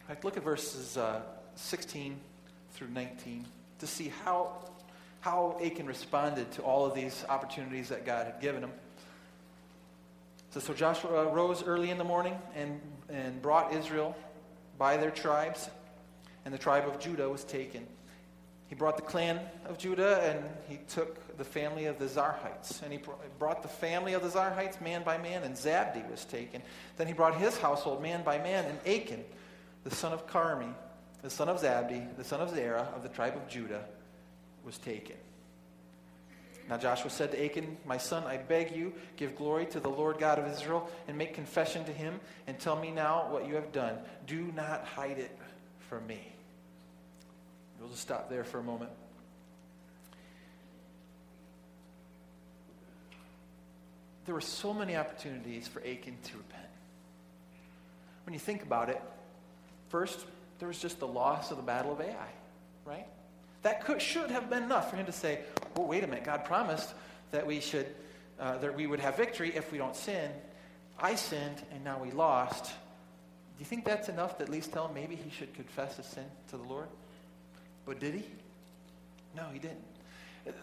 In 0.00 0.06
fact, 0.08 0.24
look 0.24 0.36
at 0.36 0.42
verses 0.42 0.96
uh, 0.96 1.22
16 1.54 2.18
through 2.72 2.88
19 2.88 3.44
to 3.78 3.86
see 3.86 4.12
how 4.24 4.64
how 5.22 5.56
Achan 5.64 5.86
responded 5.86 6.50
to 6.52 6.62
all 6.62 6.84
of 6.84 6.94
these 6.94 7.24
opportunities 7.28 7.88
that 7.88 8.04
God 8.04 8.26
had 8.26 8.40
given 8.40 8.62
him. 8.62 8.72
So, 10.50 10.60
so 10.60 10.74
Joshua 10.74 11.32
rose 11.32 11.62
early 11.62 11.90
in 11.90 11.96
the 11.96 12.04
morning 12.04 12.36
and, 12.54 12.80
and 13.08 13.40
brought 13.40 13.72
Israel 13.72 14.16
by 14.78 14.96
their 14.96 15.12
tribes, 15.12 15.70
and 16.44 16.52
the 16.52 16.58
tribe 16.58 16.88
of 16.88 16.98
Judah 16.98 17.28
was 17.28 17.44
taken. 17.44 17.86
He 18.66 18.74
brought 18.74 18.96
the 18.96 19.02
clan 19.02 19.38
of 19.66 19.78
Judah 19.78 20.22
and 20.22 20.44
he 20.68 20.78
took 20.88 21.36
the 21.36 21.44
family 21.44 21.84
of 21.84 21.98
the 21.98 22.06
Zarhites. 22.06 22.82
And 22.82 22.92
he 22.92 22.98
brought 23.38 23.62
the 23.62 23.68
family 23.68 24.14
of 24.14 24.22
the 24.22 24.28
Zarhites 24.28 24.80
man 24.80 25.04
by 25.04 25.18
man, 25.18 25.44
and 25.44 25.54
Zabdi 25.54 26.10
was 26.10 26.24
taken. 26.24 26.62
Then 26.96 27.06
he 27.06 27.12
brought 27.12 27.36
his 27.36 27.56
household 27.58 28.02
man 28.02 28.24
by 28.24 28.38
man, 28.38 28.64
and 28.64 28.78
Achan, 28.86 29.24
the 29.84 29.94
son 29.94 30.12
of 30.12 30.26
Carmi, 30.26 30.72
the 31.22 31.30
son 31.30 31.48
of 31.48 31.60
Zabdi, 31.60 32.16
the 32.16 32.24
son 32.24 32.40
of 32.40 32.50
Zerah 32.50 32.88
of 32.96 33.02
the 33.02 33.08
tribe 33.08 33.36
of 33.36 33.46
Judah, 33.46 33.84
was 34.64 34.78
taken. 34.78 35.16
Now 36.68 36.78
Joshua 36.78 37.10
said 37.10 37.32
to 37.32 37.44
Achan, 37.44 37.76
My 37.84 37.98
son, 37.98 38.24
I 38.24 38.36
beg 38.36 38.74
you, 38.74 38.92
give 39.16 39.36
glory 39.36 39.66
to 39.66 39.80
the 39.80 39.88
Lord 39.88 40.18
God 40.18 40.38
of 40.38 40.46
Israel 40.46 40.88
and 41.08 41.18
make 41.18 41.34
confession 41.34 41.84
to 41.84 41.92
him 41.92 42.20
and 42.46 42.58
tell 42.58 42.76
me 42.76 42.90
now 42.90 43.30
what 43.30 43.46
you 43.46 43.56
have 43.56 43.72
done. 43.72 43.98
Do 44.26 44.50
not 44.54 44.84
hide 44.84 45.18
it 45.18 45.36
from 45.88 46.06
me. 46.06 46.20
We'll 47.78 47.90
just 47.90 48.02
stop 48.02 48.30
there 48.30 48.44
for 48.44 48.58
a 48.58 48.62
moment. 48.62 48.90
There 54.24 54.34
were 54.34 54.40
so 54.40 54.72
many 54.72 54.96
opportunities 54.96 55.66
for 55.66 55.80
Achan 55.80 56.16
to 56.22 56.36
repent. 56.36 56.62
When 58.24 58.34
you 58.34 58.38
think 58.38 58.62
about 58.62 58.88
it, 58.88 59.02
first, 59.88 60.24
there 60.60 60.68
was 60.68 60.78
just 60.78 61.00
the 61.00 61.08
loss 61.08 61.50
of 61.50 61.56
the 61.56 61.62
Battle 61.62 61.92
of 61.92 62.00
Ai, 62.00 62.28
right? 62.84 63.06
That 63.62 63.84
could, 63.84 64.02
should 64.02 64.30
have 64.30 64.50
been 64.50 64.64
enough 64.64 64.90
for 64.90 64.96
him 64.96 65.06
to 65.06 65.12
say, 65.12 65.40
well, 65.76 65.86
wait 65.86 66.04
a 66.04 66.06
minute, 66.06 66.24
God 66.24 66.44
promised 66.44 66.92
that 67.30 67.46
we 67.46 67.60
should, 67.60 67.86
uh, 68.40 68.58
that 68.58 68.76
we 68.76 68.86
would 68.86 69.00
have 69.00 69.16
victory 69.16 69.52
if 69.54 69.70
we 69.70 69.78
don't 69.78 69.96
sin. 69.96 70.30
I 70.98 71.14
sinned, 71.14 71.62
and 71.72 71.84
now 71.84 71.98
we 72.02 72.10
lost. 72.10 72.66
Do 72.66 72.70
you 73.60 73.64
think 73.64 73.84
that's 73.84 74.08
enough 74.08 74.38
to 74.38 74.44
at 74.44 74.48
least 74.48 74.72
tell 74.72 74.88
him 74.88 74.94
maybe 74.94 75.16
he 75.16 75.30
should 75.30 75.54
confess 75.54 75.96
his 75.96 76.06
sin 76.06 76.24
to 76.50 76.56
the 76.56 76.64
Lord? 76.64 76.88
But 77.86 78.00
did 78.00 78.14
he? 78.14 78.24
No, 79.36 79.44
he 79.52 79.58
didn't. 79.58 79.78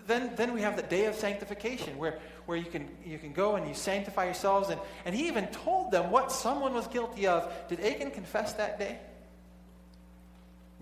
Then, 0.08 0.34
then 0.36 0.54
we 0.54 0.62
have 0.62 0.76
the 0.76 0.84
day 0.84 1.06
of 1.06 1.16
sanctification 1.16 1.98
where, 1.98 2.20
where 2.46 2.58
you, 2.58 2.66
can, 2.66 2.90
you 3.06 3.18
can 3.18 3.32
go 3.32 3.56
and 3.56 3.68
you 3.68 3.74
sanctify 3.74 4.26
yourselves. 4.26 4.70
And, 4.70 4.80
and 5.06 5.16
he 5.16 5.28
even 5.28 5.48
told 5.48 5.92
them 5.92 6.12
what 6.12 6.32
someone 6.32 6.74
was 6.74 6.88
guilty 6.88 7.28
of. 7.28 7.52
Did 7.70 7.80
Achan 7.80 8.12
confess 8.12 8.54
that 8.54 8.78
day? 8.78 8.98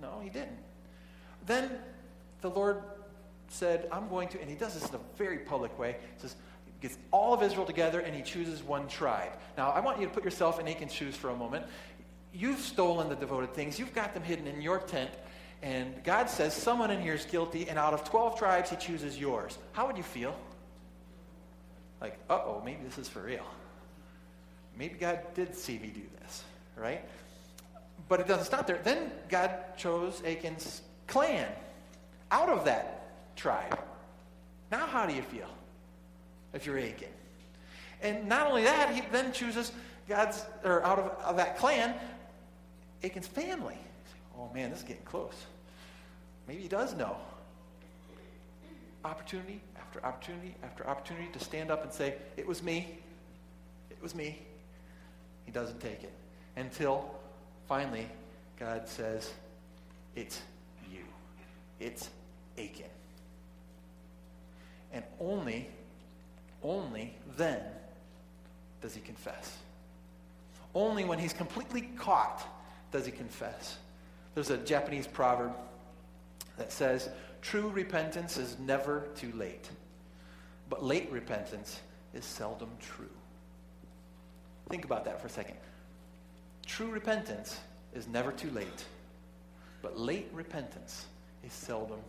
No, 0.01 0.19
he 0.23 0.29
didn't. 0.29 0.57
Then 1.45 1.69
the 2.41 2.49
Lord 2.49 2.81
said, 3.49 3.87
I'm 3.91 4.09
going 4.09 4.27
to, 4.29 4.41
and 4.41 4.49
he 4.49 4.55
does 4.55 4.73
this 4.73 4.87
in 4.89 4.95
a 4.95 4.99
very 5.17 5.39
public 5.39 5.77
way. 5.79 5.97
He 6.15 6.21
says, 6.21 6.35
he 6.65 6.71
gets 6.81 6.97
all 7.11 7.33
of 7.33 7.41
Israel 7.41 7.65
together 7.65 7.99
and 7.99 8.15
he 8.15 8.21
chooses 8.21 8.61
one 8.63 8.87
tribe. 8.87 9.31
Now, 9.57 9.69
I 9.71 9.79
want 9.79 9.99
you 9.99 10.07
to 10.07 10.13
put 10.13 10.23
yourself 10.23 10.59
in 10.59 10.67
Achan's 10.67 10.93
shoes 10.93 11.15
for 11.15 11.29
a 11.29 11.35
moment. 11.35 11.65
You've 12.33 12.59
stolen 12.59 13.09
the 13.09 13.15
devoted 13.15 13.53
things, 13.53 13.79
you've 13.79 13.95
got 13.95 14.13
them 14.13 14.23
hidden 14.23 14.47
in 14.47 14.61
your 14.61 14.79
tent, 14.79 15.09
and 15.63 16.03
God 16.03 16.29
says 16.29 16.53
someone 16.53 16.91
in 16.91 17.01
here 17.01 17.15
is 17.15 17.25
guilty, 17.25 17.67
and 17.67 17.79
out 17.79 17.93
of 17.93 18.03
12 18.03 18.37
tribes, 18.37 18.69
he 18.69 18.75
chooses 18.75 19.17
yours. 19.17 19.57
How 19.71 19.87
would 19.87 19.97
you 19.97 20.03
feel? 20.03 20.35
Like, 21.99 22.19
uh 22.29 22.33
oh, 22.33 22.61
maybe 22.63 22.83
this 22.83 22.99
is 22.99 23.09
for 23.09 23.21
real. 23.21 23.45
Maybe 24.77 24.95
God 24.99 25.19
did 25.33 25.55
see 25.55 25.79
me 25.79 25.87
do 25.87 26.03
this, 26.21 26.43
right? 26.75 27.03
But 28.07 28.19
it 28.19 28.27
doesn't 28.27 28.45
stop 28.45 28.67
there. 28.67 28.79
Then 28.83 29.11
God 29.29 29.51
chose 29.77 30.21
Achan's 30.23 30.83
clan 31.07 31.47
out 32.31 32.49
of 32.49 32.65
that 32.65 33.35
tribe. 33.35 33.79
Now, 34.71 34.85
how 34.85 35.05
do 35.05 35.13
you 35.13 35.21
feel 35.21 35.49
if 36.53 36.65
you're 36.65 36.77
Achan? 36.77 37.09
And 38.01 38.27
not 38.27 38.47
only 38.47 38.63
that, 38.63 38.93
he 38.93 39.01
then 39.11 39.31
chooses 39.31 39.71
God's, 40.07 40.45
or 40.63 40.83
out 40.83 40.99
of, 40.99 41.05
of 41.23 41.37
that 41.37 41.57
clan, 41.57 41.95
Achan's 43.03 43.27
family. 43.27 43.77
Oh 44.37 44.49
man, 44.53 44.69
this 44.69 44.79
is 44.79 44.85
getting 44.85 45.03
close. 45.03 45.33
Maybe 46.47 46.61
he 46.61 46.67
does 46.67 46.95
know. 46.95 47.17
Opportunity 49.03 49.61
after 49.77 50.05
opportunity 50.05 50.55
after 50.63 50.87
opportunity 50.87 51.27
to 51.33 51.39
stand 51.39 51.71
up 51.71 51.83
and 51.83 51.91
say, 51.91 52.15
It 52.35 52.45
was 52.45 52.61
me. 52.61 52.99
It 53.89 54.01
was 54.01 54.15
me. 54.15 54.39
He 55.45 55.51
doesn't 55.51 55.79
take 55.79 56.03
it. 56.03 56.13
Until 56.55 57.09
finally, 57.67 58.07
God 58.59 58.87
says, 58.87 59.31
It's 60.15 60.41
you. 60.91 61.03
It's 61.79 62.09
Achan. 62.57 62.89
And 64.93 65.03
only, 65.19 65.67
only 66.63 67.13
then 67.37 67.61
does 68.81 68.95
he 68.95 69.01
confess. 69.01 69.57
Only 70.73 71.03
when 71.03 71.19
he's 71.19 71.33
completely 71.33 71.89
caught 71.97 72.45
does 72.91 73.05
he 73.05 73.11
confess. 73.11 73.77
There's 74.33 74.49
a 74.49 74.57
Japanese 74.57 75.07
proverb 75.07 75.53
that 76.57 76.71
says, 76.71 77.09
True 77.41 77.69
repentance 77.69 78.37
is 78.37 78.57
never 78.59 79.07
too 79.15 79.31
late, 79.33 79.69
but 80.69 80.83
late 80.83 81.09
repentance 81.11 81.79
is 82.13 82.25
seldom 82.25 82.69
true. 82.81 83.09
Think 84.69 84.85
about 84.85 85.05
that 85.05 85.21
for 85.21 85.27
a 85.27 85.29
second. 85.29 85.55
True 86.65 86.89
repentance 86.89 87.59
is 87.93 88.07
never 88.07 88.31
too 88.31 88.51
late, 88.51 88.85
but 89.81 89.97
late 89.97 90.27
repentance 90.33 91.05
is 91.43 91.53
seldom 91.53 91.99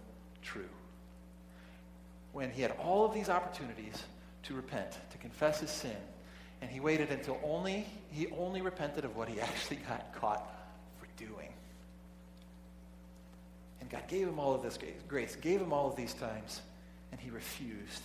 true. 0.42 0.68
When 2.32 2.50
he 2.50 2.62
had 2.62 2.72
all 2.72 3.04
of 3.04 3.14
these 3.14 3.28
opportunities 3.28 4.02
to 4.44 4.54
repent, 4.54 4.92
to 5.10 5.18
confess 5.18 5.60
his 5.60 5.70
sin, 5.70 5.96
and 6.60 6.70
he 6.70 6.80
waited 6.80 7.10
until 7.10 7.38
only 7.44 7.86
he 8.10 8.26
only 8.38 8.60
repented 8.60 9.04
of 9.04 9.16
what 9.16 9.28
he 9.28 9.40
actually 9.40 9.76
got 9.88 10.12
caught 10.14 10.50
for 10.98 11.06
doing. 11.16 11.52
And 13.80 13.88
God 13.88 14.08
gave 14.08 14.26
him 14.26 14.38
all 14.38 14.54
of 14.54 14.62
this 14.62 14.78
grace, 15.06 15.36
gave 15.36 15.60
him 15.60 15.72
all 15.72 15.88
of 15.88 15.96
these 15.96 16.14
times, 16.14 16.62
and 17.12 17.20
he 17.20 17.30
refused. 17.30 18.02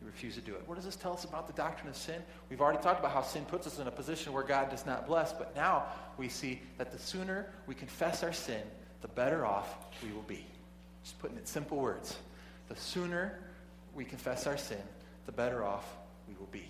He 0.00 0.06
refused 0.06 0.36
to 0.36 0.42
do 0.42 0.54
it. 0.54 0.62
What 0.66 0.76
does 0.76 0.84
this 0.84 0.96
tell 0.96 1.12
us 1.12 1.24
about 1.24 1.46
the 1.46 1.52
doctrine 1.52 1.88
of 1.88 1.96
sin? 1.96 2.22
We've 2.48 2.60
already 2.60 2.82
talked 2.82 3.00
about 3.00 3.12
how 3.12 3.22
sin 3.22 3.44
puts 3.44 3.66
us 3.66 3.78
in 3.78 3.86
a 3.86 3.90
position 3.90 4.32
where 4.32 4.42
God 4.42 4.70
does 4.70 4.86
not 4.86 5.06
bless, 5.06 5.32
but 5.32 5.54
now 5.54 5.84
we 6.16 6.28
see 6.28 6.62
that 6.78 6.90
the 6.90 6.98
sooner 6.98 7.50
we 7.66 7.74
confess 7.74 8.22
our 8.22 8.32
sin, 8.32 8.62
the 9.02 9.08
better 9.08 9.44
off 9.44 9.76
we 10.02 10.12
will 10.12 10.22
be. 10.22 10.46
Just 11.02 11.18
putting 11.18 11.36
it 11.36 11.40
in 11.40 11.46
simple 11.46 11.78
words. 11.78 12.16
The 12.68 12.76
sooner 12.76 13.38
we 13.94 14.04
confess 14.04 14.46
our 14.46 14.56
sin, 14.56 14.82
the 15.26 15.32
better 15.32 15.64
off 15.64 15.86
we 16.28 16.34
will 16.38 16.48
be. 16.52 16.64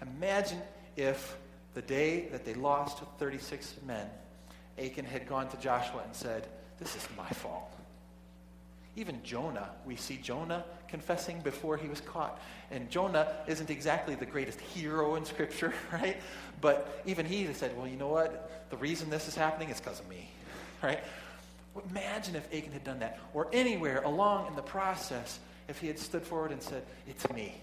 Imagine 0.00 0.60
if 0.96 1.36
the 1.74 1.82
day 1.82 2.28
that 2.32 2.44
they 2.44 2.54
lost 2.54 3.02
36 3.18 3.76
men, 3.86 4.06
Achan 4.78 5.04
had 5.04 5.26
gone 5.26 5.48
to 5.48 5.56
Joshua 5.58 6.02
and 6.04 6.14
said, 6.14 6.46
This 6.78 6.96
is 6.96 7.06
my 7.16 7.28
fault. 7.28 7.72
Even 8.94 9.22
Jonah, 9.22 9.70
we 9.86 9.96
see 9.96 10.18
Jonah 10.18 10.64
confessing 10.86 11.40
before 11.40 11.78
he 11.78 11.88
was 11.88 12.02
caught. 12.02 12.38
And 12.70 12.90
Jonah 12.90 13.36
isn't 13.46 13.70
exactly 13.70 14.14
the 14.14 14.26
greatest 14.26 14.60
hero 14.60 15.14
in 15.14 15.24
Scripture, 15.24 15.72
right? 15.92 16.18
But 16.60 17.02
even 17.06 17.24
he 17.24 17.50
said, 17.54 17.76
Well, 17.76 17.86
you 17.86 17.96
know 17.96 18.08
what? 18.08 18.68
The 18.70 18.76
reason 18.76 19.08
this 19.08 19.28
is 19.28 19.34
happening 19.34 19.70
is 19.70 19.80
because 19.80 20.00
of 20.00 20.08
me, 20.08 20.28
right? 20.82 21.02
Imagine 21.90 22.36
if 22.36 22.46
Achan 22.52 22.72
had 22.72 22.84
done 22.84 22.98
that, 22.98 23.18
or 23.32 23.48
anywhere 23.52 24.02
along 24.02 24.46
in 24.48 24.56
the 24.56 24.62
process, 24.62 25.38
if 25.68 25.78
he 25.78 25.86
had 25.86 25.98
stood 25.98 26.22
forward 26.22 26.52
and 26.52 26.62
said, 26.62 26.84
It's 27.06 27.28
me. 27.30 27.54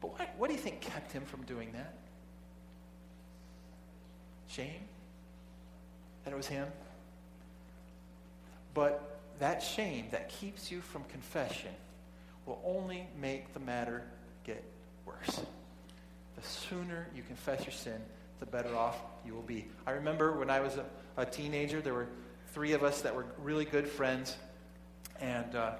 But 0.00 0.12
what, 0.12 0.34
what 0.38 0.48
do 0.48 0.54
you 0.54 0.60
think 0.60 0.80
kept 0.80 1.12
him 1.12 1.22
from 1.24 1.42
doing 1.42 1.72
that? 1.72 1.94
Shame? 4.48 4.80
That 6.24 6.32
it 6.32 6.36
was 6.36 6.46
him? 6.46 6.68
But 8.74 9.20
that 9.38 9.62
shame 9.62 10.06
that 10.10 10.28
keeps 10.28 10.70
you 10.70 10.80
from 10.80 11.04
confession 11.04 11.70
will 12.46 12.60
only 12.64 13.08
make 13.20 13.52
the 13.52 13.60
matter 13.60 14.02
get 14.44 14.62
worse. 15.04 15.40
The 16.36 16.42
sooner 16.42 17.08
you 17.14 17.22
confess 17.22 17.64
your 17.64 17.72
sin, 17.72 18.00
the 18.40 18.46
better 18.46 18.74
off 18.76 18.96
you 19.24 19.34
will 19.34 19.42
be. 19.42 19.66
I 19.86 19.92
remember 19.92 20.32
when 20.32 20.50
I 20.50 20.60
was 20.60 20.76
a, 20.76 20.84
a 21.16 21.26
teenager, 21.26 21.80
there 21.80 21.94
were 21.94 22.08
three 22.56 22.72
of 22.72 22.82
us 22.82 23.02
that 23.02 23.14
were 23.14 23.26
really 23.42 23.66
good 23.66 23.86
friends. 23.86 24.34
And 25.20 25.54
uh, 25.54 25.72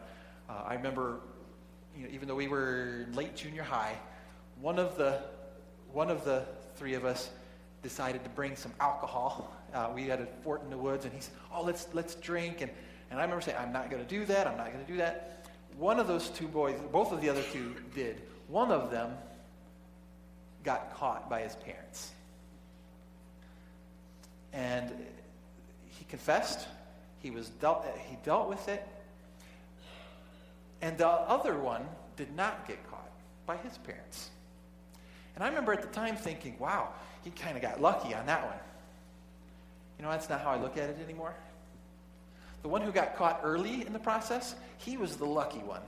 uh, 0.47 0.53
I 0.67 0.75
remember, 0.75 1.21
you 1.97 2.03
know, 2.03 2.11
even 2.13 2.29
though 2.29 2.35
we 2.35 2.49
were 2.49 3.07
late 3.15 3.35
junior 3.35 3.63
high, 3.63 3.97
one 4.61 4.79
of 4.79 4.99
the, 4.99 5.23
one 5.91 6.11
of 6.11 6.23
the 6.27 6.45
three 6.75 6.93
of 6.93 7.07
us 7.07 7.31
decided 7.83 8.23
to 8.25 8.29
bring 8.29 8.57
some 8.57 8.75
alcohol. 8.79 9.57
Uh, 9.73 9.91
we 9.95 10.03
had 10.03 10.21
a 10.21 10.27
fort 10.45 10.63
in 10.65 10.69
the 10.69 10.77
woods, 10.77 11.07
and 11.07 11.15
he 11.15 11.21
said, 11.23 11.33
oh, 11.51 11.63
let's, 11.63 11.89
let's 11.95 12.15
drink. 12.17 12.61
And, 12.61 12.71
and 13.11 13.19
I 13.19 13.23
remember 13.23 13.41
saying, 13.41 13.57
I'm 13.59 13.73
not 13.73 13.91
going 13.91 14.05
to 14.05 14.09
do 14.11 14.27
that. 14.27 14.47
I'm 14.47 14.59
not 14.59 14.71
going 14.71 14.85
to 14.85 14.93
do 14.93 14.99
that. 14.99 15.47
One 15.79 15.99
of 15.99 16.07
those 16.07 16.29
two 16.29 16.47
boys, 16.47 16.79
both 16.93 17.11
of 17.11 17.23
the 17.23 17.31
other 17.31 17.43
two 17.55 17.75
did. 17.95 18.21
One 18.49 18.71
of 18.71 18.91
them 18.91 19.17
got 20.63 20.95
caught 20.95 21.31
by 21.31 21.41
his 21.41 21.57
parents. 21.57 22.11
And 24.53 24.93
confessed. 26.09 26.67
He, 27.23 27.31
was 27.31 27.49
dealt, 27.49 27.85
uh, 27.85 27.99
he 28.09 28.17
dealt 28.25 28.49
with 28.49 28.69
it. 28.69 28.87
And 30.83 30.97
the 30.99 31.09
other 31.09 31.59
one 31.59 31.87
did 32.17 32.35
not 32.37 32.67
get 32.69 32.89
caught 32.91 33.11
by 33.47 33.57
his 33.57 33.79
parents. 33.79 34.31
And 35.35 35.45
I 35.45 35.49
remember 35.49 35.73
at 35.73 35.83
the 35.83 35.89
time 35.89 36.17
thinking, 36.17 36.59
wow, 36.59 36.91
he 37.25 37.31
kind 37.31 37.57
of 37.57 37.63
got 37.63 37.81
lucky 37.81 38.15
on 38.15 38.27
that 38.27 38.45
one. 38.45 38.59
You 39.99 40.05
know, 40.05 40.11
that's 40.11 40.29
not 40.29 40.41
how 40.41 40.51
I 40.51 40.61
look 40.61 40.77
at 40.77 40.91
it 40.91 40.99
anymore. 41.03 41.35
The 42.63 42.69
one 42.69 42.83
who 42.83 42.93
got 42.93 43.17
caught 43.17 43.41
early 43.43 43.87
in 43.87 43.93
the 43.93 43.99
process, 43.99 44.55
he 44.79 44.97
was 44.97 45.17
the 45.17 45.27
lucky 45.27 45.59
one 45.59 45.83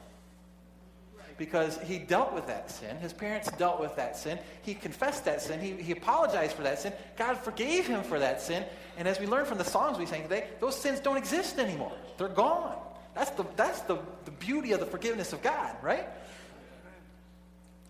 because 1.39 1.79
he 1.83 1.99
dealt 1.99 2.35
with 2.35 2.49
that 2.49 2.71
sin. 2.71 2.97
His 2.99 3.13
parents 3.13 3.51
dealt 3.53 3.81
with 3.81 3.95
that 3.97 4.17
sin. 4.17 4.39
He 4.63 4.75
confessed 4.75 5.25
that 5.25 5.41
sin. 5.41 5.61
He, 5.61 5.73
he 5.81 5.93
apologized 5.93 6.53
for 6.53 6.63
that 6.63 6.81
sin. 6.81 6.93
God 7.17 7.39
forgave 7.39 7.87
him 7.87 8.03
for 8.03 8.19
that 8.19 8.43
sin. 8.43 8.65
And 8.99 9.07
as 9.07 9.21
we 9.21 9.27
learn 9.27 9.47
from 9.47 9.57
the 9.57 9.65
songs 9.65 9.99
we 9.99 10.05
sang 10.05 10.25
today, 10.25 10.49
those 10.59 10.77
sins 10.77 10.99
don't 10.99 11.17
exist 11.17 11.59
anymore. 11.59 11.93
They're 12.19 12.29
gone. 12.29 12.77
That's 13.15 13.31
the, 13.31 13.45
that's 13.57 13.81
the, 13.83 13.99
the 14.25 14.33
beauty 14.33 14.73
of 14.73 14.81
the 14.81 14.87
forgiveness 14.87 15.33
of 15.33 15.41
God, 15.41 15.77
right? 15.81 16.09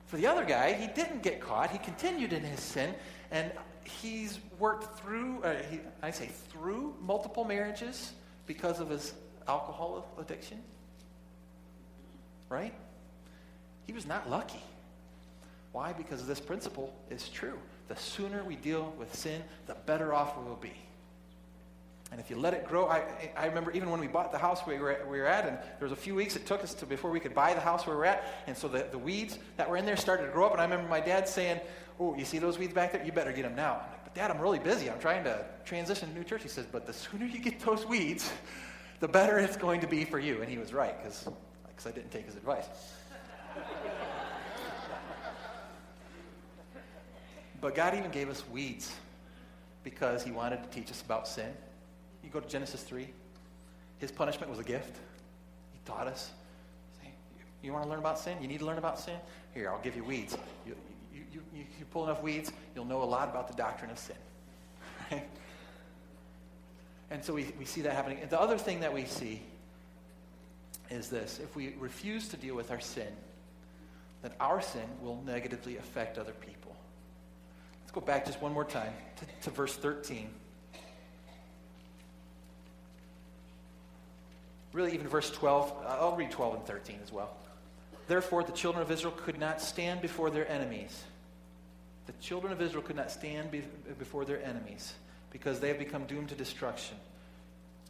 For 0.06 0.18
the 0.18 0.26
other 0.26 0.44
guy, 0.44 0.74
he 0.74 0.86
didn't 0.86 1.22
get 1.22 1.40
caught. 1.40 1.70
He 1.70 1.78
continued 1.78 2.34
in 2.34 2.42
his 2.42 2.60
sin. 2.60 2.94
And 3.30 3.50
he's 3.84 4.38
worked 4.58 5.00
through, 5.00 5.42
uh, 5.42 5.56
he, 5.70 5.80
I 6.02 6.10
say 6.10 6.28
through 6.50 6.94
multiple 7.00 7.44
marriages 7.44 8.12
because 8.46 8.78
of 8.78 8.90
his 8.90 9.14
alcohol 9.46 10.06
addiction. 10.18 10.58
Right? 12.50 12.74
He 13.88 13.92
was 13.92 14.06
not 14.06 14.30
lucky. 14.30 14.62
Why? 15.72 15.92
Because 15.92 16.26
this 16.26 16.38
principle 16.38 16.94
is 17.10 17.28
true. 17.28 17.58
The 17.88 17.96
sooner 17.96 18.44
we 18.44 18.54
deal 18.54 18.94
with 18.98 19.14
sin, 19.14 19.42
the 19.66 19.74
better 19.86 20.14
off 20.14 20.38
we 20.38 20.44
will 20.44 20.56
be. 20.56 20.74
And 22.12 22.20
if 22.20 22.28
you 22.28 22.36
let 22.36 22.52
it 22.52 22.68
grow, 22.68 22.86
I, 22.86 23.02
I 23.34 23.46
remember 23.46 23.70
even 23.72 23.90
when 23.90 23.98
we 23.98 24.06
bought 24.06 24.30
the 24.30 24.38
house 24.38 24.66
we 24.66 24.78
were, 24.78 24.98
we 25.10 25.18
were 25.18 25.26
at, 25.26 25.46
and 25.46 25.56
there 25.56 25.88
was 25.88 25.92
a 25.92 25.96
few 25.96 26.14
weeks 26.14 26.36
it 26.36 26.44
took 26.46 26.62
us 26.62 26.74
to 26.74 26.86
before 26.86 27.10
we 27.10 27.18
could 27.18 27.34
buy 27.34 27.54
the 27.54 27.60
house 27.60 27.86
where 27.86 27.96
we 27.96 28.00
were 28.00 28.06
at, 28.06 28.24
and 28.46 28.56
so 28.56 28.68
the, 28.68 28.86
the 28.90 28.98
weeds 28.98 29.38
that 29.56 29.68
were 29.68 29.78
in 29.78 29.86
there 29.86 29.96
started 29.96 30.26
to 30.26 30.32
grow 30.32 30.46
up, 30.46 30.52
and 30.52 30.60
I 30.60 30.64
remember 30.64 30.88
my 30.88 31.00
dad 31.00 31.26
saying, 31.26 31.60
oh, 31.98 32.14
you 32.14 32.26
see 32.26 32.38
those 32.38 32.58
weeds 32.58 32.74
back 32.74 32.92
there? 32.92 33.02
You 33.02 33.12
better 33.12 33.32
get 33.32 33.42
them 33.42 33.56
now. 33.56 33.74
I'm 33.74 33.90
like, 33.90 34.04
but 34.04 34.14
Dad, 34.14 34.30
I'm 34.30 34.40
really 34.40 34.58
busy. 34.58 34.90
I'm 34.90 35.00
trying 35.00 35.24
to 35.24 35.44
transition 35.64 36.10
to 36.10 36.14
new 36.14 36.24
church. 36.24 36.42
He 36.42 36.48
says, 36.48 36.66
but 36.70 36.86
the 36.86 36.92
sooner 36.92 37.24
you 37.24 37.40
get 37.40 37.60
those 37.60 37.86
weeds, 37.86 38.30
the 39.00 39.08
better 39.08 39.38
it's 39.38 39.56
going 39.56 39.80
to 39.80 39.86
be 39.86 40.04
for 40.04 40.18
you. 40.18 40.40
And 40.40 40.50
he 40.50 40.58
was 40.58 40.72
right, 40.72 40.94
because 41.02 41.86
I 41.86 41.90
didn't 41.90 42.10
take 42.10 42.26
his 42.26 42.36
advice. 42.36 42.66
But 47.60 47.74
God 47.74 47.94
even 47.94 48.10
gave 48.10 48.28
us 48.28 48.44
weeds 48.48 48.94
because 49.82 50.22
he 50.22 50.30
wanted 50.30 50.62
to 50.62 50.68
teach 50.68 50.90
us 50.90 51.02
about 51.02 51.26
sin. 51.26 51.52
You 52.22 52.30
go 52.30 52.40
to 52.40 52.48
Genesis 52.48 52.82
3. 52.82 53.08
His 53.98 54.12
punishment 54.12 54.48
was 54.48 54.60
a 54.60 54.64
gift. 54.64 54.96
He 55.72 55.80
taught 55.84 56.06
us. 56.06 56.30
You 57.62 57.72
want 57.72 57.84
to 57.84 57.90
learn 57.90 57.98
about 57.98 58.18
sin? 58.18 58.38
You 58.40 58.46
need 58.46 58.60
to 58.60 58.66
learn 58.66 58.78
about 58.78 59.00
sin? 59.00 59.16
Here, 59.52 59.70
I'll 59.70 59.80
give 59.80 59.96
you 59.96 60.04
weeds. 60.04 60.38
You, 60.64 60.76
you, 61.12 61.22
you, 61.32 61.64
you, 61.78 61.84
pull 61.90 62.04
enough 62.04 62.22
weeds, 62.22 62.52
you'll 62.76 62.84
know 62.84 63.02
a 63.02 63.04
lot 63.04 63.28
about 63.28 63.48
the 63.48 63.54
doctrine 63.54 63.90
of 63.90 63.98
sin. 63.98 64.16
And 67.10 67.24
so 67.24 67.32
we, 67.32 67.46
we 67.58 67.64
see 67.64 67.80
that 67.82 67.94
happening. 67.94 68.18
The 68.28 68.40
other 68.40 68.58
thing 68.58 68.80
that 68.80 68.92
we 68.92 69.04
see 69.04 69.40
is 70.90 71.08
this 71.08 71.40
if 71.42 71.54
we 71.56 71.74
refuse 71.78 72.28
to 72.28 72.36
deal 72.36 72.54
with 72.54 72.70
our 72.70 72.80
sin, 72.80 73.08
then 74.22 74.32
our 74.40 74.60
sin 74.60 74.88
will 75.00 75.22
negatively 75.24 75.76
affect 75.76 76.18
other 76.18 76.32
people. 76.32 76.74
Let's 77.82 77.92
go 77.92 78.00
back 78.00 78.26
just 78.26 78.42
one 78.42 78.52
more 78.52 78.64
time 78.64 78.92
to, 79.16 79.24
to 79.42 79.50
verse 79.50 79.74
13. 79.74 80.28
Really, 84.72 84.92
even 84.92 85.08
verse 85.08 85.30
12. 85.30 85.72
Uh, 85.72 85.88
I'll 85.88 86.16
read 86.16 86.30
12 86.30 86.54
and 86.56 86.64
13 86.66 86.98
as 87.02 87.12
well. 87.12 87.30
Therefore, 88.06 88.42
the 88.42 88.52
children 88.52 88.82
of 88.82 88.90
Israel 88.90 89.14
could 89.16 89.38
not 89.38 89.60
stand 89.60 90.02
before 90.02 90.30
their 90.30 90.48
enemies. 90.48 91.02
The 92.06 92.12
children 92.20 92.52
of 92.52 92.60
Israel 92.60 92.82
could 92.82 92.96
not 92.96 93.10
stand 93.10 93.50
be- 93.50 93.62
before 93.98 94.24
their 94.24 94.42
enemies 94.42 94.94
because 95.30 95.60
they 95.60 95.68
have 95.68 95.78
become 95.78 96.04
doomed 96.04 96.30
to 96.30 96.34
destruction. 96.34 96.96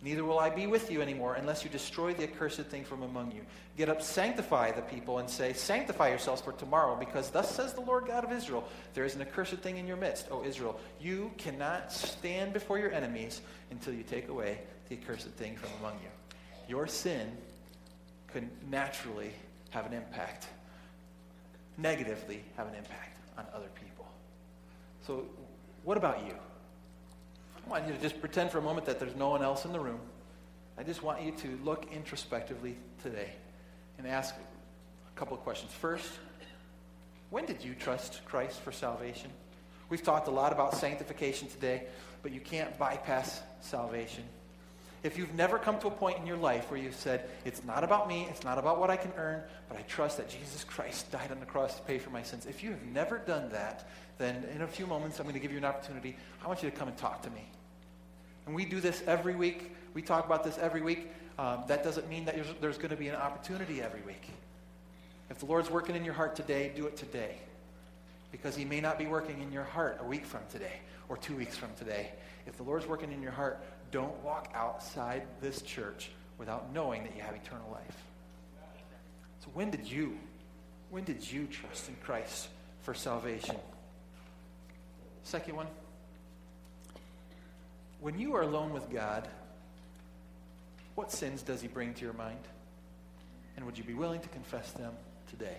Neither 0.00 0.24
will 0.24 0.38
I 0.38 0.48
be 0.48 0.68
with 0.68 0.92
you 0.92 1.02
anymore 1.02 1.34
unless 1.34 1.64
you 1.64 1.70
destroy 1.70 2.14
the 2.14 2.22
accursed 2.22 2.60
thing 2.66 2.84
from 2.84 3.02
among 3.02 3.32
you. 3.32 3.40
Get 3.76 3.88
up, 3.88 4.00
sanctify 4.00 4.70
the 4.70 4.82
people, 4.82 5.18
and 5.18 5.28
say, 5.28 5.52
Sanctify 5.52 6.08
yourselves 6.10 6.40
for 6.40 6.52
tomorrow, 6.52 6.94
because 6.94 7.30
thus 7.30 7.52
says 7.52 7.72
the 7.74 7.80
Lord 7.80 8.06
God 8.06 8.24
of 8.24 8.30
Israel 8.30 8.66
There 8.94 9.04
is 9.04 9.16
an 9.16 9.22
accursed 9.22 9.56
thing 9.56 9.76
in 9.76 9.88
your 9.88 9.96
midst, 9.96 10.28
O 10.30 10.44
Israel. 10.44 10.78
You 11.00 11.32
cannot 11.36 11.92
stand 11.92 12.52
before 12.52 12.78
your 12.78 12.92
enemies 12.92 13.40
until 13.72 13.92
you 13.92 14.04
take 14.04 14.28
away 14.28 14.60
the 14.88 14.96
accursed 14.96 15.28
thing 15.30 15.56
from 15.56 15.70
among 15.80 15.94
you. 15.94 16.10
Your 16.68 16.86
sin 16.86 17.36
could 18.28 18.48
naturally 18.70 19.32
have 19.70 19.84
an 19.84 19.94
impact, 19.94 20.46
negatively 21.76 22.44
have 22.56 22.68
an 22.68 22.74
impact 22.74 23.18
on 23.36 23.46
other 23.52 23.68
people. 23.74 24.06
So, 25.04 25.24
what 25.82 25.96
about 25.96 26.24
you? 26.24 26.34
I 27.68 27.70
want 27.70 27.86
you 27.86 27.92
to 27.92 28.00
just 28.00 28.18
pretend 28.18 28.50
for 28.50 28.56
a 28.56 28.62
moment 28.62 28.86
that 28.86 28.98
there's 28.98 29.14
no 29.14 29.28
one 29.28 29.42
else 29.42 29.66
in 29.66 29.72
the 29.72 29.78
room. 29.78 30.00
I 30.78 30.82
just 30.84 31.02
want 31.02 31.20
you 31.20 31.32
to 31.32 31.58
look 31.62 31.86
introspectively 31.92 32.78
today 33.02 33.28
and 33.98 34.06
ask 34.06 34.34
a 34.34 35.18
couple 35.18 35.36
of 35.36 35.42
questions. 35.42 35.70
First, 35.70 36.10
when 37.28 37.44
did 37.44 37.62
you 37.62 37.74
trust 37.74 38.24
Christ 38.24 38.58
for 38.60 38.72
salvation? 38.72 39.28
We've 39.90 40.02
talked 40.02 40.28
a 40.28 40.30
lot 40.30 40.50
about 40.50 40.76
sanctification 40.76 41.48
today, 41.48 41.82
but 42.22 42.32
you 42.32 42.40
can't 42.40 42.78
bypass 42.78 43.42
salvation. 43.60 44.24
If 45.02 45.18
you've 45.18 45.34
never 45.34 45.58
come 45.58 45.78
to 45.80 45.88
a 45.88 45.90
point 45.90 46.16
in 46.16 46.26
your 46.26 46.38
life 46.38 46.70
where 46.70 46.80
you've 46.80 46.96
said, 46.96 47.28
it's 47.44 47.62
not 47.64 47.84
about 47.84 48.08
me, 48.08 48.26
it's 48.30 48.44
not 48.44 48.56
about 48.56 48.80
what 48.80 48.88
I 48.88 48.96
can 48.96 49.12
earn, 49.18 49.42
but 49.68 49.76
I 49.76 49.82
trust 49.82 50.16
that 50.16 50.30
Jesus 50.30 50.64
Christ 50.64 51.12
died 51.12 51.30
on 51.30 51.38
the 51.38 51.46
cross 51.46 51.76
to 51.76 51.82
pay 51.82 51.98
for 51.98 52.08
my 52.08 52.22
sins. 52.22 52.46
If 52.46 52.62
you 52.64 52.70
have 52.70 52.82
never 52.86 53.18
done 53.18 53.50
that, 53.50 53.86
then 54.16 54.46
in 54.54 54.62
a 54.62 54.66
few 54.66 54.86
moments 54.86 55.18
I'm 55.18 55.24
going 55.24 55.34
to 55.34 55.40
give 55.40 55.52
you 55.52 55.58
an 55.58 55.66
opportunity. 55.66 56.16
I 56.42 56.48
want 56.48 56.62
you 56.62 56.70
to 56.70 56.74
come 56.74 56.88
and 56.88 56.96
talk 56.96 57.20
to 57.24 57.30
me. 57.30 57.44
And 58.48 58.56
we 58.56 58.64
do 58.64 58.80
this 58.80 59.02
every 59.06 59.36
week. 59.36 59.76
We 59.92 60.00
talk 60.00 60.24
about 60.24 60.42
this 60.42 60.56
every 60.56 60.80
week. 60.80 61.10
Um, 61.38 61.64
that 61.66 61.84
doesn't 61.84 62.08
mean 62.08 62.24
that 62.24 62.34
there's, 62.62 62.78
going 62.78 62.88
to 62.88 62.96
be 62.96 63.08
an 63.08 63.14
opportunity 63.14 63.82
every 63.82 64.00
week. 64.00 64.22
If 65.28 65.38
the 65.38 65.44
Lord's 65.44 65.70
working 65.70 65.94
in 65.94 66.02
your 66.02 66.14
heart 66.14 66.34
today, 66.34 66.72
do 66.74 66.86
it 66.86 66.96
today. 66.96 67.36
Because 68.32 68.56
he 68.56 68.64
may 68.64 68.80
not 68.80 68.98
be 68.98 69.06
working 69.06 69.42
in 69.42 69.52
your 69.52 69.64
heart 69.64 69.98
a 70.00 70.04
week 70.06 70.24
from 70.24 70.40
today 70.50 70.80
or 71.10 71.18
two 71.18 71.36
weeks 71.36 71.58
from 71.58 71.68
today. 71.76 72.12
If 72.46 72.56
the 72.56 72.62
Lord's 72.62 72.86
working 72.86 73.12
in 73.12 73.20
your 73.20 73.32
heart, 73.32 73.62
don't 73.90 74.16
walk 74.24 74.50
outside 74.54 75.24
this 75.42 75.60
church 75.60 76.10
without 76.38 76.72
knowing 76.72 77.04
that 77.04 77.14
you 77.14 77.20
have 77.20 77.34
eternal 77.34 77.68
life. 77.70 78.02
So 79.40 79.50
when 79.52 79.70
did 79.70 79.86
you 79.86 80.16
When 80.88 81.04
did 81.04 81.30
you 81.30 81.46
trust 81.48 81.90
in 81.90 81.96
Christ 81.96 82.48
for 82.80 82.94
salvation? 82.94 83.56
Second 85.22 85.54
one, 85.56 85.66
when 88.00 88.18
you 88.18 88.34
are 88.36 88.42
alone 88.42 88.72
with 88.72 88.90
God, 88.90 89.28
what 90.94 91.12
sins 91.12 91.42
does 91.42 91.60
He 91.60 91.68
bring 91.68 91.94
to 91.94 92.04
your 92.04 92.14
mind? 92.14 92.40
And 93.56 93.66
would 93.66 93.76
you 93.76 93.84
be 93.84 93.94
willing 93.94 94.20
to 94.20 94.28
confess 94.28 94.70
them 94.72 94.92
today? 95.30 95.56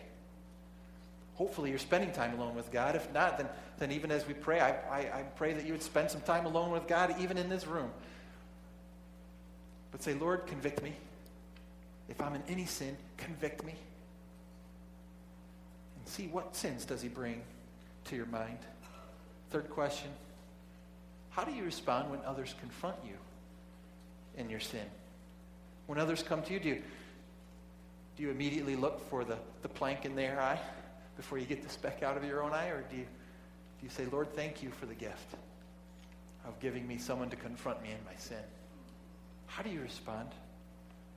Hopefully, 1.35 1.69
you're 1.69 1.79
spending 1.79 2.11
time 2.11 2.37
alone 2.37 2.55
with 2.55 2.71
God. 2.71 2.95
If 2.95 3.13
not, 3.13 3.37
then, 3.37 3.47
then 3.77 3.91
even 3.91 4.11
as 4.11 4.27
we 4.27 4.33
pray, 4.33 4.59
I, 4.59 4.71
I, 4.71 4.99
I 5.19 5.23
pray 5.35 5.53
that 5.53 5.65
you 5.65 5.71
would 5.71 5.83
spend 5.83 6.11
some 6.11 6.21
time 6.21 6.45
alone 6.45 6.71
with 6.71 6.87
God, 6.87 7.15
even 7.19 7.37
in 7.37 7.49
this 7.49 7.65
room. 7.65 7.89
But 9.91 10.03
say, 10.03 10.13
Lord, 10.13 10.45
convict 10.47 10.83
me. 10.83 10.93
If 12.09 12.21
I'm 12.21 12.35
in 12.35 12.43
any 12.47 12.65
sin, 12.65 12.97
convict 13.17 13.63
me. 13.63 13.73
And 15.97 16.07
see 16.07 16.27
what 16.27 16.55
sins 16.55 16.85
does 16.85 17.01
He 17.01 17.07
bring 17.07 17.41
to 18.05 18.15
your 18.15 18.25
mind. 18.25 18.59
Third 19.51 19.69
question 19.69 20.09
How 21.29 21.43
do 21.43 21.51
you 21.51 21.63
respond 21.63 22.09
when 22.09 22.19
others 22.25 22.55
confront 22.59 22.97
you 23.05 23.15
in 24.37 24.49
your 24.49 24.59
sin? 24.59 24.85
When 25.87 25.99
others 25.99 26.23
come 26.23 26.43
to 26.43 26.53
you, 26.53 26.59
do 26.59 26.69
you, 26.69 26.83
do 28.17 28.23
you 28.23 28.29
immediately 28.29 28.75
look 28.75 29.09
for 29.09 29.23
the, 29.23 29.37
the 29.61 29.69
plank 29.69 30.05
in 30.05 30.15
their 30.15 30.39
eye 30.39 30.59
before 31.17 31.37
you 31.37 31.45
get 31.45 31.63
the 31.63 31.69
speck 31.69 32.03
out 32.03 32.17
of 32.17 32.23
your 32.23 32.43
own 32.43 32.53
eye? 32.53 32.67
Or 32.67 32.83
do 32.89 32.97
you, 32.97 33.03
do 33.03 33.83
you 33.83 33.89
say, 33.89 34.05
Lord, 34.11 34.33
thank 34.35 34.61
you 34.61 34.69
for 34.71 34.85
the 34.85 34.93
gift 34.93 35.35
of 36.45 36.59
giving 36.59 36.87
me 36.87 36.97
someone 36.97 37.29
to 37.29 37.35
confront 37.35 37.81
me 37.81 37.89
in 37.89 38.05
my 38.05 38.15
sin? 38.17 38.43
How 39.47 39.63
do 39.63 39.69
you 39.69 39.81
respond? 39.81 40.29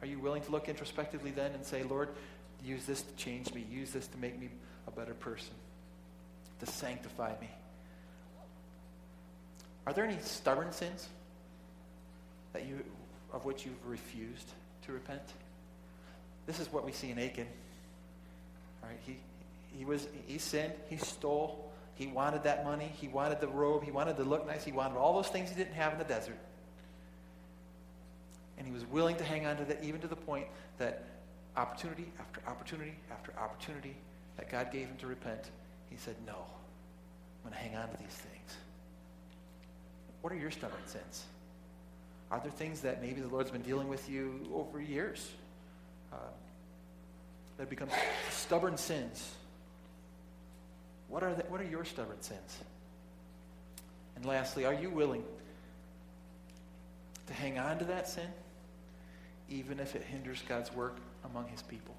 Are 0.00 0.06
you 0.06 0.18
willing 0.18 0.42
to 0.42 0.50
look 0.50 0.68
introspectively 0.68 1.30
then 1.30 1.52
and 1.52 1.64
say, 1.64 1.82
Lord, 1.82 2.08
use 2.64 2.84
this 2.86 3.02
to 3.02 3.14
change 3.14 3.52
me, 3.52 3.64
use 3.70 3.92
this 3.92 4.06
to 4.08 4.18
make 4.18 4.38
me 4.38 4.48
a 4.86 4.90
better 4.90 5.14
person, 5.14 5.54
to 6.60 6.66
sanctify 6.66 7.32
me? 7.40 7.48
Are 9.86 9.92
there 9.92 10.04
any 10.04 10.18
stubborn 10.20 10.72
sins 10.72 11.08
that 12.52 12.66
you, 12.66 12.84
of 13.32 13.44
which 13.44 13.64
you've 13.64 13.86
refused 13.86 14.50
to 14.86 14.92
repent? 14.92 15.22
This 16.46 16.60
is 16.60 16.72
what 16.72 16.84
we 16.84 16.92
see 16.92 17.10
in 17.10 17.18
Achan. 17.18 17.46
Right? 18.82 18.98
He, 19.06 19.16
he, 19.76 19.84
was, 19.84 20.08
he 20.26 20.38
sinned, 20.38 20.72
he 20.88 20.96
stole, 20.96 21.70
he 21.94 22.06
wanted 22.06 22.44
that 22.44 22.64
money, 22.64 22.90
he 23.00 23.08
wanted 23.08 23.40
the 23.40 23.48
robe, 23.48 23.84
he 23.84 23.90
wanted 23.90 24.16
to 24.16 24.24
look 24.24 24.46
nice, 24.46 24.64
he 24.64 24.72
wanted 24.72 24.96
all 24.96 25.14
those 25.14 25.28
things 25.28 25.50
he 25.50 25.56
didn't 25.56 25.74
have 25.74 25.92
in 25.92 25.98
the 25.98 26.04
desert. 26.04 26.38
And 28.58 28.66
he 28.66 28.72
was 28.72 28.84
willing 28.86 29.16
to 29.16 29.24
hang 29.24 29.46
on 29.46 29.56
to 29.56 29.64
that 29.64 29.82
even 29.82 30.00
to 30.00 30.06
the 30.06 30.16
point 30.16 30.46
that 30.78 31.04
opportunity 31.56 32.10
after 32.18 32.40
opportunity 32.46 32.94
after 33.10 33.32
opportunity 33.38 33.96
that 34.36 34.50
God 34.50 34.72
gave 34.72 34.86
him 34.86 34.96
to 34.98 35.06
repent, 35.06 35.50
he 35.90 35.96
said, 35.96 36.16
No, 36.26 36.34
I'm 36.34 37.50
going 37.50 37.52
to 37.52 37.58
hang 37.58 37.76
on 37.76 37.88
to 37.88 37.96
these 37.98 38.08
things. 38.08 38.31
What 40.22 40.32
are 40.32 40.36
your 40.36 40.52
stubborn 40.52 40.86
sins? 40.86 41.24
Are 42.30 42.40
there 42.40 42.50
things 42.50 42.80
that 42.80 43.02
maybe 43.02 43.20
the 43.20 43.28
Lord's 43.28 43.50
been 43.50 43.62
dealing 43.62 43.88
with 43.88 44.08
you 44.08 44.48
over 44.54 44.80
years 44.80 45.30
uh, 46.12 46.16
that 47.58 47.68
become 47.68 47.88
stubborn 48.30 48.78
sins? 48.78 49.34
What 51.08 51.22
are, 51.22 51.34
the, 51.34 51.42
what 51.42 51.60
are 51.60 51.68
your 51.68 51.84
stubborn 51.84 52.22
sins? 52.22 52.58
And 54.16 54.24
lastly, 54.24 54.64
are 54.64 54.72
you 54.72 54.88
willing 54.88 55.24
to 57.26 57.34
hang 57.34 57.58
on 57.58 57.78
to 57.80 57.84
that 57.86 58.08
sin, 58.08 58.28
even 59.50 59.80
if 59.80 59.96
it 59.96 60.02
hinders 60.02 60.42
God's 60.48 60.72
work 60.72 60.96
among 61.24 61.48
his 61.48 61.62
people? 61.62 61.94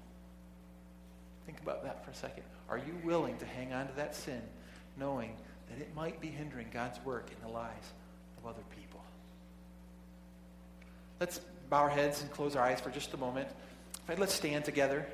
Think 1.44 1.60
about 1.60 1.84
that 1.84 2.04
for 2.04 2.10
a 2.10 2.14
second. 2.14 2.44
Are 2.70 2.78
you 2.78 2.98
willing 3.04 3.36
to 3.36 3.44
hang 3.44 3.74
on 3.74 3.86
to 3.86 3.92
that 3.96 4.16
sin, 4.16 4.40
knowing 4.96 5.36
that 5.70 5.78
it 5.78 5.94
might 5.94 6.20
be 6.20 6.28
hindering 6.28 6.68
God's 6.72 6.98
work 7.04 7.30
in 7.30 7.46
the 7.46 7.52
lives 7.52 7.92
other 8.46 8.62
people? 8.76 9.02
Let's 11.20 11.40
bow 11.70 11.82
our 11.82 11.88
heads 11.88 12.22
and 12.22 12.30
close 12.30 12.56
our 12.56 12.64
eyes 12.64 12.80
for 12.80 12.90
just 12.90 13.14
a 13.14 13.16
moment. 13.16 13.48
Let's 14.18 14.34
stand 14.34 14.64
together. 14.64 15.06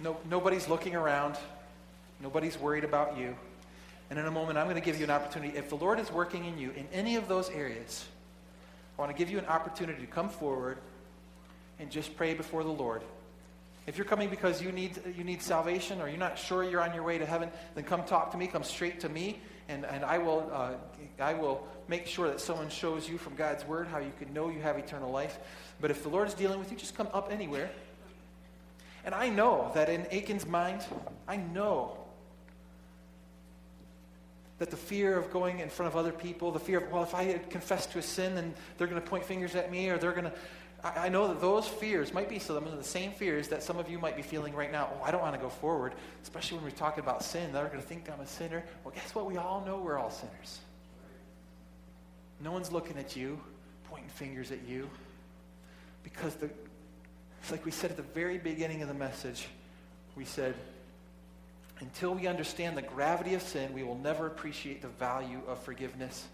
No, 0.00 0.16
nobody's 0.28 0.68
looking 0.68 0.94
around. 0.94 1.36
Nobody's 2.20 2.58
worried 2.58 2.84
about 2.84 3.18
you. 3.18 3.36
And 4.10 4.18
in 4.18 4.26
a 4.26 4.30
moment, 4.30 4.58
I'm 4.58 4.66
going 4.66 4.76
to 4.76 4.82
give 4.82 4.98
you 4.98 5.04
an 5.04 5.10
opportunity. 5.10 5.56
If 5.56 5.68
the 5.68 5.76
Lord 5.76 5.98
is 6.00 6.10
working 6.10 6.44
in 6.44 6.58
you 6.58 6.70
in 6.70 6.86
any 6.92 7.16
of 7.16 7.28
those 7.28 7.48
areas, 7.50 8.04
I 8.98 9.02
want 9.02 9.12
to 9.12 9.18
give 9.18 9.30
you 9.30 9.38
an 9.38 9.46
opportunity 9.46 10.00
to 10.00 10.06
come 10.06 10.28
forward 10.28 10.78
and 11.78 11.90
just 11.90 12.16
pray 12.16 12.34
before 12.34 12.64
the 12.64 12.70
Lord. 12.70 13.02
If 13.86 13.96
you're 13.96 14.06
coming 14.06 14.28
because 14.28 14.62
you 14.62 14.72
need, 14.72 15.00
you 15.16 15.24
need 15.24 15.42
salvation 15.42 16.00
or 16.00 16.08
you're 16.08 16.18
not 16.18 16.38
sure 16.38 16.62
you're 16.62 16.82
on 16.82 16.94
your 16.94 17.02
way 17.02 17.18
to 17.18 17.26
heaven, 17.26 17.50
then 17.74 17.84
come 17.84 18.04
talk 18.04 18.30
to 18.32 18.38
me. 18.38 18.46
Come 18.46 18.62
straight 18.62 19.00
to 19.00 19.08
me, 19.08 19.40
and, 19.68 19.84
and 19.84 20.04
I, 20.04 20.18
will, 20.18 20.50
uh, 20.52 20.72
I 21.18 21.34
will 21.34 21.66
make 21.88 22.06
sure 22.06 22.28
that 22.28 22.40
someone 22.40 22.68
shows 22.68 23.08
you 23.08 23.18
from 23.18 23.34
God's 23.36 23.64
Word 23.64 23.88
how 23.88 23.98
you 23.98 24.12
can 24.18 24.32
know 24.32 24.50
you 24.50 24.60
have 24.60 24.78
eternal 24.78 25.10
life. 25.10 25.38
But 25.80 25.90
if 25.90 26.02
the 26.02 26.08
Lord 26.08 26.28
is 26.28 26.34
dealing 26.34 26.58
with 26.58 26.70
you, 26.70 26.76
just 26.76 26.94
come 26.94 27.08
up 27.12 27.32
anywhere. 27.32 27.70
And 29.04 29.14
I 29.14 29.30
know 29.30 29.70
that 29.74 29.88
in 29.88 30.06
Achan's 30.12 30.46
mind, 30.46 30.84
I 31.26 31.36
know 31.36 31.96
that 34.58 34.70
the 34.70 34.76
fear 34.76 35.16
of 35.16 35.32
going 35.32 35.60
in 35.60 35.70
front 35.70 35.90
of 35.90 35.96
other 35.96 36.12
people, 36.12 36.52
the 36.52 36.60
fear 36.60 36.80
of, 36.80 36.92
well, 36.92 37.02
if 37.02 37.14
I 37.14 37.38
confess 37.48 37.86
to 37.86 37.98
a 37.98 38.02
sin, 38.02 38.34
then 38.34 38.52
they're 38.76 38.86
going 38.86 39.00
to 39.00 39.08
point 39.08 39.24
fingers 39.24 39.54
at 39.54 39.72
me, 39.72 39.88
or 39.88 39.96
they're 39.96 40.12
going 40.12 40.24
to. 40.24 40.32
I, 40.82 41.08
know 41.08 41.28
that 41.28 41.40
those 41.40 41.68
fears 41.68 42.14
might 42.14 42.28
be 42.28 42.38
some 42.38 42.56
of 42.56 42.76
the 42.76 42.84
same 42.84 43.12
fears 43.12 43.48
that 43.48 43.62
some 43.62 43.78
of 43.78 43.88
you 43.90 43.98
might 43.98 44.16
be 44.16 44.22
feeling 44.22 44.54
right 44.54 44.72
now. 44.72 44.88
Oh, 44.94 45.04
I 45.04 45.10
don't 45.10 45.20
want 45.20 45.34
to 45.34 45.40
go 45.40 45.50
forward, 45.50 45.94
especially 46.22 46.56
when 46.56 46.64
we're 46.64 46.70
talking 46.70 47.04
about 47.04 47.22
sin. 47.22 47.52
They're 47.52 47.66
going 47.66 47.80
to 47.80 47.86
think 47.86 48.10
I'm 48.10 48.20
a 48.20 48.26
sinner. 48.26 48.64
Well, 48.84 48.94
guess 48.94 49.14
what? 49.14 49.26
We 49.26 49.36
all 49.36 49.62
know 49.66 49.78
we're 49.78 49.98
all 49.98 50.10
sinners. 50.10 50.60
No 52.42 52.52
one's 52.52 52.72
looking 52.72 52.96
at 52.96 53.14
you, 53.14 53.38
pointing 53.90 54.08
fingers 54.08 54.50
at 54.50 54.66
you, 54.66 54.88
because 56.02 56.34
the, 56.36 56.48
it's 57.42 57.50
like 57.50 57.64
we 57.66 57.70
said 57.70 57.90
at 57.90 57.96
the 57.96 58.02
very 58.02 58.38
beginning 58.38 58.80
of 58.80 58.88
the 58.88 58.94
message, 58.94 59.48
we 60.16 60.24
said, 60.24 60.54
until 61.80 62.14
we 62.14 62.26
understand 62.26 62.76
the 62.76 62.82
gravity 62.82 63.34
of 63.34 63.42
sin, 63.42 63.72
we 63.72 63.82
will 63.82 63.98
never 63.98 64.26
appreciate 64.26 64.82
the 64.82 64.88
value 64.88 65.40
of 65.46 65.58
forgiveness. 65.62 66.26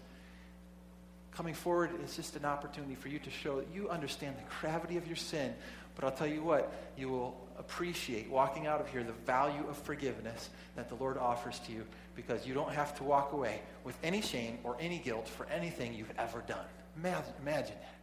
Coming 1.37 1.53
forward 1.53 1.91
is 2.03 2.15
just 2.15 2.35
an 2.35 2.45
opportunity 2.45 2.95
for 2.95 3.09
you 3.09 3.19
to 3.19 3.29
show 3.29 3.57
that 3.57 3.67
you 3.71 3.89
understand 3.89 4.35
the 4.37 4.41
gravity 4.59 4.97
of 4.97 5.05
your 5.05 5.15
sin. 5.15 5.53
But 5.93 6.03
I'll 6.03 6.11
tell 6.11 6.25
you 6.25 6.41
what, 6.41 6.73
you 6.97 7.09
will 7.09 7.39
appreciate 7.59 8.27
walking 8.27 8.65
out 8.65 8.81
of 8.81 8.87
here 8.87 9.03
the 9.03 9.11
value 9.11 9.63
of 9.69 9.77
forgiveness 9.77 10.49
that 10.75 10.89
the 10.89 10.95
Lord 10.95 11.15
offers 11.15 11.59
to 11.59 11.71
you 11.71 11.85
because 12.15 12.47
you 12.47 12.55
don't 12.55 12.71
have 12.71 12.97
to 12.97 13.03
walk 13.03 13.33
away 13.33 13.61
with 13.83 13.95
any 14.01 14.19
shame 14.19 14.57
or 14.63 14.77
any 14.79 14.97
guilt 14.97 15.29
for 15.29 15.45
anything 15.51 15.93
you've 15.93 16.11
ever 16.17 16.43
done. 16.47 16.65
Imagine, 16.97 17.33
imagine 17.43 17.75
that. 17.81 17.96